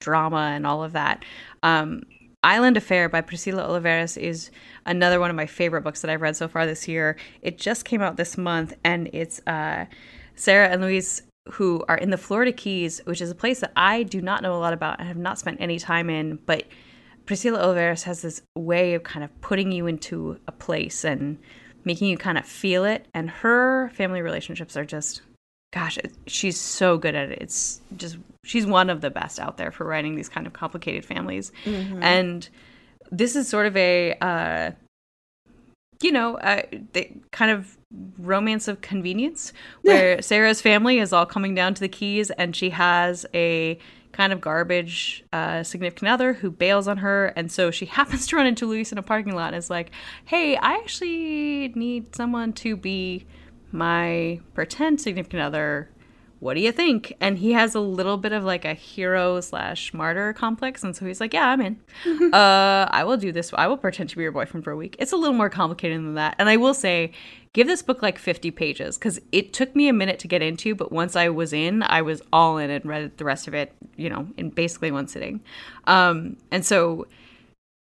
drama 0.00 0.52
and 0.54 0.66
all 0.66 0.84
of 0.84 0.92
that. 0.92 1.24
Um, 1.62 2.02
Island 2.44 2.76
Affair 2.76 3.08
by 3.08 3.22
Priscilla 3.22 3.66
Oliveras 3.66 4.18
is 4.18 4.50
another 4.84 5.18
one 5.18 5.30
of 5.30 5.36
my 5.36 5.46
favorite 5.46 5.80
books 5.80 6.02
that 6.02 6.10
I've 6.10 6.20
read 6.20 6.36
so 6.36 6.46
far 6.46 6.66
this 6.66 6.86
year. 6.86 7.16
It 7.40 7.56
just 7.56 7.86
came 7.86 8.02
out 8.02 8.18
this 8.18 8.36
month, 8.36 8.74
and 8.84 9.08
it's 9.14 9.40
uh, 9.46 9.86
Sarah 10.34 10.68
and 10.68 10.82
Luis 10.82 11.22
who 11.52 11.82
are 11.88 11.96
in 11.96 12.10
the 12.10 12.18
Florida 12.18 12.52
Keys, 12.52 13.00
which 13.06 13.22
is 13.22 13.30
a 13.30 13.34
place 13.34 13.60
that 13.60 13.72
I 13.76 14.02
do 14.02 14.20
not 14.20 14.42
know 14.42 14.54
a 14.54 14.60
lot 14.60 14.74
about 14.74 14.98
and 14.98 15.08
have 15.08 15.16
not 15.16 15.38
spent 15.38 15.58
any 15.58 15.78
time 15.78 16.10
in, 16.10 16.38
but 16.44 16.64
Priscilla 17.24 17.60
Oliveras 17.60 18.02
has 18.02 18.20
this 18.20 18.42
way 18.54 18.92
of 18.92 19.04
kind 19.04 19.24
of 19.24 19.40
putting 19.40 19.72
you 19.72 19.86
into 19.86 20.38
a 20.46 20.52
place 20.52 21.02
and 21.02 21.38
making 21.84 22.08
you 22.08 22.18
kind 22.18 22.36
of 22.36 22.44
feel 22.44 22.84
it. 22.84 23.08
And 23.14 23.30
her 23.30 23.88
family 23.94 24.20
relationships 24.20 24.76
are 24.76 24.84
just, 24.84 25.22
gosh, 25.74 25.98
she's 26.28 26.58
so 26.58 26.96
good 26.96 27.16
at 27.16 27.30
it. 27.30 27.38
It's 27.40 27.80
just, 27.96 28.16
she's 28.44 28.64
one 28.64 28.88
of 28.90 29.00
the 29.00 29.10
best 29.10 29.40
out 29.40 29.56
there 29.56 29.72
for 29.72 29.84
writing 29.84 30.14
these 30.14 30.28
kind 30.28 30.46
of 30.46 30.52
complicated 30.52 31.04
families. 31.04 31.50
Mm-hmm. 31.64 32.00
And 32.00 32.48
this 33.10 33.34
is 33.34 33.48
sort 33.48 33.66
of 33.66 33.76
a, 33.76 34.16
uh, 34.20 34.70
you 36.00 36.12
know, 36.12 36.36
uh, 36.36 36.62
the 36.92 37.10
kind 37.32 37.50
of 37.50 37.76
romance 38.18 38.68
of 38.68 38.82
convenience 38.82 39.52
where 39.82 40.22
Sarah's 40.22 40.60
family 40.60 41.00
is 41.00 41.12
all 41.12 41.26
coming 41.26 41.56
down 41.56 41.74
to 41.74 41.80
the 41.80 41.88
Keys 41.88 42.30
and 42.30 42.54
she 42.54 42.70
has 42.70 43.26
a 43.34 43.76
kind 44.12 44.32
of 44.32 44.40
garbage 44.40 45.24
uh, 45.32 45.64
significant 45.64 46.08
other 46.08 46.34
who 46.34 46.52
bails 46.52 46.86
on 46.86 46.98
her. 46.98 47.32
And 47.34 47.50
so 47.50 47.72
she 47.72 47.86
happens 47.98 48.28
to 48.28 48.36
run 48.36 48.46
into 48.46 48.66
Luis 48.66 48.92
in 48.92 48.98
a 48.98 49.02
parking 49.02 49.34
lot 49.34 49.48
and 49.48 49.56
is 49.56 49.70
like, 49.70 49.90
hey, 50.24 50.56
I 50.56 50.74
actually 50.74 51.72
need 51.74 52.14
someone 52.14 52.52
to 52.54 52.76
be 52.76 53.26
my 53.74 54.40
pretend 54.54 55.00
significant 55.00 55.42
other 55.42 55.90
what 56.44 56.52
do 56.52 56.60
you 56.60 56.72
think? 56.72 57.16
And 57.22 57.38
he 57.38 57.52
has 57.52 57.74
a 57.74 57.80
little 57.80 58.18
bit 58.18 58.32
of 58.32 58.44
like 58.44 58.66
a 58.66 58.74
hero 58.74 59.40
slash 59.40 59.94
martyr 59.94 60.34
complex. 60.34 60.84
And 60.84 60.94
so 60.94 61.06
he's 61.06 61.18
like, 61.18 61.32
yeah, 61.32 61.48
I'm 61.48 61.60
in. 61.62 61.80
uh, 62.34 62.86
I 62.90 63.02
will 63.04 63.16
do 63.16 63.32
this. 63.32 63.50
I 63.54 63.66
will 63.66 63.78
pretend 63.78 64.10
to 64.10 64.16
be 64.16 64.24
your 64.24 64.30
boyfriend 64.30 64.62
for 64.62 64.70
a 64.70 64.76
week. 64.76 64.94
It's 64.98 65.12
a 65.12 65.16
little 65.16 65.34
more 65.34 65.48
complicated 65.48 65.96
than 65.96 66.16
that. 66.16 66.34
And 66.38 66.50
I 66.50 66.58
will 66.58 66.74
say, 66.74 67.12
give 67.54 67.66
this 67.66 67.80
book 67.80 68.02
like 68.02 68.18
50 68.18 68.50
pages 68.50 68.98
because 68.98 69.22
it 69.32 69.54
took 69.54 69.74
me 69.74 69.88
a 69.88 69.94
minute 69.94 70.18
to 70.18 70.28
get 70.28 70.42
into. 70.42 70.74
But 70.74 70.92
once 70.92 71.16
I 71.16 71.30
was 71.30 71.54
in, 71.54 71.82
I 71.82 72.02
was 72.02 72.20
all 72.30 72.58
in 72.58 72.68
and 72.68 72.84
read 72.84 73.16
the 73.16 73.24
rest 73.24 73.48
of 73.48 73.54
it, 73.54 73.72
you 73.96 74.10
know, 74.10 74.28
in 74.36 74.50
basically 74.50 74.90
one 74.90 75.08
sitting. 75.08 75.40
Um, 75.86 76.36
and 76.50 76.62
so 76.66 77.06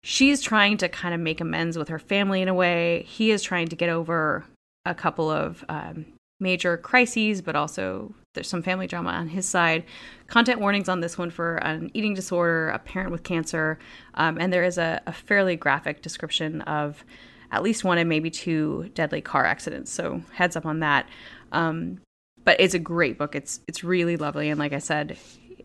she's 0.02 0.40
trying 0.40 0.78
to 0.78 0.88
kind 0.88 1.14
of 1.14 1.20
make 1.20 1.42
amends 1.42 1.78
with 1.78 1.90
her 1.90 2.00
family 2.00 2.42
in 2.42 2.48
a 2.48 2.54
way. 2.54 3.04
He 3.06 3.32
is 3.32 3.44
trying 3.44 3.68
to 3.68 3.76
get 3.76 3.90
over 3.90 4.46
a 4.86 4.96
couple 4.96 5.30
of 5.30 5.64
um, 5.70 6.06
major 6.40 6.78
crises, 6.78 7.42
but 7.42 7.56
also 7.56 8.14
there's 8.34 8.50
some 8.50 8.62
family 8.62 8.88
drama 8.88 9.10
on 9.12 9.28
his 9.30 9.48
side. 9.48 9.84
Content 10.28 10.60
warnings 10.60 10.90
on 10.90 11.00
this 11.00 11.18
one 11.18 11.30
for 11.30 11.56
an 11.58 11.90
eating 11.94 12.14
disorder, 12.14 12.70
a 12.70 12.80
parent 12.80 13.12
with 13.12 13.24
cancer, 13.24 13.80
um, 14.16 14.38
and 14.40 14.52
there 14.52 14.64
is 14.64 14.78
a, 14.78 15.02
a, 15.08 15.14
fairly 15.14 15.56
graphic 15.56 16.02
description 16.02 16.62
of 16.62 17.04
at 17.52 17.64
least 17.64 17.84
one 17.84 17.98
and 17.98 18.10
maybe 18.10 18.30
two 18.30 18.90
deadly 18.94 19.22
car 19.22 19.46
accidents. 19.46 19.92
So 19.92 20.22
heads 20.34 20.56
up 20.56 20.66
on 20.66 20.80
that. 20.80 21.08
Um, 21.52 22.02
but 22.44 22.60
it's 22.60 22.74
a 22.74 22.80
great 22.80 23.18
book. 23.18 23.36
It's 23.36 23.60
it's 23.68 23.84
really 23.84 24.18
lovely, 24.18 24.50
and 24.50 24.60
like 24.60 24.74
I 24.74 24.80
said, 24.80 25.18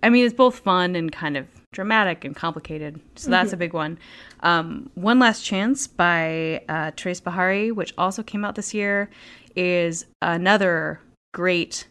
I 0.03 0.09
mean 0.09 0.25
it's 0.25 0.35
both 0.35 0.61
fun 0.61 0.97
and 0.97 1.12
kind 1.12 1.37
of 1.37 1.47
dramatic 1.73 2.25
and 2.25 2.35
complicated. 2.35 3.01
So 3.14 3.31
that's 3.31 3.49
mm-hmm. 3.49 3.55
a 3.55 3.59
big 3.59 3.73
one. 3.73 3.99
Um, 4.41 4.91
one 4.95 5.18
Last 5.18 5.45
Chance 5.45 5.87
by 5.87 6.62
uh, 6.68 6.91
Trace 6.97 7.21
Bahari, 7.21 7.71
which 7.71 7.95
also 7.97 8.23
came 8.23 8.45
out 8.45 8.57
this 8.57 8.75
year, 8.75 9.11
is 9.55 10.07
another 10.21 11.01
great 11.33 11.87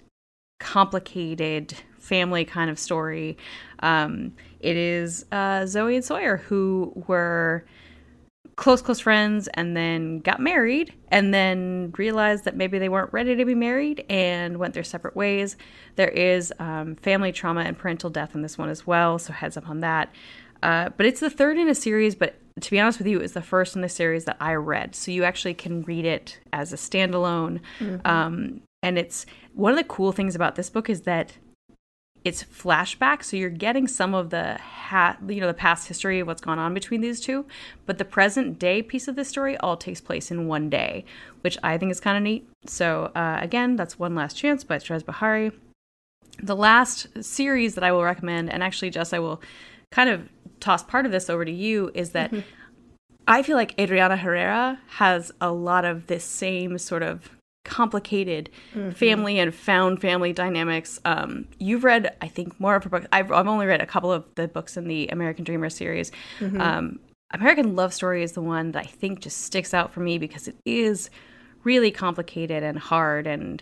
complicated 0.59 1.75
family 1.97 2.43
kind 2.43 2.69
of 2.69 2.77
story. 2.77 3.37
Um, 3.79 4.33
it 4.59 4.75
is 4.75 5.25
uh, 5.31 5.65
Zoe 5.65 5.95
and 5.95 6.03
Sawyer 6.03 6.37
who 6.37 6.91
were 7.07 7.65
close, 8.59 8.81
close 8.81 8.99
friends 8.99 9.47
and 9.53 9.75
then 9.75 10.19
got 10.19 10.41
married 10.41 10.93
and 11.07 11.33
then 11.33 11.93
realized 11.97 12.43
that 12.43 12.57
maybe 12.57 12.77
they 12.77 12.89
weren't 12.89 13.11
ready 13.13 13.33
to 13.33 13.45
be 13.45 13.55
married 13.55 14.05
and 14.09 14.57
went 14.57 14.73
their 14.73 14.83
separate 14.83 15.15
ways. 15.15 15.55
There 15.95 16.09
is 16.09 16.51
um, 16.59 16.97
family 16.97 17.31
trauma 17.31 17.61
and 17.61 17.77
parental 17.77 18.09
death 18.09 18.35
in 18.35 18.41
this 18.41 18.57
one 18.57 18.67
as 18.67 18.85
well, 18.85 19.17
so 19.17 19.31
heads 19.31 19.55
up 19.55 19.69
on 19.69 19.79
that. 19.79 20.13
Uh, 20.61 20.89
but 20.97 21.05
it's 21.05 21.21
the 21.21 21.29
third 21.29 21.57
in 21.57 21.69
a 21.69 21.75
series, 21.75 22.15
but 22.15 22.35
to 22.59 22.69
be 22.69 22.81
honest 22.81 22.97
with 22.97 23.07
you, 23.07 23.21
it's 23.21 23.33
the 23.33 23.41
first 23.41 23.77
in 23.77 23.81
the 23.81 23.87
series 23.87 24.25
that 24.25 24.35
I 24.41 24.55
read. 24.55 24.93
So 24.93 25.11
you 25.11 25.23
actually 25.23 25.53
can 25.53 25.83
read 25.83 26.03
it 26.03 26.37
as 26.51 26.73
a 26.73 26.75
standalone. 26.75 27.61
Mm-hmm. 27.79 28.05
Um, 28.05 28.61
and 28.83 28.97
it's 28.97 29.25
one 29.53 29.71
of 29.71 29.77
the 29.77 29.85
cool 29.85 30.11
things 30.11 30.35
about 30.35 30.55
this 30.55 30.69
book 30.69 30.89
is 30.89 31.03
that 31.03 31.31
it's 32.25 32.43
flashback 32.43 33.23
so 33.23 33.37
you're 33.37 33.49
getting 33.49 33.87
some 33.87 34.13
of 34.13 34.29
the 34.29 34.57
ha- 34.57 35.17
you 35.27 35.39
know 35.39 35.47
the 35.47 35.53
past 35.53 35.87
history 35.87 36.19
of 36.19 36.27
what's 36.27 36.41
gone 36.41 36.59
on 36.59 36.73
between 36.73 37.01
these 37.01 37.19
two 37.19 37.45
but 37.85 37.97
the 37.97 38.05
present 38.05 38.59
day 38.59 38.81
piece 38.81 39.07
of 39.07 39.15
this 39.15 39.29
story 39.29 39.55
all 39.57 39.77
takes 39.77 40.01
place 40.01 40.29
in 40.29 40.47
one 40.47 40.69
day 40.69 41.05
which 41.41 41.57
i 41.63 41.77
think 41.77 41.91
is 41.91 41.99
kind 41.99 42.17
of 42.17 42.23
neat 42.23 42.47
so 42.65 43.11
uh, 43.15 43.37
again 43.41 43.75
that's 43.75 43.97
one 43.97 44.15
last 44.15 44.35
chance 44.35 44.63
by 44.63 44.77
Trace 44.77 45.03
Bahari 45.03 45.51
the 46.41 46.55
last 46.55 47.07
series 47.21 47.75
that 47.75 47.83
i 47.83 47.91
will 47.91 48.03
recommend 48.03 48.51
and 48.51 48.63
actually 48.63 48.89
jess 48.89 49.13
i 49.13 49.19
will 49.19 49.41
kind 49.91 50.09
of 50.09 50.29
toss 50.59 50.83
part 50.83 51.05
of 51.05 51.11
this 51.11 51.29
over 51.29 51.45
to 51.45 51.51
you 51.51 51.89
is 51.93 52.11
that 52.11 52.31
mm-hmm. 52.31 52.47
i 53.27 53.41
feel 53.41 53.55
like 53.55 53.79
adriana 53.79 54.17
herrera 54.17 54.79
has 54.87 55.31
a 55.39 55.51
lot 55.51 55.85
of 55.85 56.07
this 56.07 56.23
same 56.25 56.77
sort 56.77 57.01
of 57.03 57.29
complicated 57.69 58.49
mm-hmm. 58.73 58.89
family 58.91 59.39
and 59.39 59.53
found 59.53 60.01
family 60.01 60.33
dynamics. 60.33 60.99
Um, 61.05 61.47
you've 61.59 61.83
read, 61.83 62.15
I 62.19 62.27
think, 62.27 62.59
more 62.59 62.75
of 62.75 62.83
her 62.83 62.89
books. 62.89 63.05
I've, 63.13 63.31
I've 63.31 63.47
only 63.47 63.67
read 63.67 63.79
a 63.79 63.85
couple 63.85 64.11
of 64.11 64.25
the 64.35 64.47
books 64.47 64.75
in 64.75 64.87
the 64.87 65.07
American 65.09 65.45
Dreamer 65.45 65.69
series. 65.69 66.11
Mm-hmm. 66.39 66.59
Um, 66.59 66.99
American 67.31 67.75
Love 67.75 67.93
Story 67.93 68.23
is 68.23 68.31
the 68.31 68.41
one 68.41 68.71
that 68.71 68.83
I 68.83 68.87
think 68.87 69.21
just 69.21 69.41
sticks 69.41 69.73
out 69.73 69.93
for 69.93 69.99
me 69.99 70.17
because 70.17 70.47
it 70.47 70.57
is 70.65 71.11
really 71.63 71.91
complicated 71.91 72.63
and 72.63 72.79
hard, 72.79 73.27
and 73.27 73.61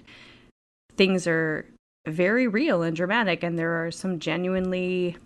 things 0.95 1.27
are 1.27 1.65
very 2.07 2.47
real 2.47 2.81
and 2.81 2.95
dramatic, 2.95 3.43
and 3.43 3.59
there 3.59 3.85
are 3.85 3.91
some 3.91 4.19
genuinely 4.19 5.17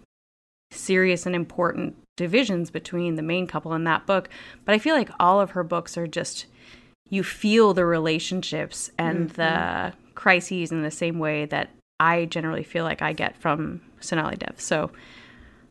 serious 0.72 1.26
and 1.28 1.36
important 1.36 1.96
divisions 2.18 2.72
between 2.72 3.16
the 3.16 3.22
main 3.22 3.46
couple 3.46 3.74
in 3.74 3.84
that 3.84 4.08
book. 4.08 4.28
But 4.66 4.74
I 4.74 4.80
feel 4.80 4.96
like 4.96 5.10
all 5.20 5.40
of 5.40 5.52
her 5.52 5.64
books 5.64 5.98
are 5.98 6.08
just 6.08 6.48
you 7.12 7.24
feel 7.24 7.76
the 7.76 7.86
relationships 7.86 8.90
and 8.98 9.30
mm-hmm. 9.30 9.36
the 9.36 9.94
crises 10.16 10.72
in 10.72 10.82
the 10.82 10.90
same 10.90 11.20
way 11.20 11.46
that 11.46 11.70
I 12.00 12.26
generally 12.26 12.64
feel 12.64 12.84
like 12.84 13.04
I 13.04 13.14
get 13.14 13.38
from 13.38 13.82
Sonali 14.00 14.38
Dev. 14.38 14.60
So 14.60 14.90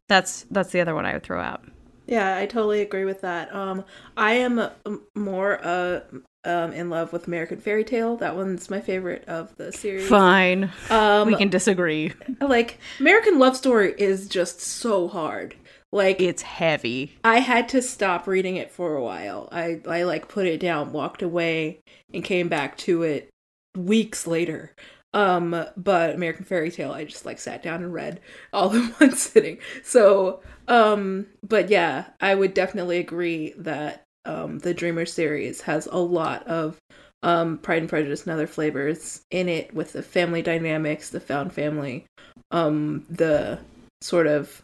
that's 0.06 0.46
that's 0.50 0.70
the 0.70 0.80
other 0.80 0.94
one 0.94 1.06
I 1.06 1.14
would 1.14 1.24
throw 1.24 1.40
out. 1.40 1.64
Yeah, 2.06 2.36
I 2.36 2.46
totally 2.46 2.82
agree 2.82 3.04
with 3.04 3.22
that. 3.22 3.54
Um, 3.54 3.84
I 4.16 4.34
am 4.34 4.68
more 5.14 5.64
uh, 5.64 6.00
um, 6.44 6.72
in 6.72 6.90
love 6.90 7.12
with 7.12 7.26
American 7.26 7.60
Fairy 7.60 7.84
Tale. 7.84 8.16
That 8.16 8.36
one's 8.36 8.68
my 8.68 8.80
favorite 8.80 9.24
of 9.26 9.56
the 9.56 9.72
series. 9.72 10.08
Fine, 10.08 10.70
um, 10.90 11.28
we 11.28 11.36
can 11.36 11.48
disagree. 11.48 12.12
Like 12.40 12.78
American 12.98 13.38
Love 13.38 13.56
Story 13.56 13.94
is 13.96 14.28
just 14.28 14.60
so 14.60 15.08
hard. 15.08 15.54
Like 15.92 16.20
it's 16.20 16.42
heavy. 16.42 17.18
I 17.24 17.40
had 17.40 17.68
to 17.70 17.82
stop 17.82 18.26
reading 18.26 18.56
it 18.56 18.70
for 18.70 18.94
a 18.94 19.02
while. 19.02 19.48
I 19.50 19.80
I 19.88 20.04
like 20.04 20.28
put 20.28 20.46
it 20.46 20.60
down, 20.60 20.92
walked 20.92 21.22
away, 21.22 21.80
and 22.14 22.22
came 22.22 22.48
back 22.48 22.76
to 22.78 23.02
it 23.02 23.28
weeks 23.76 24.26
later. 24.26 24.74
Um, 25.12 25.64
but 25.76 26.14
American 26.14 26.44
Fairy 26.44 26.70
Tale, 26.70 26.92
I 26.92 27.04
just 27.04 27.26
like 27.26 27.40
sat 27.40 27.64
down 27.64 27.82
and 27.82 27.92
read 27.92 28.20
all 28.52 28.72
in 28.72 28.84
one 28.98 29.16
sitting. 29.16 29.58
So, 29.82 30.42
um, 30.68 31.26
but 31.46 31.68
yeah, 31.68 32.06
I 32.20 32.34
would 32.34 32.54
definitely 32.54 32.98
agree 32.98 33.54
that 33.58 34.04
um 34.26 34.58
the 34.60 34.74
Dreamer 34.74 35.06
series 35.06 35.62
has 35.62 35.86
a 35.86 35.98
lot 35.98 36.46
of 36.46 36.78
um 37.24 37.58
Pride 37.58 37.82
and 37.82 37.88
Prejudice 37.88 38.22
and 38.22 38.32
other 38.32 38.46
flavors 38.46 39.22
in 39.32 39.48
it 39.48 39.74
with 39.74 39.92
the 39.92 40.04
family 40.04 40.42
dynamics, 40.42 41.10
the 41.10 41.20
found 41.20 41.52
family, 41.52 42.06
um, 42.52 43.04
the 43.10 43.58
sort 44.02 44.28
of 44.28 44.62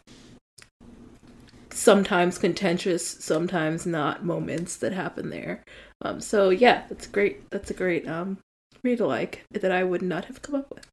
sometimes 1.77 2.39
contentious, 2.39 3.07
sometimes 3.07 3.85
not 3.85 4.25
moments 4.25 4.77
that 4.77 4.93
happen 4.93 5.29
there. 5.29 5.63
Um, 6.01 6.19
so 6.19 6.49
yeah, 6.49 6.83
that's 6.89 7.07
great. 7.07 7.49
That's 7.51 7.69
a 7.69 7.75
great 7.75 8.07
um, 8.07 8.39
read 8.83 8.99
alike 8.99 9.45
that 9.51 9.71
I 9.71 9.83
would 9.83 10.01
not 10.01 10.25
have 10.25 10.41
come 10.41 10.55
up 10.55 10.73
with. 10.73 10.87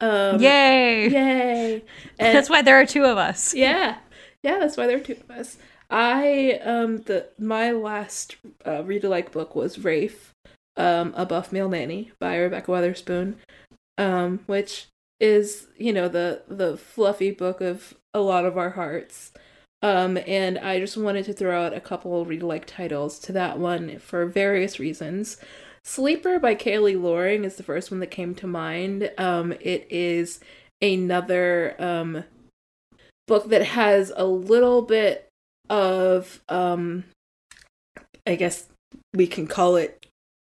Um, 0.00 0.40
yay! 0.40 1.08
Yay! 1.10 1.84
And 2.18 2.36
that's 2.36 2.50
why 2.50 2.62
there 2.62 2.80
are 2.80 2.86
two 2.86 3.04
of 3.04 3.18
us. 3.18 3.54
Yeah, 3.66 3.96
yeah, 4.42 4.58
that's 4.58 4.76
why 4.76 4.86
there 4.86 4.96
are 4.96 5.00
two 5.00 5.16
of 5.28 5.30
us. 5.30 5.58
I 5.88 6.60
um 6.64 6.98
the 7.02 7.28
my 7.38 7.70
last 7.70 8.36
uh, 8.66 8.82
read 8.84 9.04
alike 9.04 9.32
book 9.32 9.54
was 9.54 9.78
Rafe, 9.78 10.32
um, 10.76 11.14
a 11.16 11.24
buff 11.24 11.52
male 11.52 11.68
nanny 11.68 12.12
by 12.18 12.36
Rebekah 12.36 12.70
Weatherspoon, 12.70 13.36
um, 13.98 14.40
which 14.46 14.86
is 15.20 15.68
you 15.76 15.92
know 15.92 16.08
the 16.08 16.42
the 16.48 16.76
fluffy 16.76 17.30
book 17.30 17.60
of 17.60 17.94
a 18.12 18.20
lot 18.20 18.44
of 18.44 18.58
our 18.58 18.70
hearts. 18.70 19.32
Um, 19.86 20.18
and 20.26 20.58
I 20.58 20.80
just 20.80 20.96
wanted 20.96 21.26
to 21.26 21.32
throw 21.32 21.64
out 21.64 21.72
a 21.72 21.80
couple 21.80 22.24
read 22.24 22.42
alike 22.42 22.66
titles 22.66 23.20
to 23.20 23.32
that 23.34 23.60
one 23.60 24.00
for 24.00 24.26
various 24.26 24.80
reasons. 24.80 25.36
Sleeper 25.84 26.40
by 26.40 26.56
Kayley 26.56 27.00
Loring 27.00 27.44
is 27.44 27.54
the 27.54 27.62
first 27.62 27.92
one 27.92 28.00
that 28.00 28.10
came 28.10 28.34
to 28.34 28.48
mind. 28.48 29.12
Um, 29.16 29.52
it 29.60 29.86
is 29.88 30.40
another 30.82 31.76
um, 31.78 32.24
book 33.28 33.48
that 33.50 33.62
has 33.62 34.12
a 34.16 34.24
little 34.24 34.82
bit 34.82 35.28
of, 35.70 36.42
um, 36.48 37.04
I 38.26 38.34
guess 38.34 38.66
we 39.14 39.28
can 39.28 39.46
call 39.46 39.76
it 39.76 40.04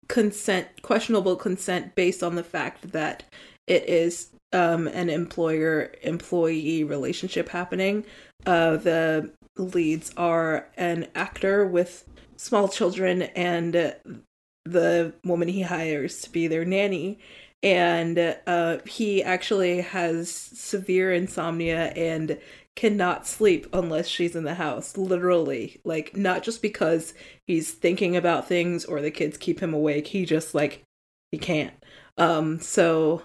consent, 0.08 0.82
questionable 0.82 1.36
consent, 1.36 1.94
based 1.94 2.24
on 2.24 2.34
the 2.34 2.44
fact 2.44 2.92
that 2.92 3.24
it 3.68 3.88
is 3.88 4.30
um, 4.54 4.88
an 4.88 5.10
employer 5.10 5.94
employee 6.02 6.84
relationship 6.84 7.50
happening. 7.50 8.06
Uh, 8.46 8.78
the 8.78 9.32
leads 9.58 10.14
are 10.18 10.68
an 10.78 11.08
actor 11.16 11.66
with 11.66 12.06
small 12.38 12.68
children 12.68 13.24
and 13.24 13.96
the 14.66 15.14
woman 15.24 15.48
he 15.48 15.62
hires 15.62 16.22
to 16.22 16.30
be 16.30 16.48
their 16.48 16.66
nanny. 16.66 17.20
And 17.64 18.38
uh, 18.46 18.78
he 18.86 19.24
actually 19.24 19.82
has 19.82 20.30
severe 20.30 21.12
insomnia 21.12 21.88
and 21.96 22.40
cannot 22.76 23.26
sleep 23.26 23.66
unless 23.74 24.08
she's 24.08 24.36
in 24.36 24.44
the 24.44 24.54
house, 24.54 24.96
literally. 24.96 25.82
Like, 25.84 26.16
not 26.16 26.44
just 26.44 26.62
because 26.62 27.16
he's 27.48 27.72
thinking 27.72 28.16
about 28.16 28.48
things 28.48 28.86
or 28.86 29.02
the 29.02 29.10
kids 29.10 29.38
keep 29.38 29.60
him 29.60 29.74
awake, 29.74 30.08
he 30.08 30.24
just, 30.24 30.54
like, 30.54 30.84
he 31.32 31.40
can't. 31.40 31.74
Um, 32.20 32.60
so 32.60 33.24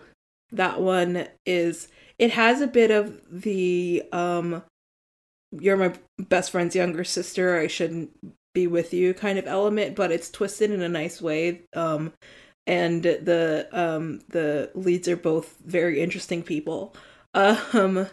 that 0.53 0.81
one 0.81 1.27
is, 1.47 1.89
it 2.19 2.33
has 2.33 2.61
a 2.61 2.67
bit 2.67 2.91
of 2.91 3.21
the, 3.31 4.05
um, 4.13 4.63
you're 5.53 5.77
my 5.77 5.95
best 6.19 6.51
friend's 6.51 6.75
younger 6.77 7.05
sister, 7.05 7.59
I 7.59 7.67
shouldn't 7.67 8.11
be 8.55 8.67
with 8.67 8.93
you 8.95 9.15
kind 9.15 9.39
of 9.39 9.47
element, 9.47 9.97
but 9.97 10.13
it's 10.13 10.31
twisted 10.31 10.71
in 10.71 10.83
a 10.83 10.89
nice 10.89 11.21
way. 11.21 11.63
Um, 11.75 12.13
and 12.67 13.03
the 13.03 13.69
um 13.73 14.21
the 14.29 14.71
leads 14.75 15.09
are 15.09 15.17
both 15.17 15.57
very 15.65 16.01
interesting 16.01 16.43
people. 16.43 16.95
Um, 17.35 18.09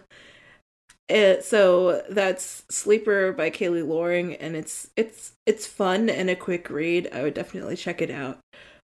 it, 1.07 1.43
so 1.43 2.03
that's 2.09 2.63
Sleeper 2.69 3.33
by 3.33 3.49
Kayley 3.49 3.87
Loring, 3.87 4.35
and 4.35 4.55
it's 4.55 4.89
it's 4.95 5.33
it's 5.45 5.65
fun 5.65 6.09
and 6.09 6.29
a 6.29 6.35
quick 6.35 6.69
read. 6.69 7.09
I 7.11 7.23
would 7.23 7.33
definitely 7.33 7.75
check 7.75 8.01
it 8.01 8.11
out. 8.11 8.39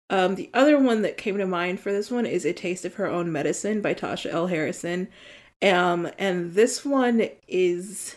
Um, 0.09 0.35
the 0.35 0.49
other 0.53 0.79
one 0.79 1.01
that 1.01 1.17
came 1.17 1.37
to 1.37 1.47
mind 1.47 1.79
for 1.79 1.91
this 1.91 2.11
one 2.11 2.25
is 2.25 2.45
A 2.45 2.53
Taste 2.53 2.85
of 2.85 2.95
Her 2.95 3.07
Own 3.07 3.31
Medicine 3.31 3.81
by 3.81 3.93
Tasha 3.93 4.31
L. 4.31 4.47
Harrison. 4.47 5.07
Um, 5.61 6.09
and 6.19 6.53
this 6.53 6.85
one 6.85 7.29
is 7.47 8.15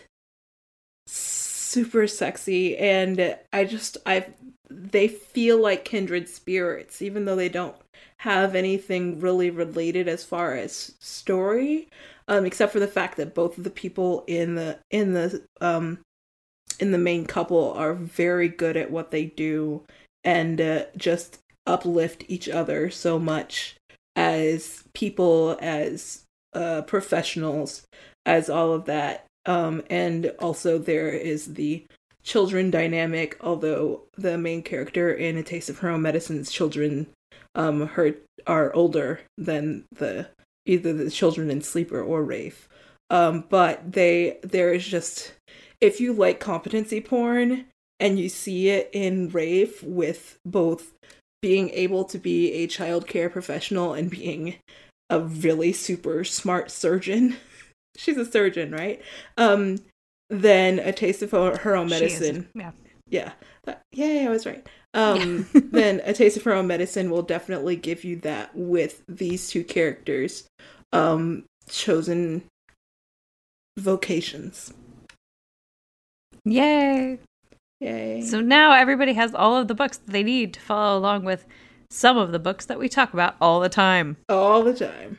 super 1.07 2.07
sexy 2.07 2.77
and 2.77 3.37
I 3.53 3.65
just 3.65 3.99
I 4.07 4.27
they 4.71 5.09
feel 5.09 5.59
like 5.61 5.85
kindred 5.85 6.29
spirits 6.29 7.03
even 7.03 7.25
though 7.25 7.37
they 7.37 7.49
don't 7.49 7.77
have 8.21 8.55
anything 8.55 9.21
really 9.21 9.51
related 9.51 10.09
as 10.09 10.25
far 10.25 10.55
as 10.55 10.95
story 10.99 11.89
um 12.27 12.47
except 12.47 12.73
for 12.73 12.81
the 12.81 12.89
fact 12.89 13.17
that 13.19 13.35
both 13.35 13.59
of 13.59 13.65
the 13.65 13.71
people 13.71 14.25
in 14.27 14.55
the 14.55 14.79
in 14.91 15.13
the 15.13 15.43
um 15.61 15.99
in 16.81 16.91
the 16.91 16.99
main 16.99 17.27
couple 17.27 17.73
are 17.73 17.95
very 17.95 18.49
good 18.49 18.77
at 18.77 18.91
what 18.91 19.11
they 19.11 19.27
do 19.27 19.83
and 20.25 20.61
uh, 20.61 20.85
just 20.97 21.39
uplift 21.69 22.25
each 22.29 22.49
other 22.49 22.91
so 22.91 23.19
much 23.19 23.77
as 24.17 24.85
people 24.95 25.57
as 25.61 26.25
uh 26.55 26.83
professionals 26.83 27.85
as 28.27 28.51
all 28.51 28.73
of 28.73 28.87
that 28.87 29.27
um, 29.47 29.83
and 29.89 30.35
also 30.39 30.77
there 30.77 31.09
is 31.09 31.55
the 31.55 31.87
children 32.23 32.71
dynamic, 32.71 33.39
although 33.41 34.03
the 34.19 34.37
main 34.37 34.63
character 34.63 35.11
in 35.11 35.39
A 35.39 35.43
Taste 35.43 35.71
of 35.71 35.79
Her 35.79 35.89
Own 35.89 36.03
Medicine's 36.03 36.53
children 36.53 37.07
um 37.55 37.87
her 37.89 38.15
are 38.47 38.75
older 38.75 39.21
than 39.39 39.85
the 39.91 40.29
either 40.67 40.93
the 40.93 41.11
children 41.11 41.51
in 41.51 41.63
Sleeper 41.63 42.03
or 42.03 42.23
Rafe. 42.23 42.69
Um, 43.09 43.45
but 43.49 43.93
they 43.93 44.39
there 44.43 44.75
is 44.75 44.87
just 44.87 45.33
if 45.81 45.99
you 45.99 46.13
like 46.13 46.41
competency 46.41 47.01
porn 47.01 47.65
and 47.99 48.19
you 48.19 48.29
see 48.29 48.69
it 48.69 48.91
in 48.93 49.31
Rafe 49.31 49.83
with 49.83 50.39
both 50.45 50.93
being 51.43 51.71
able 51.71 52.05
to 52.05 52.19
be 52.19 52.53
a 52.53 52.67
child 52.67 53.07
care 53.07 53.31
professional 53.31 53.95
and 53.95 54.11
being 54.11 54.57
a 55.11 55.21
really 55.21 55.73
super 55.73 56.25
smart 56.25 56.71
surgeon 56.71 57.37
she's 57.99 58.17
a 58.17 58.25
surgeon, 58.25 58.73
right? 58.73 59.03
Um, 59.37 59.79
then 60.31 60.79
a 60.79 60.93
taste 60.93 61.23
of 61.23 61.33
her, 61.33 61.77
own 61.77 61.89
medicine. 61.89 62.49
Yeah. 62.55 62.73
Yeah. 63.09 63.33
Yeah, 63.93 64.27
I 64.27 64.31
was 64.31 64.47
right. 64.47 64.67
Um, 64.95 65.47
then 65.73 66.01
a 66.05 66.15
taste 66.15 66.37
of 66.37 66.45
her 66.45 66.55
own 66.55 66.67
medicine 66.67 67.11
will 67.11 67.23
definitely 67.23 67.77
give 67.77 68.05
you 68.05 68.17
that 68.21 68.55
with 68.55 69.03
these 69.09 69.49
two 69.51 69.65
characters, 69.65 70.47
um, 70.93 71.45
chosen 71.69 72.45
vocations. 73.79 74.73
Yay! 76.45 77.19
Yay! 77.81 78.23
So 78.23 78.41
now 78.41 78.73
everybody 78.73 79.13
has 79.15 79.35
all 79.35 79.57
of 79.57 79.69
the 79.69 79.75
books 79.75 79.99
that 79.99 80.11
they 80.11 80.23
need 80.23 80.55
to 80.55 80.61
follow 80.61 80.99
along 80.99 81.25
with 81.25 81.47
some 81.91 82.17
of 82.17 82.33
the 82.33 82.39
books 82.39 82.67
that 82.67 82.79
we 82.79 82.89
talk 82.89 83.13
about 83.13 83.37
all 83.41 83.61
the 83.61 83.69
time. 83.69 84.17
All 84.29 84.63
the 84.63 84.75
time. 84.75 85.19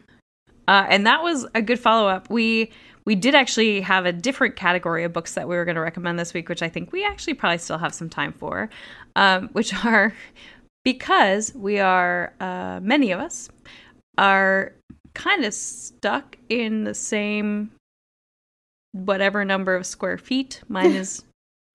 Uh, 0.68 0.86
and 0.88 1.07
that 1.07 1.24
was 1.24 1.47
a 1.55 1.62
good 1.62 1.80
follow 1.80 2.07
up. 2.07 2.30
We 2.30 2.72
we 3.05 3.16
did 3.16 3.34
actually 3.34 3.82
have 3.82 4.05
a 4.05 4.14
different 4.14 4.55
category 4.55 5.03
of 5.03 5.14
books 5.14 5.34
that 5.34 5.47
we 5.47 5.55
were 5.55 5.66
going 5.66 5.76
to 5.76 5.82
recommend 5.82 6.20
this 6.20 6.34
week, 6.34 6.47
which 6.47 6.62
I 6.62 6.70
think 6.70 6.91
we 6.91 7.03
actually 7.03 7.34
probably 7.34 7.57
still 7.57 7.80
have 7.80 7.93
some 7.93 8.10
time 8.10 8.34
for, 8.34 8.70
um, 9.16 9.49
which 9.53 9.74
are 9.86 10.14
because 10.84 11.53
we 11.55 11.80
are 11.80 12.34
uh, 12.39 12.80
many 12.84 13.12
of 13.12 13.20
us 13.20 13.49
are 14.18 14.74
kind 15.14 15.43
of 15.43 15.53
stuck 15.53 16.38
in 16.49 16.84
the 16.84 16.93
same 16.93 17.72
whatever 18.91 19.43
number 19.43 19.76
of 19.76 19.86
square 19.86 20.18
feet. 20.18 20.62
Mine 20.68 20.91
is 20.95 21.24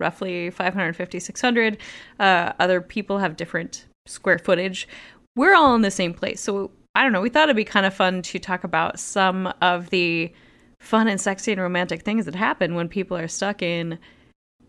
roughly 0.04 0.50
550, 0.50 1.18
600. 1.18 1.78
Uh, 2.20 2.52
other 2.58 2.80
people 2.82 3.18
have 3.18 3.36
different 3.36 3.86
square 4.06 4.38
footage. 4.38 4.86
We're 5.34 5.54
all 5.54 5.74
in 5.74 5.80
the 5.80 5.90
same 5.90 6.12
place. 6.12 6.40
So 6.42 6.70
I 6.94 7.02
don't 7.02 7.12
know, 7.12 7.22
we 7.22 7.30
thought 7.30 7.44
it'd 7.44 7.56
be 7.56 7.64
kind 7.64 7.86
of 7.86 7.94
fun 7.94 8.20
to 8.22 8.38
talk 8.38 8.62
about 8.64 9.00
some 9.00 9.52
of 9.62 9.88
the 9.88 10.30
fun 10.78 11.08
and 11.08 11.18
sexy 11.18 11.52
and 11.52 11.60
romantic 11.60 12.02
things 12.02 12.26
that 12.26 12.34
happen 12.34 12.74
when 12.74 12.88
people 12.88 13.16
are 13.16 13.28
stuck 13.28 13.62
in 13.62 13.98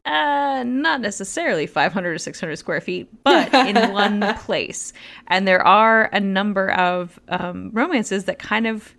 uh, 0.06 0.64
not 0.66 1.02
necessarily 1.02 1.68
500 1.68 2.16
or 2.16 2.18
600 2.18 2.56
square 2.56 2.80
feet, 2.80 3.10
but 3.24 3.54
in 3.54 3.76
one 3.92 4.22
place. 4.36 4.94
And 5.28 5.48
there 5.48 5.66
are 5.66 6.06
a 6.14 6.20
number 6.20 6.72
of 6.72 7.20
um, 7.28 7.72
romances 7.74 8.26
that 8.26 8.40
kind 8.40 8.68
of, 8.68 8.96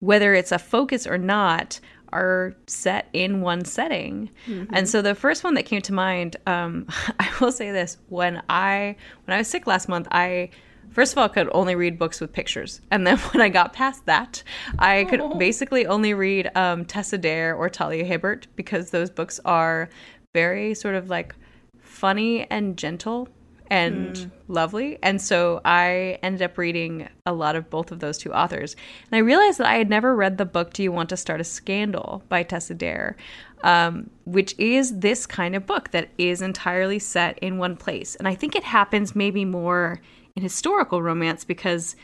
whether 0.00 0.34
it's 0.34 0.52
a 0.52 0.58
focus 0.58 1.06
or 1.06 1.16
not, 1.16 1.80
are 2.12 2.54
set 2.66 3.08
in 3.12 3.40
one 3.40 3.64
setting. 3.64 4.30
Mm-hmm. 4.46 4.74
And 4.74 4.88
so 4.88 5.02
the 5.02 5.14
first 5.14 5.44
one 5.44 5.54
that 5.54 5.64
came 5.64 5.82
to 5.82 5.92
mind, 5.92 6.36
um, 6.46 6.86
I 7.20 7.30
will 7.40 7.52
say 7.52 7.70
this: 7.70 7.98
when 8.08 8.42
I 8.48 8.96
when 9.24 9.34
I 9.34 9.38
was 9.38 9.48
sick 9.48 9.66
last 9.66 9.88
month, 9.88 10.08
I 10.10 10.50
First 10.90 11.12
of 11.12 11.18
all, 11.18 11.28
could 11.28 11.48
only 11.52 11.74
read 11.74 11.98
books 11.98 12.20
with 12.20 12.32
pictures. 12.32 12.80
And 12.90 13.06
then 13.06 13.18
when 13.32 13.40
I 13.40 13.48
got 13.48 13.72
past 13.72 14.06
that, 14.06 14.42
I 14.78 15.04
could 15.04 15.20
oh. 15.20 15.34
basically 15.34 15.86
only 15.86 16.14
read 16.14 16.50
um, 16.54 16.84
Tessa 16.84 17.18
Dare 17.18 17.54
or 17.54 17.68
Talia 17.68 18.04
Hibbert 18.04 18.46
because 18.56 18.90
those 18.90 19.10
books 19.10 19.38
are 19.44 19.88
very 20.34 20.74
sort 20.74 20.94
of 20.94 21.10
like 21.10 21.34
funny 21.78 22.48
and 22.50 22.76
gentle 22.76 23.28
and 23.68 24.14
mm. 24.14 24.30
lovely. 24.48 24.98
And 25.02 25.20
so 25.20 25.60
I 25.64 26.18
ended 26.22 26.42
up 26.42 26.58
reading 26.58 27.08
a 27.26 27.32
lot 27.32 27.56
of 27.56 27.70
both 27.70 27.92
of 27.92 28.00
those 28.00 28.18
two 28.18 28.32
authors. 28.32 28.76
And 29.10 29.16
I 29.16 29.20
realized 29.20 29.58
that 29.58 29.66
I 29.66 29.76
had 29.76 29.88
never 29.88 30.14
read 30.14 30.38
the 30.38 30.44
book 30.44 30.72
Do 30.72 30.82
You 30.82 30.92
Want 30.92 31.10
to 31.10 31.16
Start 31.16 31.40
a 31.40 31.44
Scandal 31.44 32.22
by 32.28 32.42
Tessa 32.42 32.74
Dare, 32.74 33.16
um, 33.62 34.10
which 34.24 34.58
is 34.58 34.98
this 34.98 35.26
kind 35.26 35.54
of 35.54 35.66
book 35.66 35.90
that 35.90 36.08
is 36.18 36.42
entirely 36.42 36.98
set 36.98 37.38
in 37.38 37.58
one 37.58 37.76
place. 37.76 38.14
And 38.16 38.26
I 38.26 38.34
think 38.34 38.56
it 38.56 38.64
happens 38.64 39.14
maybe 39.14 39.44
more 39.44 40.00
in 40.34 40.42
historical 40.42 41.02
romance 41.02 41.44
because 41.44 41.96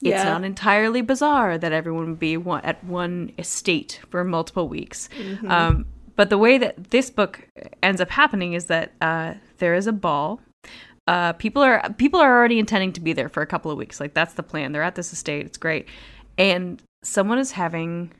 it's 0.00 0.10
yeah. 0.10 0.24
not 0.24 0.44
entirely 0.44 1.02
bizarre 1.02 1.58
that 1.58 1.72
everyone 1.72 2.10
would 2.10 2.20
be 2.20 2.36
one, 2.36 2.60
at 2.64 2.82
one 2.84 3.32
estate 3.36 4.00
for 4.10 4.22
multiple 4.22 4.68
weeks. 4.68 5.08
Mm-hmm. 5.18 5.50
Um, 5.50 5.86
but 6.14 6.30
the 6.30 6.38
way 6.38 6.58
that 6.58 6.90
this 6.90 7.10
book 7.10 7.48
ends 7.82 8.00
up 8.00 8.10
happening 8.10 8.52
is 8.52 8.66
that 8.66 8.92
uh, 9.00 9.34
there 9.58 9.74
is 9.74 9.86
a 9.86 9.92
ball. 9.92 10.40
Uh, 11.08 11.32
people 11.32 11.62
are 11.62 11.82
people 11.96 12.20
are 12.20 12.36
already 12.36 12.58
intending 12.58 12.92
to 12.92 13.00
be 13.00 13.14
there 13.14 13.30
for 13.30 13.42
a 13.42 13.46
couple 13.46 13.70
of 13.70 13.78
weeks. 13.78 13.98
Like 13.98 14.12
that's 14.12 14.34
the 14.34 14.42
plan. 14.42 14.72
They're 14.72 14.82
at 14.82 14.94
this 14.94 15.12
estate. 15.12 15.46
It's 15.46 15.56
great, 15.56 15.88
and 16.36 16.82
someone 17.02 17.38
is 17.38 17.52
having. 17.52 18.12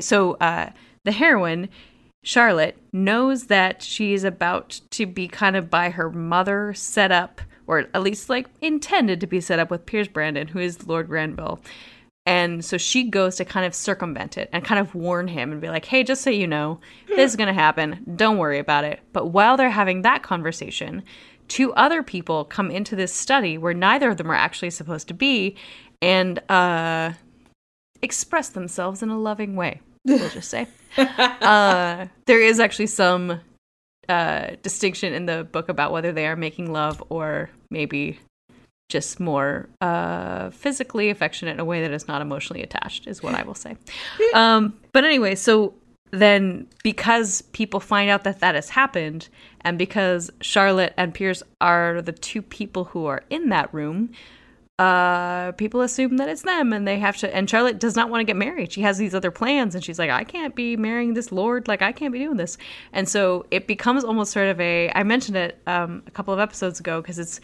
So 0.00 0.34
uh, 0.34 0.70
the 1.04 1.12
heroine, 1.12 1.68
Charlotte, 2.24 2.78
knows 2.94 3.48
that 3.48 3.82
she 3.82 4.14
is 4.14 4.24
about 4.24 4.80
to 4.92 5.04
be 5.04 5.28
kind 5.28 5.54
of 5.54 5.68
by 5.68 5.90
her 5.90 6.08
mother 6.08 6.72
set 6.72 7.12
up 7.12 7.42
or 7.66 7.86
at 7.94 8.02
least 8.02 8.30
like 8.30 8.48
intended 8.60 9.20
to 9.20 9.26
be 9.26 9.40
set 9.40 9.58
up 9.58 9.70
with 9.70 9.86
Piers 9.86 10.08
Brandon, 10.08 10.48
who 10.48 10.58
is 10.58 10.86
Lord 10.86 11.08
Granville. 11.08 11.60
And 12.26 12.64
so 12.64 12.78
she 12.78 13.04
goes 13.04 13.36
to 13.36 13.44
kind 13.44 13.64
of 13.64 13.74
circumvent 13.74 14.36
it 14.38 14.48
and 14.52 14.64
kind 14.64 14.80
of 14.80 14.94
warn 14.94 15.28
him 15.28 15.52
and 15.52 15.60
be 15.60 15.68
like, 15.68 15.84
hey, 15.84 16.02
just 16.02 16.22
so 16.22 16.30
you 16.30 16.46
know, 16.46 16.80
this 17.08 17.30
is 17.30 17.36
going 17.36 17.48
to 17.48 17.52
happen. 17.52 18.04
Don't 18.16 18.38
worry 18.38 18.58
about 18.58 18.84
it. 18.84 19.00
But 19.12 19.26
while 19.26 19.56
they're 19.56 19.70
having 19.70 20.02
that 20.02 20.22
conversation, 20.22 21.02
two 21.50 21.74
other 21.74 22.02
people 22.02 22.44
come 22.44 22.70
into 22.70 22.96
this 22.96 23.12
study 23.12 23.58
where 23.58 23.74
neither 23.74 24.10
of 24.10 24.16
them 24.16 24.30
are 24.30 24.36
actually 24.36 24.70
supposed 24.70 25.08
to 25.08 25.14
be 25.14 25.56
and 26.00 26.38
uh, 26.48 27.12
express 28.00 28.48
themselves 28.50 29.02
in 29.02 29.10
a 29.10 29.18
loving 29.18 29.56
way. 29.56 29.80
We'll 30.06 30.30
just 30.30 30.48
say. 30.48 30.68
uh, 30.96 32.06
there 32.26 32.40
is 32.40 32.60
actually 32.60 32.86
some 32.86 33.40
uh, 34.08 34.52
distinction 34.62 35.12
in 35.12 35.26
the 35.26 35.44
book 35.44 35.68
about 35.68 35.92
whether 35.92 36.12
they 36.12 36.26
are 36.26 36.36
making 36.36 36.72
love 36.72 37.02
or 37.10 37.50
maybe 37.70 38.18
just 38.88 39.20
more 39.20 39.68
uh, 39.80 40.50
physically 40.50 41.10
affectionate 41.10 41.52
in 41.52 41.60
a 41.60 41.64
way 41.64 41.82
that 41.82 41.90
is 41.90 42.08
not 42.08 42.22
emotionally 42.22 42.62
attached, 42.62 43.06
is 43.06 43.22
what 43.22 43.34
I 43.34 43.42
will 43.42 43.54
say. 43.54 43.76
Um, 44.34 44.78
but 44.92 45.04
anyway, 45.04 45.34
so 45.34 45.74
then 46.10 46.66
because 46.82 47.42
people 47.52 47.80
find 47.80 48.10
out 48.10 48.24
that 48.24 48.40
that 48.40 48.54
has 48.54 48.70
happened, 48.70 49.28
and 49.62 49.78
because 49.78 50.30
Charlotte 50.40 50.94
and 50.96 51.12
Piers 51.12 51.42
are 51.60 52.02
the 52.02 52.12
two 52.12 52.42
people 52.42 52.84
who 52.84 53.06
are 53.06 53.22
in 53.30 53.48
that 53.50 53.72
room, 53.74 54.10
uh, 54.80 55.52
people 55.52 55.82
assume 55.82 56.16
that 56.16 56.30
it's 56.30 56.40
them 56.40 56.72
and 56.72 56.88
they 56.88 56.98
have 56.98 57.18
to. 57.18 57.34
And 57.36 57.48
Charlotte 57.48 57.78
does 57.78 57.96
not 57.96 58.08
want 58.08 58.22
to 58.22 58.24
get 58.24 58.36
married. 58.36 58.72
She 58.72 58.80
has 58.80 58.96
these 58.96 59.14
other 59.14 59.30
plans 59.30 59.74
and 59.74 59.84
she's 59.84 59.98
like, 59.98 60.08
I 60.08 60.24
can't 60.24 60.54
be 60.54 60.74
marrying 60.74 61.12
this 61.12 61.30
lord. 61.30 61.68
Like, 61.68 61.82
I 61.82 61.92
can't 61.92 62.14
be 62.14 62.20
doing 62.20 62.38
this. 62.38 62.56
And 62.94 63.06
so 63.06 63.44
it 63.50 63.66
becomes 63.66 64.04
almost 64.04 64.32
sort 64.32 64.48
of 64.48 64.58
a. 64.58 64.90
I 64.94 65.02
mentioned 65.02 65.36
it 65.36 65.60
um, 65.66 66.02
a 66.06 66.10
couple 66.10 66.32
of 66.32 66.40
episodes 66.40 66.80
ago 66.80 67.00
because 67.00 67.18
it's. 67.18 67.40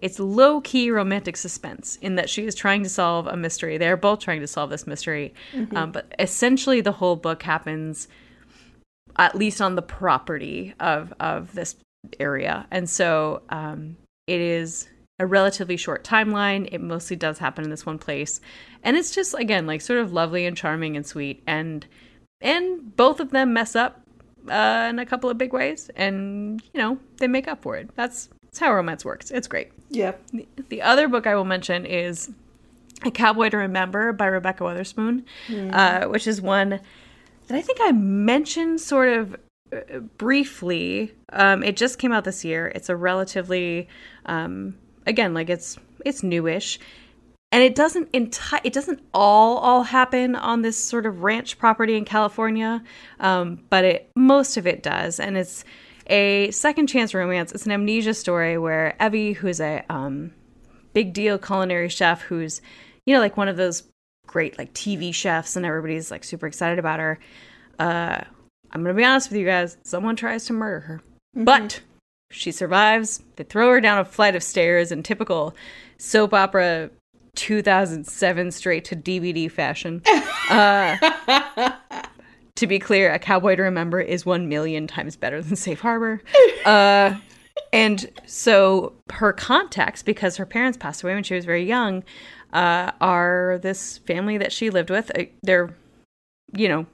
It's 0.00 0.20
low 0.20 0.60
key 0.60 0.92
romantic 0.92 1.36
suspense 1.36 1.98
in 2.00 2.14
that 2.14 2.30
she 2.30 2.46
is 2.46 2.54
trying 2.54 2.84
to 2.84 2.88
solve 2.88 3.26
a 3.26 3.36
mystery. 3.36 3.78
They're 3.78 3.96
both 3.96 4.20
trying 4.20 4.40
to 4.42 4.46
solve 4.46 4.70
this 4.70 4.86
mystery. 4.86 5.34
Mm-hmm. 5.52 5.76
Um, 5.76 5.90
but 5.90 6.14
essentially, 6.20 6.80
the 6.80 6.92
whole 6.92 7.16
book 7.16 7.42
happens 7.42 8.06
at 9.18 9.34
least 9.34 9.60
on 9.60 9.74
the 9.74 9.82
property 9.82 10.74
of, 10.80 11.12
of 11.20 11.52
this 11.54 11.76
area. 12.20 12.66
And 12.70 12.88
so 12.88 13.42
um, 13.50 13.96
it 14.26 14.40
is 14.40 14.88
a 15.18 15.26
relatively 15.26 15.76
short 15.76 16.04
timeline. 16.04 16.68
It 16.70 16.80
mostly 16.80 17.16
does 17.16 17.38
happen 17.38 17.64
in 17.64 17.70
this 17.70 17.84
one 17.84 17.98
place. 17.98 18.40
And 18.82 18.96
it's 18.96 19.14
just 19.14 19.34
again 19.34 19.66
like 19.66 19.80
sort 19.80 19.98
of 19.98 20.12
lovely 20.12 20.46
and 20.46 20.56
charming 20.56 20.96
and 20.96 21.04
sweet 21.04 21.42
and 21.46 21.84
and 22.40 22.94
both 22.96 23.18
of 23.18 23.30
them 23.30 23.52
mess 23.52 23.74
up 23.74 24.00
uh, 24.48 24.86
in 24.88 24.98
a 24.98 25.06
couple 25.06 25.28
of 25.28 25.36
big 25.36 25.52
ways 25.52 25.90
and 25.96 26.62
you 26.72 26.80
know, 26.80 26.98
they 27.18 27.26
make 27.26 27.48
up 27.48 27.62
for 27.62 27.76
it. 27.76 27.90
That's 27.96 28.28
that's 28.44 28.60
how 28.60 28.72
romance 28.72 29.04
works. 29.04 29.30
It's 29.30 29.48
great. 29.48 29.72
Yeah. 29.90 30.12
The, 30.32 30.46
the 30.68 30.82
other 30.82 31.08
book 31.08 31.26
I 31.26 31.34
will 31.34 31.44
mention 31.44 31.84
is 31.84 32.30
A 33.04 33.10
Cowboy 33.10 33.50
to 33.50 33.56
Remember 33.56 34.12
by 34.12 34.26
Rebekah 34.26 34.62
Weatherspoon, 34.62 35.24
mm. 35.48 35.74
uh, 35.74 36.08
which 36.08 36.26
is 36.26 36.40
one 36.40 36.80
that 37.48 37.56
I 37.56 37.60
think 37.60 37.78
I 37.82 37.92
mentioned 37.92 38.80
sort 38.80 39.08
of 39.08 39.36
uh, 39.72 39.98
briefly. 40.16 41.14
Um, 41.32 41.62
it 41.62 41.76
just 41.76 41.98
came 41.98 42.12
out 42.12 42.24
this 42.24 42.44
year. 42.44 42.70
It's 42.74 42.88
a 42.88 42.96
relatively 42.96 43.88
um, 44.26 44.76
again, 45.06 45.34
like 45.34 45.50
it's 45.50 45.76
it's 46.04 46.22
newish. 46.22 46.78
And 47.50 47.62
it 47.62 47.74
doesn't 47.74 48.12
enti- 48.12 48.60
it 48.62 48.74
doesn't 48.74 49.00
all 49.14 49.56
all 49.56 49.82
happen 49.82 50.36
on 50.36 50.60
this 50.60 50.76
sort 50.76 51.06
of 51.06 51.22
ranch 51.22 51.58
property 51.58 51.96
in 51.96 52.04
California, 52.04 52.82
um, 53.20 53.60
but 53.70 53.84
it 53.84 54.10
most 54.14 54.58
of 54.58 54.66
it 54.66 54.82
does, 54.82 55.18
and 55.18 55.36
it's 55.38 55.64
a 56.08 56.50
second 56.50 56.88
chance 56.88 57.14
romance. 57.14 57.52
It's 57.52 57.64
an 57.64 57.72
amnesia 57.72 58.12
story 58.12 58.58
where 58.58 58.94
Evie, 59.00 59.32
who's 59.32 59.60
a 59.60 59.82
um, 59.88 60.32
big 60.92 61.14
deal 61.14 61.38
culinary 61.38 61.88
chef, 61.88 62.20
who's 62.20 62.60
you 63.06 63.14
know 63.14 63.20
like 63.20 63.38
one 63.38 63.48
of 63.48 63.56
those 63.56 63.82
great 64.28 64.56
like 64.56 64.72
TV 64.74 65.12
chefs, 65.12 65.56
and 65.56 65.66
everybody's 65.66 66.12
like 66.12 66.22
super 66.22 66.46
excited 66.46 66.78
about 66.78 67.00
her. 67.00 67.18
Uh, 67.80 68.20
I'm 68.70 68.82
gonna 68.82 68.94
be 68.94 69.04
honest 69.04 69.30
with 69.30 69.40
you 69.40 69.46
guys. 69.46 69.76
Someone 69.82 70.14
tries 70.14 70.44
to 70.46 70.52
murder 70.52 70.80
her, 70.80 71.02
mm-hmm. 71.34 71.44
but 71.44 71.80
she 72.30 72.52
survives. 72.52 73.22
They 73.34 73.44
throw 73.44 73.70
her 73.70 73.80
down 73.80 73.98
a 73.98 74.04
flight 74.04 74.36
of 74.36 74.42
stairs 74.44 74.92
in 74.92 75.02
typical 75.02 75.56
soap 75.96 76.32
opera 76.32 76.90
2007 77.34 78.50
straight 78.50 78.84
to 78.86 78.96
DVD 78.96 79.50
fashion. 79.50 80.02
Uh, 80.50 80.96
to 82.54 82.66
be 82.66 82.78
clear, 82.78 83.12
A 83.12 83.18
Cowboy 83.18 83.56
to 83.56 83.62
Remember 83.62 84.00
is 84.00 84.24
one 84.24 84.48
million 84.48 84.86
times 84.86 85.14
better 85.14 85.42
than 85.42 85.56
Safe 85.56 85.80
Harbour. 85.80 86.22
Uh, 86.64 87.18
and 87.72 88.10
so 88.26 88.94
her 89.10 89.32
contacts, 89.32 90.02
because 90.02 90.36
her 90.36 90.46
parents 90.46 90.78
passed 90.78 91.02
away 91.02 91.14
when 91.14 91.22
she 91.22 91.34
was 91.34 91.44
very 91.44 91.64
young, 91.64 92.02
uh, 92.52 92.92
are 93.00 93.58
this 93.62 93.98
family 93.98 94.38
that 94.38 94.52
she 94.52 94.70
lived 94.70 94.90
with. 94.90 95.10
Uh, 95.18 95.24
they're, 95.42 95.74
you 96.54 96.68
know, 96.68 96.86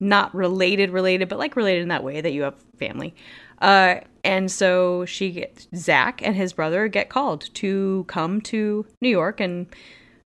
not 0.00 0.34
related, 0.34 0.90
related, 0.90 1.28
but 1.28 1.38
like 1.38 1.56
related 1.56 1.82
in 1.82 1.88
that 1.88 2.04
way 2.04 2.20
that 2.20 2.32
you 2.32 2.42
have 2.42 2.54
family. 2.78 3.14
Uh, 3.60 3.96
and 4.24 4.50
so 4.50 5.04
she 5.06 5.30
gets 5.30 5.68
Zach 5.74 6.20
and 6.22 6.36
his 6.36 6.52
brother 6.52 6.88
get 6.88 7.08
called 7.08 7.48
to 7.54 8.04
come 8.08 8.40
to 8.42 8.84
New 9.00 9.08
York 9.08 9.40
and 9.40 9.66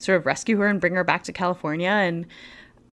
sort 0.01 0.19
of 0.19 0.27
rescue 0.27 0.57
her 0.59 0.67
and 0.67 0.81
bring 0.81 0.95
her 0.95 1.05
back 1.05 1.25
to 1.25 1.33
California. 1.33 1.89
And 1.89 2.27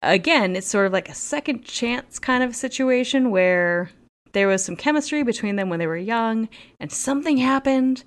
again, 0.03 0.57
it's 0.57 0.67
sort 0.67 0.87
of 0.87 0.93
like 0.93 1.09
a 1.09 1.15
second 1.15 1.65
chance 1.65 2.19
kind 2.19 2.43
of 2.43 2.57
situation 2.57 3.31
where 3.31 3.91
there 4.33 4.49
was 4.49 4.65
some 4.65 4.77
chemistry 4.77 5.23
between 5.23 5.57
them 5.57 5.69
when 5.69 5.79
they 5.79 5.87
were 5.87 5.97
young 5.97 6.49
and 6.81 6.91
something 6.91 7.37
happened 7.37 8.05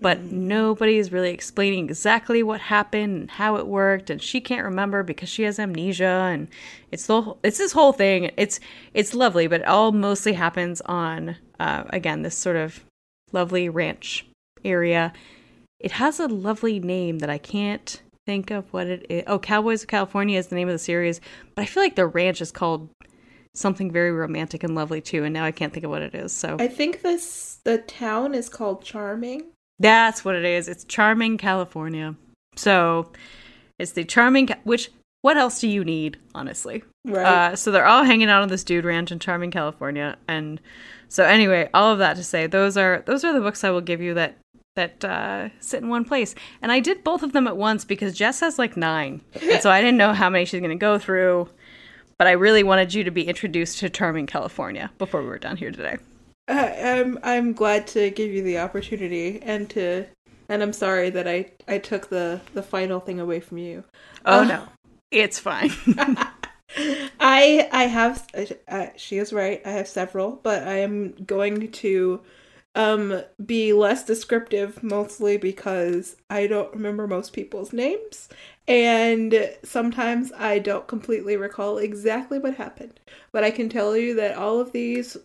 but 0.00 0.18
mm. 0.18 0.32
nobody 0.32 0.98
is 0.98 1.12
really 1.12 1.30
explaining 1.30 1.86
exactly 1.86 2.42
what 2.42 2.60
happened 2.60 3.20
and 3.20 3.30
how 3.32 3.56
it 3.56 3.66
worked 3.66 4.10
and 4.10 4.20
she 4.22 4.40
can't 4.40 4.64
remember 4.64 5.02
because 5.02 5.28
she 5.28 5.44
has 5.44 5.58
amnesia 5.58 6.04
and 6.32 6.48
it's 6.90 7.06
the 7.06 7.34
it's 7.42 7.58
this 7.58 7.72
whole 7.72 7.92
thing. 7.92 8.30
It's 8.36 8.60
it's 8.92 9.14
lovely 9.14 9.46
but 9.46 9.60
it 9.60 9.66
all 9.66 9.92
mostly 9.92 10.32
happens 10.32 10.80
on 10.82 11.36
uh, 11.60 11.84
again 11.90 12.22
this 12.22 12.36
sort 12.36 12.56
of 12.56 12.84
lovely 13.32 13.68
ranch 13.68 14.26
area. 14.64 15.12
It 15.80 15.92
has 15.92 16.18
a 16.18 16.28
lovely 16.28 16.80
name 16.80 17.18
that 17.18 17.30
i 17.30 17.38
can't 17.38 18.00
think 18.26 18.50
of 18.50 18.72
what 18.72 18.86
it 18.86 19.04
is 19.10 19.22
oh 19.26 19.38
cowboys 19.38 19.82
of 19.82 19.88
california 19.88 20.38
is 20.38 20.46
the 20.46 20.54
name 20.54 20.66
of 20.66 20.72
the 20.72 20.78
series 20.78 21.20
but 21.54 21.60
i 21.60 21.66
feel 21.66 21.82
like 21.82 21.94
the 21.94 22.06
ranch 22.06 22.40
is 22.40 22.50
called 22.50 22.88
something 23.52 23.90
very 23.90 24.10
romantic 24.10 24.64
and 24.64 24.74
lovely 24.74 25.02
too 25.02 25.24
and 25.24 25.34
now 25.34 25.44
i 25.44 25.50
can't 25.50 25.74
think 25.74 25.84
of 25.84 25.90
what 25.90 26.00
it 26.00 26.14
is 26.14 26.32
so. 26.32 26.56
I 26.58 26.68
think 26.68 27.02
this 27.02 27.60
the 27.64 27.76
town 27.76 28.34
is 28.34 28.48
called 28.48 28.82
charming 28.82 29.42
that's 29.78 30.24
what 30.24 30.36
it 30.36 30.44
is. 30.44 30.68
It's 30.68 30.84
Charming 30.84 31.38
California. 31.38 32.14
So 32.56 33.10
it's 33.78 33.92
the 33.92 34.04
Charming, 34.04 34.48
which, 34.64 34.90
what 35.22 35.36
else 35.36 35.60
do 35.60 35.68
you 35.68 35.84
need, 35.84 36.18
honestly? 36.34 36.84
Right. 37.04 37.26
Uh, 37.26 37.56
so 37.56 37.70
they're 37.70 37.86
all 37.86 38.04
hanging 38.04 38.28
out 38.28 38.42
on 38.42 38.48
this 38.48 38.64
dude 38.64 38.84
ranch 38.84 39.10
in 39.10 39.18
Charming 39.18 39.50
California. 39.50 40.16
And 40.28 40.60
so 41.08 41.24
anyway, 41.24 41.68
all 41.74 41.92
of 41.92 41.98
that 41.98 42.16
to 42.16 42.24
say, 42.24 42.46
those 42.46 42.76
are, 42.76 43.02
those 43.06 43.24
are 43.24 43.32
the 43.32 43.40
books 43.40 43.64
I 43.64 43.70
will 43.70 43.80
give 43.80 44.00
you 44.00 44.14
that 44.14 44.38
that 44.76 45.04
uh, 45.04 45.48
sit 45.60 45.82
in 45.82 45.88
one 45.88 46.04
place. 46.04 46.34
And 46.60 46.72
I 46.72 46.80
did 46.80 47.04
both 47.04 47.22
of 47.22 47.32
them 47.32 47.46
at 47.46 47.56
once 47.56 47.84
because 47.84 48.12
Jess 48.12 48.40
has 48.40 48.58
like 48.58 48.76
nine. 48.76 49.20
And 49.40 49.62
so 49.62 49.70
I 49.70 49.80
didn't 49.80 49.98
know 49.98 50.12
how 50.12 50.28
many 50.28 50.44
she's 50.44 50.60
going 50.60 50.70
to 50.70 50.76
go 50.76 50.98
through. 50.98 51.48
But 52.18 52.26
I 52.26 52.32
really 52.32 52.62
wanted 52.62 52.94
you 52.94 53.04
to 53.04 53.10
be 53.10 53.22
introduced 53.28 53.78
to 53.78 53.90
Charming 53.90 54.26
California 54.26 54.90
before 54.98 55.22
we 55.22 55.28
were 55.28 55.38
done 55.38 55.56
here 55.56 55.70
today. 55.70 55.98
I'm 56.48 57.18
I'm 57.22 57.52
glad 57.52 57.86
to 57.88 58.10
give 58.10 58.32
you 58.32 58.42
the 58.42 58.58
opportunity 58.58 59.40
and 59.42 59.68
to 59.70 60.06
and 60.48 60.62
I'm 60.62 60.72
sorry 60.72 61.10
that 61.10 61.26
I 61.26 61.52
I 61.66 61.78
took 61.78 62.08
the 62.08 62.40
the 62.52 62.62
final 62.62 63.00
thing 63.00 63.20
away 63.20 63.40
from 63.40 63.58
you. 63.58 63.84
Oh 64.26 64.40
uh, 64.40 64.44
no, 64.44 64.68
it's 65.10 65.38
fine. 65.38 65.70
I 67.20 67.68
I 67.72 67.84
have 67.84 68.26
uh, 68.68 68.86
she 68.96 69.18
is 69.18 69.32
right. 69.32 69.62
I 69.64 69.70
have 69.70 69.88
several, 69.88 70.32
but 70.42 70.66
I 70.66 70.78
am 70.78 71.12
going 71.24 71.70
to 71.70 72.20
um 72.76 73.22
be 73.46 73.72
less 73.72 74.04
descriptive 74.04 74.82
mostly 74.82 75.36
because 75.36 76.16
I 76.28 76.48
don't 76.48 76.74
remember 76.74 77.06
most 77.06 77.32
people's 77.32 77.72
names 77.72 78.28
and 78.66 79.54
sometimes 79.62 80.32
I 80.36 80.58
don't 80.58 80.88
completely 80.88 81.36
recall 81.36 81.78
exactly 81.78 82.38
what 82.38 82.56
happened. 82.56 82.98
But 83.32 83.44
I 83.44 83.50
can 83.50 83.68
tell 83.68 83.96
you 83.96 84.14
that 84.16 84.36
all 84.36 84.60
of 84.60 84.72
these 84.72 85.16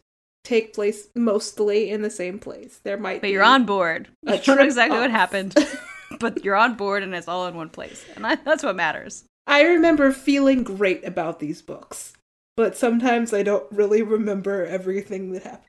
take 0.44 0.74
place 0.74 1.08
mostly 1.16 1.90
in 1.90 2.02
the 2.02 2.10
same 2.10 2.40
place. 2.40 2.80
There 2.84 2.98
might 2.98 3.22
But 3.22 3.30
you're 3.30 3.44
on 3.44 3.66
board. 3.66 4.08
You 4.24 4.38
don't 4.38 4.58
know 4.58 4.64
exactly 4.64 4.98
off. 4.98 5.04
what 5.04 5.12
happened, 5.12 5.56
but 6.20 6.44
you're 6.44 6.56
on 6.56 6.76
board 6.76 7.04
and 7.04 7.14
it's 7.14 7.28
all 7.28 7.48
in 7.48 7.56
one 7.56 7.70
place. 7.70 8.06
And 8.16 8.26
I, 8.26 8.36
that's 8.36 8.64
what 8.64 8.76
matters. 8.76 9.26
I 9.48 9.64
remember 9.64 10.12
feeling 10.12 10.64
great 10.64 11.04
about 11.06 11.40
these 11.40 11.62
books, 11.62 12.14
but 12.56 12.78
sometimes 12.78 13.34
I 13.34 13.44
don't 13.44 13.66
really 13.72 14.02
remember 14.04 14.66
everything 14.66 15.32
that 15.34 15.44
happened. 15.44 15.64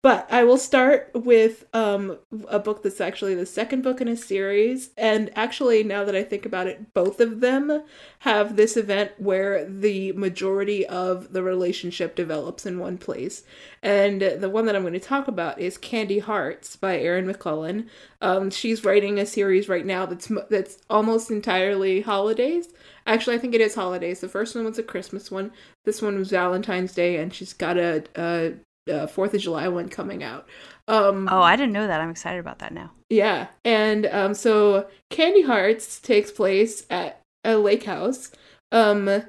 But 0.00 0.32
I 0.32 0.44
will 0.44 0.58
start 0.58 1.10
with 1.12 1.64
um, 1.74 2.18
a 2.48 2.60
book 2.60 2.84
that's 2.84 3.00
actually 3.00 3.34
the 3.34 3.44
second 3.44 3.82
book 3.82 4.00
in 4.00 4.06
a 4.06 4.16
series. 4.16 4.90
And 4.96 5.28
actually, 5.36 5.82
now 5.82 6.04
that 6.04 6.14
I 6.14 6.22
think 6.22 6.46
about 6.46 6.68
it, 6.68 6.94
both 6.94 7.18
of 7.18 7.40
them 7.40 7.82
have 8.20 8.54
this 8.54 8.76
event 8.76 9.10
where 9.18 9.64
the 9.64 10.12
majority 10.12 10.86
of 10.86 11.32
the 11.32 11.42
relationship 11.42 12.14
develops 12.14 12.64
in 12.64 12.78
one 12.78 12.96
place. 12.96 13.42
And 13.82 14.22
the 14.22 14.48
one 14.48 14.66
that 14.66 14.76
I'm 14.76 14.82
going 14.82 14.92
to 14.92 15.00
talk 15.00 15.26
about 15.26 15.58
is 15.58 15.76
Candy 15.76 16.20
Hearts 16.20 16.76
by 16.76 17.00
Erin 17.00 17.26
McLellan. 17.26 17.88
Um, 18.22 18.50
she's 18.50 18.84
writing 18.84 19.18
a 19.18 19.26
series 19.26 19.68
right 19.68 19.86
now 19.86 20.06
that's 20.06 20.30
that's 20.48 20.78
almost 20.88 21.28
entirely 21.28 22.02
holidays. 22.02 22.68
Actually, 23.04 23.34
I 23.36 23.38
think 23.40 23.54
it 23.54 23.60
is 23.60 23.74
holidays. 23.74 24.20
The 24.20 24.28
first 24.28 24.54
one 24.54 24.64
was 24.64 24.78
a 24.78 24.82
Christmas 24.84 25.28
one. 25.28 25.50
This 25.84 26.00
one 26.00 26.16
was 26.18 26.30
Valentine's 26.30 26.92
Day, 26.92 27.16
and 27.16 27.34
she's 27.34 27.52
got 27.52 27.78
a, 27.78 28.04
a 28.14 28.54
uh, 28.88 29.06
Fourth 29.06 29.34
of 29.34 29.40
July 29.40 29.68
one 29.68 29.88
coming 29.88 30.22
out. 30.22 30.48
Um, 30.88 31.28
oh, 31.30 31.42
I 31.42 31.56
didn't 31.56 31.72
know 31.72 31.86
that. 31.86 32.00
I'm 32.00 32.10
excited 32.10 32.40
about 32.40 32.60
that 32.60 32.72
now. 32.72 32.90
Yeah, 33.10 33.48
and 33.64 34.06
um, 34.06 34.34
so 34.34 34.88
Candy 35.10 35.42
Hearts 35.42 36.00
takes 36.00 36.30
place 36.30 36.86
at 36.90 37.20
a 37.44 37.56
lake 37.56 37.84
house. 37.84 38.30
Um, 38.72 39.22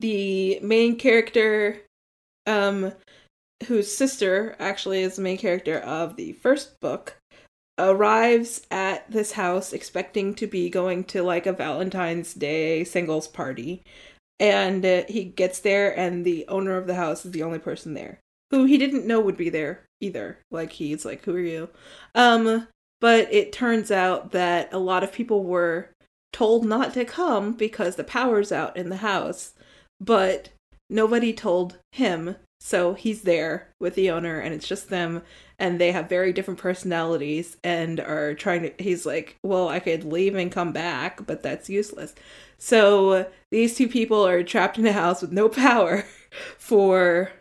the 0.00 0.60
main 0.60 0.96
character, 0.96 1.80
um, 2.46 2.92
whose 3.66 3.94
sister 3.94 4.56
actually 4.58 5.02
is 5.02 5.16
the 5.16 5.22
main 5.22 5.38
character 5.38 5.78
of 5.78 6.16
the 6.16 6.32
first 6.34 6.80
book, 6.80 7.16
arrives 7.78 8.62
at 8.70 9.10
this 9.10 9.32
house 9.32 9.72
expecting 9.72 10.34
to 10.34 10.46
be 10.46 10.70
going 10.70 11.04
to 11.04 11.22
like 11.22 11.46
a 11.46 11.52
Valentine's 11.52 12.34
Day 12.34 12.84
singles 12.84 13.26
party. 13.26 13.82
And 14.40 14.84
uh, 14.84 15.02
he 15.08 15.24
gets 15.24 15.60
there, 15.60 15.96
and 15.96 16.24
the 16.24 16.46
owner 16.48 16.76
of 16.76 16.86
the 16.88 16.96
house 16.96 17.24
is 17.24 17.32
the 17.32 17.44
only 17.44 17.60
person 17.60 17.94
there 17.94 18.20
who 18.54 18.64
he 18.64 18.78
didn't 18.78 19.06
know 19.06 19.20
would 19.20 19.36
be 19.36 19.50
there 19.50 19.82
either. 20.00 20.38
Like 20.50 20.72
he's 20.72 21.04
like, 21.04 21.24
"Who 21.24 21.34
are 21.34 21.40
you?" 21.40 21.68
Um, 22.14 22.68
but 23.00 23.32
it 23.32 23.52
turns 23.52 23.90
out 23.90 24.32
that 24.32 24.72
a 24.72 24.78
lot 24.78 25.02
of 25.02 25.12
people 25.12 25.44
were 25.44 25.90
told 26.32 26.64
not 26.64 26.94
to 26.94 27.04
come 27.04 27.52
because 27.52 27.96
the 27.96 28.04
power's 28.04 28.52
out 28.52 28.76
in 28.76 28.88
the 28.88 28.98
house, 28.98 29.54
but 30.00 30.50
nobody 30.88 31.32
told 31.32 31.78
him. 31.92 32.36
So 32.60 32.94
he's 32.94 33.22
there 33.22 33.68
with 33.78 33.94
the 33.94 34.10
owner 34.10 34.40
and 34.40 34.54
it's 34.54 34.66
just 34.66 34.88
them 34.88 35.22
and 35.58 35.78
they 35.78 35.92
have 35.92 36.08
very 36.08 36.32
different 36.32 36.58
personalities 36.60 37.58
and 37.62 38.00
are 38.00 38.34
trying 38.34 38.62
to 38.62 38.72
he's 38.78 39.04
like, 39.04 39.36
"Well, 39.42 39.68
I 39.68 39.80
could 39.80 40.04
leave 40.04 40.34
and 40.36 40.50
come 40.52 40.72
back, 40.72 41.26
but 41.26 41.42
that's 41.42 41.68
useless." 41.68 42.14
So 42.58 43.26
these 43.50 43.76
two 43.76 43.88
people 43.88 44.26
are 44.26 44.42
trapped 44.42 44.78
in 44.78 44.86
a 44.86 44.92
house 44.92 45.22
with 45.22 45.32
no 45.32 45.48
power 45.66 46.04
for 46.58 47.32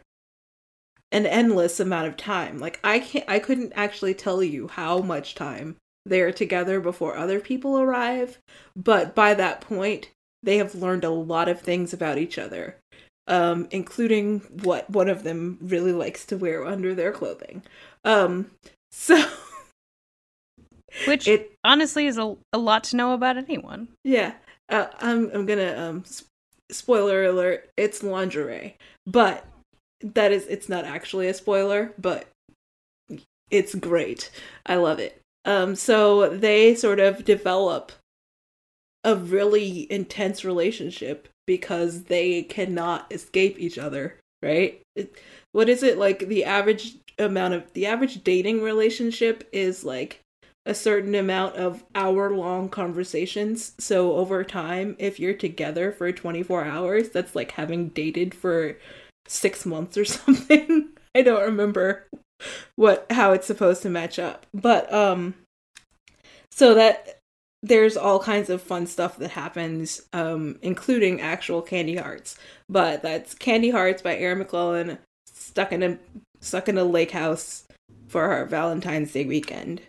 an 1.13 1.25
endless 1.27 1.79
amount 1.79 2.07
of 2.07 2.17
time. 2.17 2.57
Like 2.57 2.79
I 2.83 2.99
can't 2.99 3.23
I 3.27 3.39
couldn't 3.39 3.71
actually 3.75 4.15
tell 4.15 4.43
you 4.43 4.67
how 4.67 4.99
much 4.99 5.35
time 5.35 5.77
they're 6.05 6.33
together 6.33 6.81
before 6.81 7.15
other 7.15 7.39
people 7.39 7.79
arrive, 7.79 8.39
but 8.75 9.15
by 9.15 9.33
that 9.35 9.61
point 9.61 10.09
they 10.41 10.57
have 10.57 10.75
learned 10.75 11.05
a 11.05 11.09
lot 11.09 11.47
of 11.47 11.61
things 11.61 11.93
about 11.93 12.17
each 12.17 12.37
other. 12.37 12.77
Um, 13.25 13.69
including 13.71 14.41
what 14.63 14.89
one 14.89 15.07
of 15.07 15.23
them 15.23 15.57
really 15.61 15.93
likes 15.93 16.25
to 16.25 16.35
wear 16.35 16.65
under 16.65 16.93
their 16.93 17.13
clothing. 17.13 17.63
Um, 18.03 18.51
so 18.91 19.23
which 21.05 21.27
it 21.27 21.53
honestly 21.63 22.07
is 22.07 22.17
a, 22.17 22.35
a 22.51 22.57
lot 22.57 22.83
to 22.85 22.97
know 22.97 23.13
about 23.13 23.37
anyone. 23.37 23.87
Yeah. 24.03 24.33
Uh, 24.67 24.87
I'm 24.99 25.29
I'm 25.33 25.45
gonna 25.45 25.75
um 25.77 26.03
spoiler 26.69 27.23
alert, 27.23 27.69
it's 27.77 28.03
lingerie. 28.03 28.75
But 29.05 29.45
that 30.03 30.31
is 30.31 30.45
it's 30.47 30.69
not 30.69 30.85
actually 30.85 31.27
a 31.27 31.33
spoiler, 31.33 31.93
but 31.97 32.27
it's 33.49 33.75
great. 33.75 34.31
I 34.65 34.75
love 34.75 34.99
it. 34.99 35.21
Um 35.45 35.75
so 35.75 36.29
they 36.29 36.75
sort 36.75 36.99
of 36.99 37.25
develop 37.25 37.91
a 39.03 39.15
really 39.15 39.91
intense 39.91 40.45
relationship 40.45 41.27
because 41.45 42.03
they 42.03 42.43
cannot 42.43 43.11
escape 43.11 43.59
each 43.59 43.77
other, 43.77 44.17
right? 44.41 44.81
It, 44.95 45.17
what 45.51 45.67
is 45.67 45.83
it 45.83 45.97
like 45.97 46.27
the 46.27 46.45
average 46.45 46.95
amount 47.19 47.53
of 47.53 47.73
the 47.73 47.85
average 47.85 48.23
dating 48.23 48.61
relationship 48.61 49.47
is 49.51 49.83
like 49.83 50.21
a 50.65 50.73
certain 50.73 51.13
amount 51.13 51.55
of 51.55 51.83
hour 51.93 52.31
long 52.31 52.69
conversations. 52.69 53.73
So 53.79 54.13
over 54.13 54.43
time, 54.43 54.95
if 54.97 55.19
you're 55.19 55.33
together 55.33 55.91
for 55.91 56.11
24 56.11 56.63
hours, 56.63 57.09
that's 57.09 57.35
like 57.35 57.51
having 57.51 57.89
dated 57.89 58.33
for 58.33 58.77
six 59.27 59.65
months 59.65 59.97
or 59.97 60.05
something. 60.05 60.89
I 61.15 61.21
don't 61.21 61.43
remember 61.43 62.07
what 62.75 63.05
how 63.09 63.31
it's 63.31 63.47
supposed 63.47 63.81
to 63.83 63.89
match 63.89 64.19
up. 64.19 64.45
But 64.53 64.91
um 64.93 65.35
so 66.51 66.73
that 66.75 67.19
there's 67.63 67.95
all 67.95 68.19
kinds 68.19 68.49
of 68.49 68.61
fun 68.61 68.85
stuff 68.85 69.17
that 69.17 69.31
happens, 69.31 70.01
um, 70.11 70.59
including 70.61 71.21
actual 71.21 71.61
Candy 71.61 71.95
Hearts. 71.95 72.37
But 72.67 73.01
that's 73.01 73.33
Candy 73.33 73.69
Hearts 73.69 74.01
by 74.01 74.17
Erin 74.17 74.43
McLellan, 74.43 74.97
stuck 75.25 75.71
in 75.71 75.81
a 75.81 75.97
stuck 76.41 76.67
in 76.67 76.77
a 76.77 76.83
lake 76.83 77.11
house 77.11 77.63
for 78.09 78.25
our 78.25 78.45
Valentine's 78.45 79.13
Day 79.13 79.25
weekend. 79.25 79.81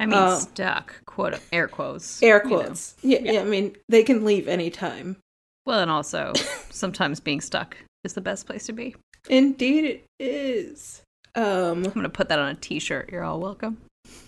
I 0.00 0.06
mean, 0.06 0.18
um, 0.18 0.40
stuck, 0.40 1.04
quote 1.04 1.38
air 1.52 1.68
quotes. 1.68 2.22
Air 2.22 2.40
quotes. 2.40 2.96
You 3.02 3.10
know. 3.10 3.16
yeah, 3.16 3.24
yeah, 3.24 3.32
yeah. 3.32 3.40
I 3.42 3.44
mean, 3.44 3.76
they 3.88 4.02
can 4.02 4.24
leave 4.24 4.48
anytime. 4.48 5.18
Well, 5.66 5.80
and 5.80 5.90
also 5.90 6.32
sometimes 6.70 7.20
being 7.20 7.42
stuck 7.42 7.76
is 8.04 8.14
the 8.14 8.20
best 8.20 8.46
place 8.46 8.66
to 8.66 8.72
be. 8.72 8.94
Indeed, 9.28 9.84
it 9.84 10.04
is. 10.18 11.02
Um, 11.34 11.84
I'm 11.84 11.92
gonna 11.92 12.08
put 12.08 12.28
that 12.28 12.38
on 12.38 12.48
a 12.48 12.54
T-shirt. 12.54 13.10
You're 13.10 13.24
all 13.24 13.40
welcome. 13.40 13.78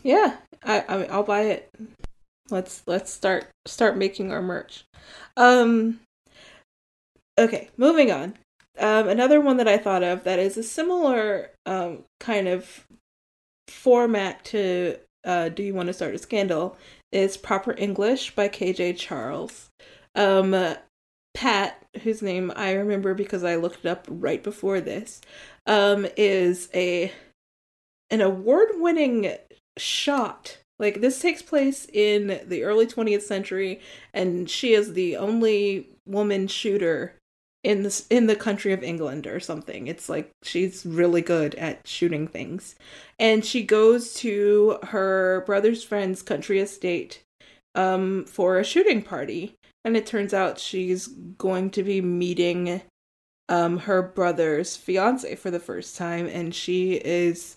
Yeah, 0.02 0.36
I, 0.62 0.80
I 0.80 1.04
I'll 1.04 1.22
buy 1.22 1.42
it. 1.42 1.70
Let's 2.50 2.82
let's 2.86 3.12
start 3.12 3.48
start 3.66 3.96
making 3.96 4.32
our 4.32 4.42
merch. 4.42 4.84
Um. 5.36 6.00
Okay, 7.38 7.70
moving 7.76 8.10
on. 8.10 8.34
Um, 8.78 9.08
another 9.08 9.40
one 9.40 9.56
that 9.56 9.68
I 9.68 9.78
thought 9.78 10.02
of 10.02 10.24
that 10.24 10.38
is 10.38 10.56
a 10.56 10.62
similar 10.62 11.50
um 11.66 12.04
kind 12.18 12.48
of 12.48 12.86
format 13.68 14.44
to 14.46 14.96
uh, 15.24 15.48
"Do 15.48 15.62
You 15.62 15.74
Want 15.74 15.86
to 15.86 15.92
Start 15.92 16.14
a 16.14 16.18
Scandal" 16.18 16.76
is 17.12 17.36
"Proper 17.36 17.74
English" 17.76 18.34
by 18.34 18.48
KJ 18.48 18.98
Charles. 18.98 19.68
Um, 20.14 20.76
Pat, 21.34 21.79
whose 22.02 22.22
name 22.22 22.52
I 22.56 22.72
remember 22.72 23.14
because 23.14 23.44
I 23.44 23.56
looked 23.56 23.84
it 23.84 23.88
up 23.88 24.06
right 24.08 24.42
before 24.42 24.80
this, 24.80 25.20
um, 25.66 26.06
is 26.16 26.68
a 26.74 27.12
an 28.10 28.20
award-winning 28.20 29.36
shot. 29.78 30.58
Like 30.78 31.00
this 31.00 31.20
takes 31.20 31.42
place 31.42 31.86
in 31.92 32.40
the 32.46 32.64
early 32.64 32.86
20th 32.86 33.22
century, 33.22 33.80
and 34.14 34.48
she 34.48 34.72
is 34.72 34.94
the 34.94 35.16
only 35.16 35.88
woman 36.06 36.48
shooter 36.48 37.14
in 37.62 37.82
this 37.82 38.06
in 38.08 38.26
the 38.26 38.36
country 38.36 38.72
of 38.72 38.82
England 38.82 39.26
or 39.26 39.38
something. 39.40 39.86
It's 39.86 40.08
like 40.08 40.30
she's 40.42 40.86
really 40.86 41.20
good 41.20 41.54
at 41.56 41.86
shooting 41.86 42.26
things. 42.26 42.74
And 43.18 43.44
she 43.44 43.62
goes 43.62 44.14
to 44.14 44.78
her 44.84 45.42
brother's 45.46 45.84
friend's 45.84 46.22
country 46.22 46.60
estate 46.60 47.22
um 47.76 48.24
for 48.24 48.58
a 48.58 48.64
shooting 48.64 49.02
party 49.02 49.54
and 49.84 49.96
it 49.96 50.06
turns 50.06 50.34
out 50.34 50.58
she's 50.58 51.06
going 51.06 51.70
to 51.70 51.82
be 51.82 52.00
meeting 52.00 52.82
um 53.48 53.78
her 53.78 54.02
brother's 54.02 54.76
fiance 54.76 55.34
for 55.36 55.50
the 55.50 55.60
first 55.60 55.96
time 55.96 56.26
and 56.26 56.54
she 56.54 56.94
is 56.94 57.56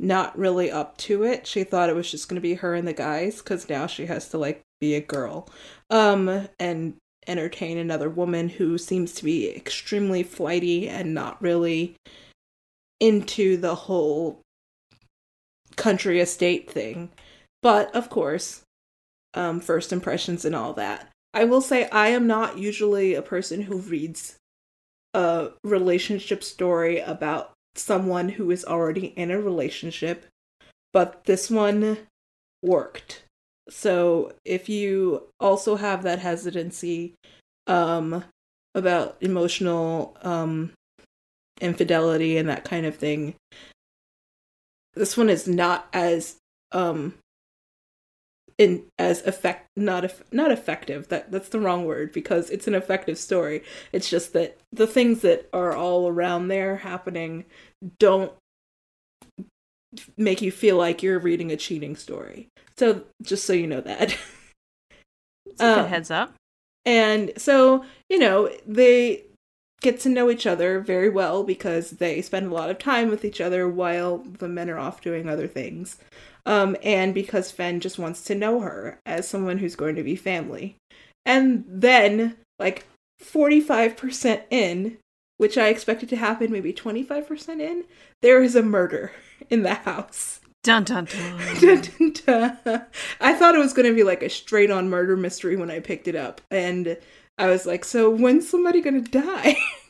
not 0.00 0.36
really 0.36 0.70
up 0.70 0.96
to 0.98 1.22
it. 1.22 1.46
She 1.46 1.62
thought 1.64 1.88
it 1.88 1.94
was 1.94 2.10
just 2.10 2.28
going 2.28 2.34
to 2.34 2.40
be 2.40 2.54
her 2.54 2.74
and 2.74 2.86
the 2.86 2.92
guys 2.92 3.40
cuz 3.40 3.68
now 3.68 3.86
she 3.86 4.06
has 4.06 4.28
to 4.30 4.38
like 4.38 4.60
be 4.80 4.94
a 4.94 5.00
girl. 5.00 5.48
Um 5.90 6.48
and 6.58 6.96
entertain 7.26 7.78
another 7.78 8.10
woman 8.10 8.50
who 8.50 8.76
seems 8.76 9.14
to 9.14 9.24
be 9.24 9.48
extremely 9.48 10.22
flighty 10.22 10.88
and 10.88 11.14
not 11.14 11.40
really 11.40 11.96
into 13.00 13.56
the 13.56 13.74
whole 13.74 14.42
country 15.76 16.20
estate 16.20 16.70
thing. 16.70 17.10
But 17.62 17.94
of 17.94 18.10
course, 18.10 18.62
um 19.32 19.60
first 19.60 19.92
impressions 19.92 20.44
and 20.44 20.54
all 20.54 20.74
that. 20.74 21.08
I 21.34 21.44
will 21.44 21.60
say 21.60 21.88
I 21.90 22.08
am 22.08 22.26
not 22.28 22.58
usually 22.58 23.14
a 23.14 23.22
person 23.22 23.62
who 23.62 23.78
reads 23.78 24.36
a 25.12 25.50
relationship 25.64 26.44
story 26.44 27.00
about 27.00 27.52
someone 27.74 28.28
who 28.28 28.50
is 28.52 28.64
already 28.64 29.06
in 29.06 29.32
a 29.32 29.40
relationship, 29.40 30.26
but 30.92 31.24
this 31.24 31.50
one 31.50 31.98
worked. 32.62 33.24
So 33.68 34.32
if 34.44 34.68
you 34.68 35.24
also 35.40 35.76
have 35.76 36.04
that 36.04 36.20
hesitancy 36.20 37.14
um 37.66 38.24
about 38.74 39.16
emotional 39.20 40.16
um 40.22 40.72
infidelity 41.60 42.36
and 42.36 42.48
that 42.48 42.64
kind 42.64 42.86
of 42.86 42.96
thing, 42.96 43.34
this 44.94 45.16
one 45.16 45.30
is 45.30 45.48
not 45.48 45.88
as 45.92 46.36
um 46.70 47.14
in 48.58 48.84
as 48.98 49.22
effect 49.26 49.68
not 49.76 50.04
eff- 50.04 50.22
not 50.32 50.52
effective. 50.52 51.08
That 51.08 51.30
that's 51.30 51.48
the 51.48 51.60
wrong 51.60 51.84
word 51.84 52.12
because 52.12 52.50
it's 52.50 52.66
an 52.66 52.74
effective 52.74 53.18
story. 53.18 53.62
It's 53.92 54.08
just 54.08 54.32
that 54.32 54.58
the 54.72 54.86
things 54.86 55.22
that 55.22 55.48
are 55.52 55.74
all 55.74 56.08
around 56.08 56.48
there 56.48 56.76
happening 56.76 57.44
don't 57.98 58.32
make 60.16 60.42
you 60.42 60.50
feel 60.50 60.76
like 60.76 61.02
you're 61.02 61.18
reading 61.18 61.52
a 61.52 61.56
cheating 61.56 61.96
story. 61.96 62.48
So 62.76 63.04
just 63.22 63.44
so 63.44 63.52
you 63.52 63.66
know 63.66 63.80
that. 63.80 64.16
A 65.60 65.80
um, 65.80 65.86
heads 65.86 66.10
up. 66.10 66.34
and 66.84 67.32
so 67.36 67.84
you 68.08 68.18
know 68.18 68.50
they 68.66 69.22
get 69.80 70.00
to 70.00 70.08
know 70.08 70.30
each 70.30 70.46
other 70.46 70.80
very 70.80 71.08
well 71.08 71.44
because 71.44 71.90
they 71.90 72.22
spend 72.22 72.46
a 72.46 72.54
lot 72.54 72.70
of 72.70 72.78
time 72.78 73.08
with 73.08 73.24
each 73.24 73.40
other 73.40 73.68
while 73.68 74.18
the 74.18 74.48
men 74.48 74.70
are 74.70 74.78
off 74.78 75.02
doing 75.02 75.28
other 75.28 75.46
things 75.46 75.98
um, 76.46 76.76
and 76.82 77.14
because 77.14 77.50
Fen 77.50 77.80
just 77.80 77.98
wants 77.98 78.22
to 78.24 78.34
know 78.34 78.60
her 78.60 78.98
as 79.06 79.28
someone 79.28 79.58
who's 79.58 79.76
going 79.76 79.96
to 79.96 80.02
be 80.02 80.16
family. 80.16 80.76
And 81.24 81.64
then, 81.66 82.36
like 82.58 82.86
45% 83.22 84.42
in, 84.50 84.98
which 85.38 85.56
I 85.56 85.68
expected 85.68 86.08
to 86.10 86.16
happen 86.16 86.52
maybe 86.52 86.72
25% 86.72 87.60
in, 87.60 87.84
there 88.22 88.42
is 88.42 88.54
a 88.54 88.62
murder 88.62 89.12
in 89.50 89.62
the 89.62 89.74
house. 89.74 90.40
Dun 90.62 90.84
dun 90.84 91.04
dun. 91.04 91.40
Dun, 91.60 91.82
dun, 91.98 92.58
dun. 92.64 92.86
I 93.20 93.34
thought 93.34 93.54
it 93.54 93.58
was 93.58 93.74
going 93.74 93.86
to 93.86 93.94
be 93.94 94.02
like 94.02 94.22
a 94.22 94.30
straight 94.30 94.70
on 94.70 94.88
murder 94.88 95.14
mystery 95.14 95.56
when 95.56 95.70
I 95.70 95.80
picked 95.80 96.08
it 96.08 96.16
up. 96.16 96.40
And 96.50 96.96
I 97.36 97.48
was 97.48 97.66
like, 97.66 97.84
so 97.84 98.08
when's 98.08 98.48
somebody 98.48 98.80
going 98.80 99.04
to 99.04 99.10
die? 99.10 99.56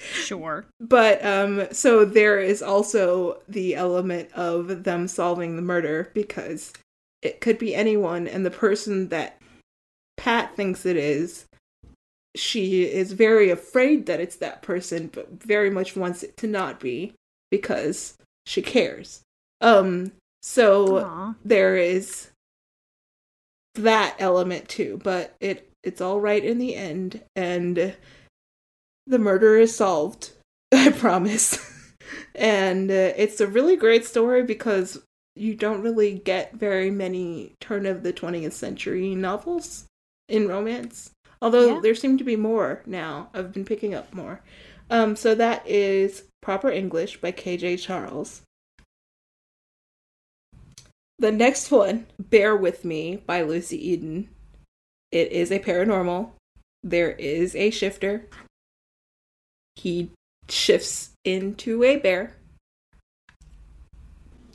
Sure. 0.00 0.64
but 0.80 1.24
um 1.24 1.66
so 1.72 2.04
there 2.04 2.40
is 2.40 2.62
also 2.62 3.40
the 3.48 3.74
element 3.74 4.32
of 4.32 4.84
them 4.84 5.06
solving 5.06 5.56
the 5.56 5.62
murder 5.62 6.10
because 6.14 6.72
it 7.22 7.40
could 7.40 7.58
be 7.58 7.74
anyone 7.74 8.26
and 8.26 8.44
the 8.46 8.50
person 8.50 9.08
that 9.08 9.40
Pat 10.16 10.54
thinks 10.56 10.86
it 10.86 10.96
is 10.96 11.46
she 12.34 12.84
is 12.84 13.12
very 13.12 13.50
afraid 13.50 14.06
that 14.06 14.20
it's 14.20 14.36
that 14.36 14.62
person 14.62 15.08
but 15.12 15.28
very 15.42 15.68
much 15.70 15.96
wants 15.96 16.22
it 16.22 16.36
to 16.38 16.46
not 16.46 16.80
be 16.80 17.12
because 17.50 18.16
she 18.46 18.62
cares. 18.62 19.20
Um 19.60 20.12
so 20.42 20.98
Aw. 20.98 21.34
there 21.44 21.76
is 21.76 22.30
that 23.74 24.16
element 24.18 24.68
too, 24.68 25.00
but 25.02 25.34
it 25.40 25.68
it's 25.82 26.00
all 26.00 26.20
right 26.20 26.44
in 26.44 26.58
the 26.58 26.74
end 26.74 27.22
and 27.36 27.96
the 29.10 29.18
murder 29.18 29.56
is 29.56 29.74
solved. 29.76 30.30
I 30.72 30.90
promise. 30.90 31.58
and 32.34 32.90
uh, 32.90 33.12
it's 33.16 33.40
a 33.40 33.46
really 33.46 33.76
great 33.76 34.04
story 34.04 34.42
because 34.42 35.02
you 35.36 35.54
don't 35.54 35.82
really 35.82 36.14
get 36.18 36.54
very 36.54 36.90
many 36.90 37.54
turn 37.60 37.86
of 37.86 38.02
the 38.02 38.12
20th 38.12 38.52
century 38.52 39.14
novels 39.14 39.86
in 40.28 40.48
romance. 40.48 41.10
Although 41.42 41.74
Yeah. 41.76 41.80
there 41.80 41.94
seem 41.94 42.18
to 42.18 42.24
be 42.24 42.36
more 42.36 42.82
now. 42.86 43.30
I've 43.34 43.52
been 43.52 43.64
picking 43.64 43.94
up 43.94 44.12
more. 44.14 44.42
Um, 44.90 45.16
so 45.16 45.34
that 45.34 45.66
is 45.66 46.24
Proper 46.42 46.70
English 46.70 47.20
by 47.20 47.32
KJ 47.32 47.80
Charles. 47.80 48.42
The 51.18 51.32
next 51.32 51.70
one, 51.70 52.06
Bear 52.18 52.56
With 52.56 52.84
Me 52.84 53.16
by 53.26 53.42
Lucy 53.42 53.76
Eden. 53.90 54.28
It 55.12 55.32
is 55.32 55.50
a 55.50 55.58
paranormal. 55.58 56.30
There 56.82 57.12
is 57.12 57.54
a 57.54 57.70
shifter. 57.70 58.26
He 59.80 60.10
shifts 60.50 61.10
into 61.24 61.82
a 61.84 61.96
bear. 61.96 62.34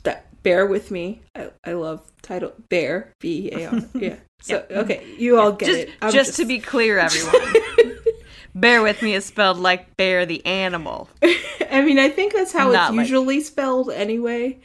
That 0.04 0.26
bear 0.44 0.66
with 0.66 0.92
me. 0.92 1.22
I, 1.34 1.50
I 1.64 1.72
love 1.72 2.00
title 2.22 2.52
Bear 2.68 3.12
B 3.20 3.50
A 3.52 3.66
R. 3.66 3.80
Yeah. 3.94 4.16
So 4.40 4.64
okay, 4.70 5.04
you 5.18 5.40
all 5.40 5.50
get 5.52 5.66
just, 5.66 5.78
it. 5.80 5.90
I'm 6.00 6.12
just 6.12 6.36
to 6.36 6.44
be 6.44 6.60
clear, 6.60 6.98
everyone. 6.98 7.56
Bear 8.54 8.82
with 8.82 9.02
me 9.02 9.14
is 9.14 9.24
spelled 9.24 9.58
like 9.58 9.96
bear 9.96 10.24
the 10.24 10.44
animal. 10.46 11.10
I 11.70 11.82
mean, 11.82 11.98
I 11.98 12.08
think 12.08 12.32
that's 12.32 12.52
how 12.52 12.70
Not 12.70 12.90
it's 12.90 12.96
like- 12.96 13.08
usually 13.08 13.40
spelled 13.40 13.90
anyway. 13.90 14.60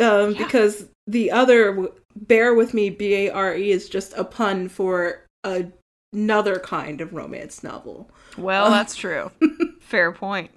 Um, 0.00 0.34
because 0.34 0.88
the 1.06 1.30
other 1.30 1.88
"bear 2.16 2.54
with 2.54 2.74
me" 2.74 2.90
B 2.90 3.14
A 3.26 3.30
R 3.30 3.54
E 3.54 3.70
is 3.70 3.88
just 3.88 4.12
a 4.16 4.24
pun 4.24 4.68
for 4.68 5.24
a- 5.44 5.70
another 6.14 6.58
kind 6.58 7.00
of 7.00 7.12
romance 7.12 7.62
novel. 7.62 8.10
Well, 8.38 8.70
that's 8.70 8.96
true. 8.96 9.30
Fair 9.80 10.12
point. 10.12 10.50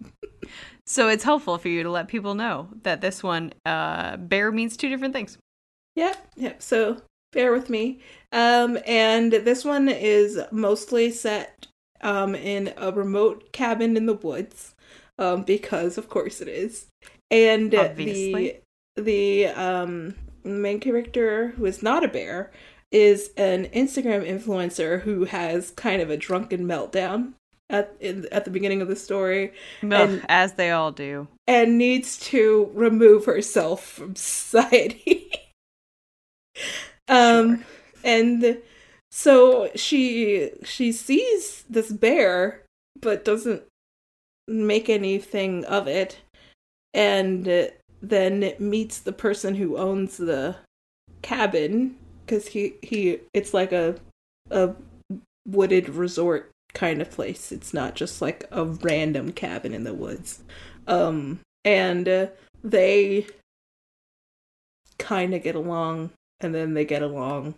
So 0.86 1.10
it's 1.10 1.24
helpful 1.24 1.58
for 1.58 1.68
you 1.68 1.84
to 1.84 1.90
let 1.90 2.08
people 2.08 2.34
know 2.34 2.70
that 2.84 3.02
this 3.02 3.22
one, 3.22 3.52
uh, 3.66 4.16
bear 4.18 4.52
means 4.52 4.78
two 4.78 4.88
different 4.90 5.14
things. 5.14 5.38
Yep, 5.96 6.28
yep. 6.38 6.62
So 6.62 7.02
bear 7.34 7.52
with 7.52 7.70
me. 7.70 8.00
Um, 8.32 8.78
and 8.86 9.32
this 9.34 9.66
one 9.66 9.90
is 9.90 10.40
mostly 10.52 11.12
set 11.12 11.68
um 12.02 12.36
in 12.36 12.72
a 12.78 12.92
remote 12.92 13.52
cabin 13.52 13.98
in 13.98 14.06
the 14.06 14.14
woods, 14.14 14.76
um, 15.18 15.42
because 15.42 15.98
of 15.98 16.08
course 16.10 16.42
it 16.42 16.48
is. 16.48 16.86
And 17.32 17.74
Obviously. 17.74 18.62
the 18.96 19.02
the 19.02 19.46
um 19.48 20.16
main 20.44 20.80
character 20.80 21.50
who 21.58 21.66
is 21.66 21.84
not 21.84 22.04
a 22.04 22.08
bear 22.08 22.52
is 22.92 23.32
an 23.38 23.66
Instagram 23.68 24.26
influencer 24.26 25.02
who 25.02 25.26
has 25.26 25.72
kind 25.72 26.02
of 26.02 26.10
a 26.10 26.18
drunken 26.18 26.66
meltdown 26.66 27.34
at 27.70 27.94
in, 28.00 28.26
at 28.32 28.46
the 28.46 28.52
beginning 28.52 28.82
of 28.82 28.88
the 28.88 28.96
story 28.96 29.52
Ugh, 29.84 29.92
And- 29.92 30.26
as 30.30 30.54
they 30.54 30.72
all 30.72 30.92
do. 30.94 31.28
and 31.48 31.78
needs 31.78 32.18
to 32.32 32.72
remove 32.74 33.26
herself 33.26 33.84
from 33.86 34.16
society. 34.16 35.30
um 37.08 37.64
and 38.04 38.60
so 39.12 39.70
she 39.76 40.52
she 40.64 40.92
sees 40.92 41.64
this 41.70 41.92
bear 41.92 42.64
but 43.00 43.24
doesn't 43.26 43.64
make 44.48 44.90
anything 44.90 45.66
of 45.66 45.88
it 45.88 46.20
and 46.94 47.70
then 48.02 48.54
meets 48.60 49.00
the 49.00 49.12
person 49.12 49.56
who 49.56 49.78
owns 49.78 50.18
the 50.18 50.56
cabin 51.22 51.96
cuz 52.28 52.48
he 52.48 52.76
he 52.82 53.20
it's 53.34 53.54
like 53.54 53.72
a 53.72 53.96
a 54.52 54.76
wooded 55.48 55.90
resort 55.90 56.52
kind 56.74 57.02
of 57.02 57.10
place. 57.10 57.52
It's 57.52 57.74
not 57.74 57.96
just 57.96 58.22
like 58.22 58.46
a 58.52 58.66
random 58.66 59.32
cabin 59.32 59.74
in 59.74 59.84
the 59.84 59.94
woods. 59.94 60.44
Um 60.88 61.40
and 61.66 62.08
uh, 62.08 62.28
they 62.64 63.28
kind 64.98 65.34
of 65.34 65.44
get 65.44 65.56
along 65.56 66.12
and 66.40 66.54
then 66.54 66.74
they 66.74 66.86
get 66.86 67.02
along. 67.02 67.56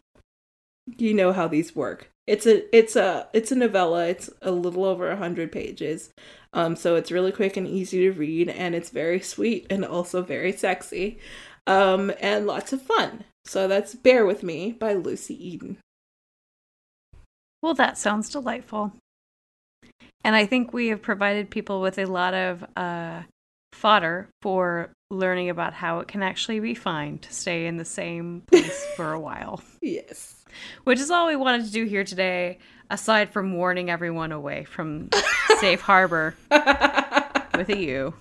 You 0.98 1.14
know 1.14 1.34
how 1.34 1.48
these 1.48 1.76
work. 1.76 2.10
It's 2.28 2.46
a 2.46 2.76
it's 2.76 2.96
a 2.96 3.28
it's 3.34 3.52
a 3.52 3.56
novella. 3.56 4.08
It's 4.08 4.30
a 4.42 4.52
little 4.52 4.86
over 4.86 5.10
a 5.10 5.18
hundred 5.18 5.52
pages. 5.52 6.12
Um 6.54 6.76
so 6.76 6.96
it's 6.96 7.12
really 7.12 7.32
quick 7.32 7.58
and 7.58 7.68
easy 7.68 8.00
to 8.02 8.12
read 8.12 8.50
and 8.50 8.76
it's 8.76 8.90
very 8.90 9.20
sweet 9.20 9.68
and 9.70 9.84
also 9.84 10.22
very 10.22 10.52
sexy. 10.52 11.20
Um 11.68 12.12
and 12.20 12.48
lots 12.48 12.74
of 12.74 12.82
fun 12.82 13.26
so 13.50 13.68
that's 13.68 13.96
bear 13.96 14.26
with 14.26 14.44
me 14.44 14.72
by 14.72 14.94
lucy 14.94 15.36
eden 15.50 15.78
Well, 17.62 17.74
that 17.74 17.98
sounds 17.98 18.30
delightful. 18.30 18.94
And 20.24 20.36
I 20.36 20.46
think 20.46 20.74
we 20.74 20.88
have 20.88 21.02
provided 21.02 21.50
people 21.50 21.82
with 21.82 21.98
a 21.98 22.06
lot 22.06 22.34
of 22.34 22.64
uh, 22.76 23.24
fodder 23.74 24.30
for 24.42 24.92
learning 25.12 25.50
about 25.50 25.74
how 25.74 26.00
it 26.00 26.08
can 26.08 26.22
actually 26.24 26.60
be 26.60 26.76
fine 26.76 27.18
to 27.20 27.34
stay 27.34 27.66
in 27.66 27.78
the 27.78 27.86
same 27.86 28.44
place 28.48 28.86
for 28.96 29.12
a 29.14 29.20
while, 29.20 29.62
yes. 29.82 30.36
Which 30.84 31.00
is 31.00 31.12
all 31.12 31.28
we 31.28 31.36
wanted 31.36 31.66
to 31.66 31.72
do 31.72 31.86
here 31.86 32.04
today, 32.04 32.60
aside 32.90 33.32
from 33.32 33.54
warning 33.54 33.90
everyone 33.90 34.32
away 34.32 34.66
from 34.66 35.10
Safe 35.60 35.82
Harbour 35.82 36.36
with 36.52 37.70
a 37.70 37.78
U 37.78 38.14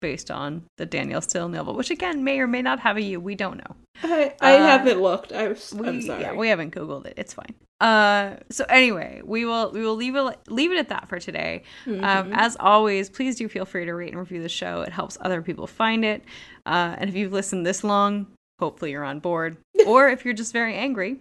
based 0.00 0.30
on 0.30 0.62
the 0.76 0.86
Danielle 0.86 1.20
Steel 1.22 1.48
novel, 1.48 1.74
which 1.74 1.90
again 1.90 2.22
may 2.24 2.38
or 2.40 2.46
may 2.46 2.62
not 2.62 2.80
have 2.80 2.96
a 2.96 3.02
U. 3.02 3.20
We 3.20 3.34
don't 3.34 3.58
know. 3.58 3.76
i, 4.02 4.34
I 4.40 4.56
Uh, 4.56 4.66
haven't 4.66 5.00
looked 5.00 5.32
I 5.32 5.48
was, 5.48 5.72
We, 5.74 5.88
i'm 5.88 6.02
sorry 6.02 6.22
Yeah, 6.22 6.32
we 6.34 6.48
haven't 6.48 6.74
googled 6.74 7.06
it. 7.06 7.14
It's 7.16 7.32
fine. 7.32 7.54
Uh, 7.80 8.36
so 8.50 8.64
anyway, 8.70 9.20
we 9.24 9.44
will 9.44 9.70
we 9.70 9.82
will 9.82 9.96
leave 9.96 10.16
it 10.16 10.38
leave 10.48 10.72
it 10.72 10.78
at 10.78 10.88
that 10.88 11.08
for 11.08 11.18
today. 11.18 11.62
Mm-hmm. 11.84 12.04
Um, 12.04 12.32
as 12.34 12.56
always, 12.58 13.10
please 13.10 13.36
do 13.36 13.48
feel 13.48 13.64
free 13.66 13.84
to 13.84 13.92
rate 13.92 14.10
and 14.10 14.18
review 14.18 14.42
the 14.42 14.48
show. 14.48 14.80
It 14.82 14.92
helps 14.92 15.18
other 15.20 15.42
people 15.42 15.66
find 15.66 16.04
it. 16.04 16.24
Uh, 16.64 16.96
and 16.98 17.08
if 17.10 17.16
you've 17.16 17.32
listened 17.32 17.66
this 17.66 17.84
long, 17.84 18.26
hopefully 18.58 18.92
you're 18.92 19.04
on 19.04 19.20
board. 19.20 19.56
or 19.86 20.08
if 20.08 20.24
you're 20.24 20.32
just 20.34 20.52
very 20.54 20.74
angry, 20.74 21.18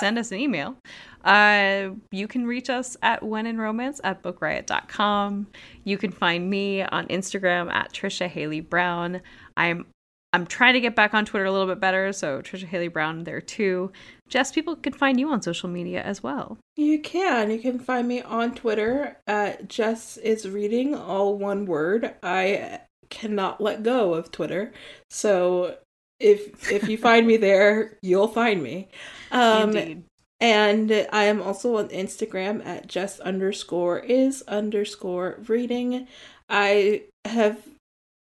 send 0.00 0.18
us 0.18 0.32
an 0.32 0.38
email. 0.38 0.76
Uh, 1.24 1.90
you 2.10 2.26
can 2.26 2.46
reach 2.46 2.70
us 2.70 2.96
at 3.02 3.22
when 3.22 3.46
in 3.46 3.58
romance 3.58 4.00
at 4.04 4.22
bookriot.com. 4.22 5.46
You 5.84 5.98
can 5.98 6.10
find 6.10 6.48
me 6.50 6.82
on 6.82 7.06
Instagram 7.08 7.72
at 7.72 7.92
Trisha 7.92 8.28
Haley 8.28 8.60
Brown. 8.60 9.20
I'm 9.56 9.86
I'm 10.34 10.46
trying 10.46 10.72
to 10.74 10.80
get 10.80 10.96
back 10.96 11.12
on 11.12 11.26
Twitter 11.26 11.44
a 11.44 11.52
little 11.52 11.66
bit 11.66 11.78
better, 11.78 12.10
so 12.12 12.40
Trisha 12.40 12.64
Haley 12.64 12.88
Brown 12.88 13.24
there 13.24 13.40
too. 13.40 13.92
Jess, 14.28 14.50
people 14.50 14.74
can 14.76 14.94
find 14.94 15.20
you 15.20 15.28
on 15.28 15.42
social 15.42 15.68
media 15.68 16.02
as 16.02 16.22
well. 16.22 16.56
You 16.76 17.00
can. 17.00 17.50
You 17.50 17.58
can 17.58 17.78
find 17.78 18.08
me 18.08 18.22
on 18.22 18.54
Twitter 18.54 19.18
at 19.26 19.68
Jess 19.68 20.16
is 20.16 20.48
reading, 20.48 20.94
all 20.94 21.36
one 21.36 21.66
word. 21.66 22.14
I 22.22 22.80
cannot 23.10 23.60
let 23.60 23.82
go 23.82 24.14
of 24.14 24.30
Twitter, 24.30 24.72
so 25.10 25.76
if 26.18 26.72
if 26.72 26.88
you 26.88 26.96
find 26.96 27.26
me 27.26 27.36
there, 27.36 27.98
you'll 28.02 28.28
find 28.28 28.62
me. 28.62 28.88
Um, 29.32 29.74
Indeed. 29.74 30.04
And 30.42 31.06
I 31.12 31.24
am 31.26 31.40
also 31.40 31.76
on 31.76 31.88
Instagram 31.90 32.66
at 32.66 32.88
Jess 32.88 33.20
underscore 33.20 34.00
is 34.00 34.42
underscore 34.48 35.38
reading. 35.46 36.08
I 36.50 37.02
have 37.24 37.58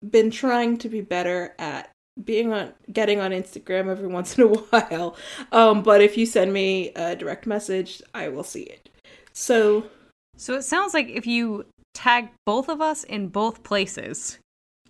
been 0.08 0.30
trying 0.30 0.78
to 0.78 0.88
be 0.88 1.02
better 1.02 1.54
at 1.58 1.90
being 2.24 2.54
on 2.54 2.72
getting 2.90 3.20
on 3.20 3.32
Instagram 3.32 3.88
every 3.88 4.08
once 4.18 4.38
in 4.38 4.44
a 4.44 4.48
while. 4.48 5.14
Um, 5.52 5.82
but 5.82 6.00
if 6.00 6.16
you 6.16 6.24
send 6.24 6.54
me 6.54 6.88
a 6.96 7.14
direct 7.14 7.46
message, 7.46 8.00
I 8.14 8.28
will 8.28 8.44
see 8.44 8.62
it. 8.62 8.88
So 9.34 9.84
So 10.38 10.54
it 10.54 10.62
sounds 10.62 10.94
like 10.94 11.10
if 11.10 11.26
you 11.26 11.66
tag 11.92 12.30
both 12.46 12.70
of 12.70 12.80
us 12.80 13.04
in 13.04 13.28
both 13.28 13.62
places, 13.62 14.38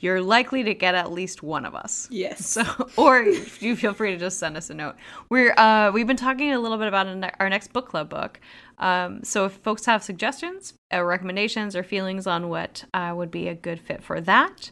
you're 0.00 0.20
likely 0.20 0.62
to 0.64 0.74
get 0.74 0.94
at 0.94 1.10
least 1.10 1.42
one 1.42 1.64
of 1.64 1.74
us. 1.74 2.08
yes, 2.10 2.46
So, 2.46 2.62
or 2.96 3.20
if 3.20 3.62
you 3.62 3.76
feel 3.76 3.94
free 3.94 4.12
to 4.12 4.18
just 4.18 4.38
send 4.38 4.56
us 4.56 4.70
a 4.70 4.74
note. 4.74 4.96
We're 5.30 5.52
uh, 5.56 5.90
we've 5.92 6.06
been 6.06 6.16
talking 6.16 6.52
a 6.52 6.60
little 6.60 6.78
bit 6.78 6.88
about 6.88 7.06
our 7.40 7.48
next 7.48 7.72
book 7.72 7.88
club 7.88 8.08
book. 8.08 8.40
Um, 8.78 9.24
so 9.24 9.46
if 9.46 9.52
folks 9.52 9.86
have 9.86 10.02
suggestions, 10.02 10.74
or 10.92 11.06
recommendations, 11.06 11.74
or 11.74 11.82
feelings 11.82 12.26
on 12.26 12.48
what 12.48 12.84
uh, 12.92 13.12
would 13.16 13.30
be 13.30 13.48
a 13.48 13.54
good 13.54 13.80
fit 13.80 14.02
for 14.02 14.20
that, 14.20 14.70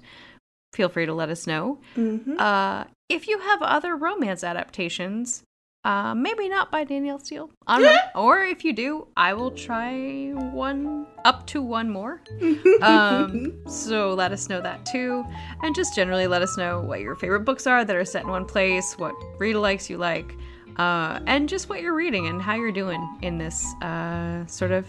feel 0.75 0.89
free 0.89 1.07
to 1.07 1.15
let 1.15 1.31
us 1.31 1.47
know. 1.47 1.81
Mm-hmm. 1.97 2.39
Uh, 2.39 2.85
if 3.09 3.29
you 3.29 3.39
have 3.39 3.63
other 3.63 3.97
romance 3.97 4.45
adaptations, 4.45 5.43
uh, 5.85 6.15
maybe 6.15 6.49
not 6.49 6.71
by 6.71 6.85
Danielle 6.85 7.19
Steel, 7.19 7.51
I 7.67 7.81
don't 7.81 7.95
know. 7.95 8.01
or 8.21 8.43
if 8.43 8.65
you 8.65 8.73
do, 8.73 9.07
I 9.17 9.35
will 9.35 9.51
try 9.51 10.31
one 10.33 11.07
up 11.25 11.47
to 11.49 11.61
one 11.63 11.91
more. 11.91 12.23
um, 12.83 13.53
so 13.69 14.15
let 14.15 14.33
us 14.33 14.49
know 14.49 14.61
that 14.61 14.87
too, 14.87 15.25
and 15.63 15.75
just 15.75 15.95
generally 15.95 16.27
let 16.27 16.43
us 16.43 16.57
know 16.57 16.81
what 16.81 17.01
your 17.01 17.15
favorite 17.15 17.41
books 17.41 17.67
are 17.67 17.85
that 17.85 17.95
are 17.95 18.05
set 18.05 18.23
in 18.25 18.31
one 18.31 18.47
place, 18.47 18.97
what 18.99 19.15
read 19.39 19.57
likes 19.57 19.91
you 19.91 19.99
like, 19.99 20.35
uh, 20.79 21.21
and 21.27 21.49
just 21.49 21.69
what 21.69 21.81
you're 21.83 21.95
reading 21.95 22.27
and 22.27 22.41
how 22.41 22.55
you're 22.55 22.73
doing 22.73 23.07
in 23.23 23.39
this 23.39 23.65
uh, 23.83 24.47
sort 24.47 24.73
of 24.73 24.87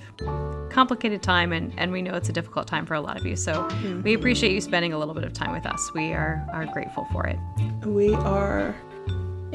complicated 0.70 1.22
time. 1.22 1.52
And, 1.52 1.74
and 1.78 1.92
we 1.92 2.02
know 2.02 2.14
it's 2.14 2.30
a 2.30 2.34
difficult 2.34 2.68
time 2.68 2.86
for 2.86 2.94
a 2.94 3.02
lot 3.02 3.18
of 3.18 3.26
you, 3.26 3.36
so 3.36 3.68
we 4.04 4.14
appreciate 4.14 4.54
you 4.54 4.62
spending 4.62 4.94
a 4.94 4.98
little 4.98 5.14
bit 5.14 5.26
of 5.26 5.34
time 5.34 5.52
with 5.52 5.66
us. 5.66 5.92
We 5.94 6.14
are 6.14 6.48
are 6.54 6.66
grateful 6.68 7.06
for 7.12 7.28
it. 7.28 7.38
We 7.86 8.14
are. 8.14 8.76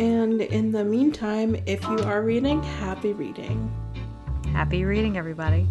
And 0.01 0.41
in 0.41 0.73
the 0.73 0.83
meantime, 0.83 1.63
if 1.67 1.83
you 1.83 1.99
are 2.05 2.23
reading, 2.23 2.63
happy 2.63 3.13
reading. 3.13 3.71
Happy 4.51 4.87
reading, 4.87 5.19
everybody. 5.19 5.67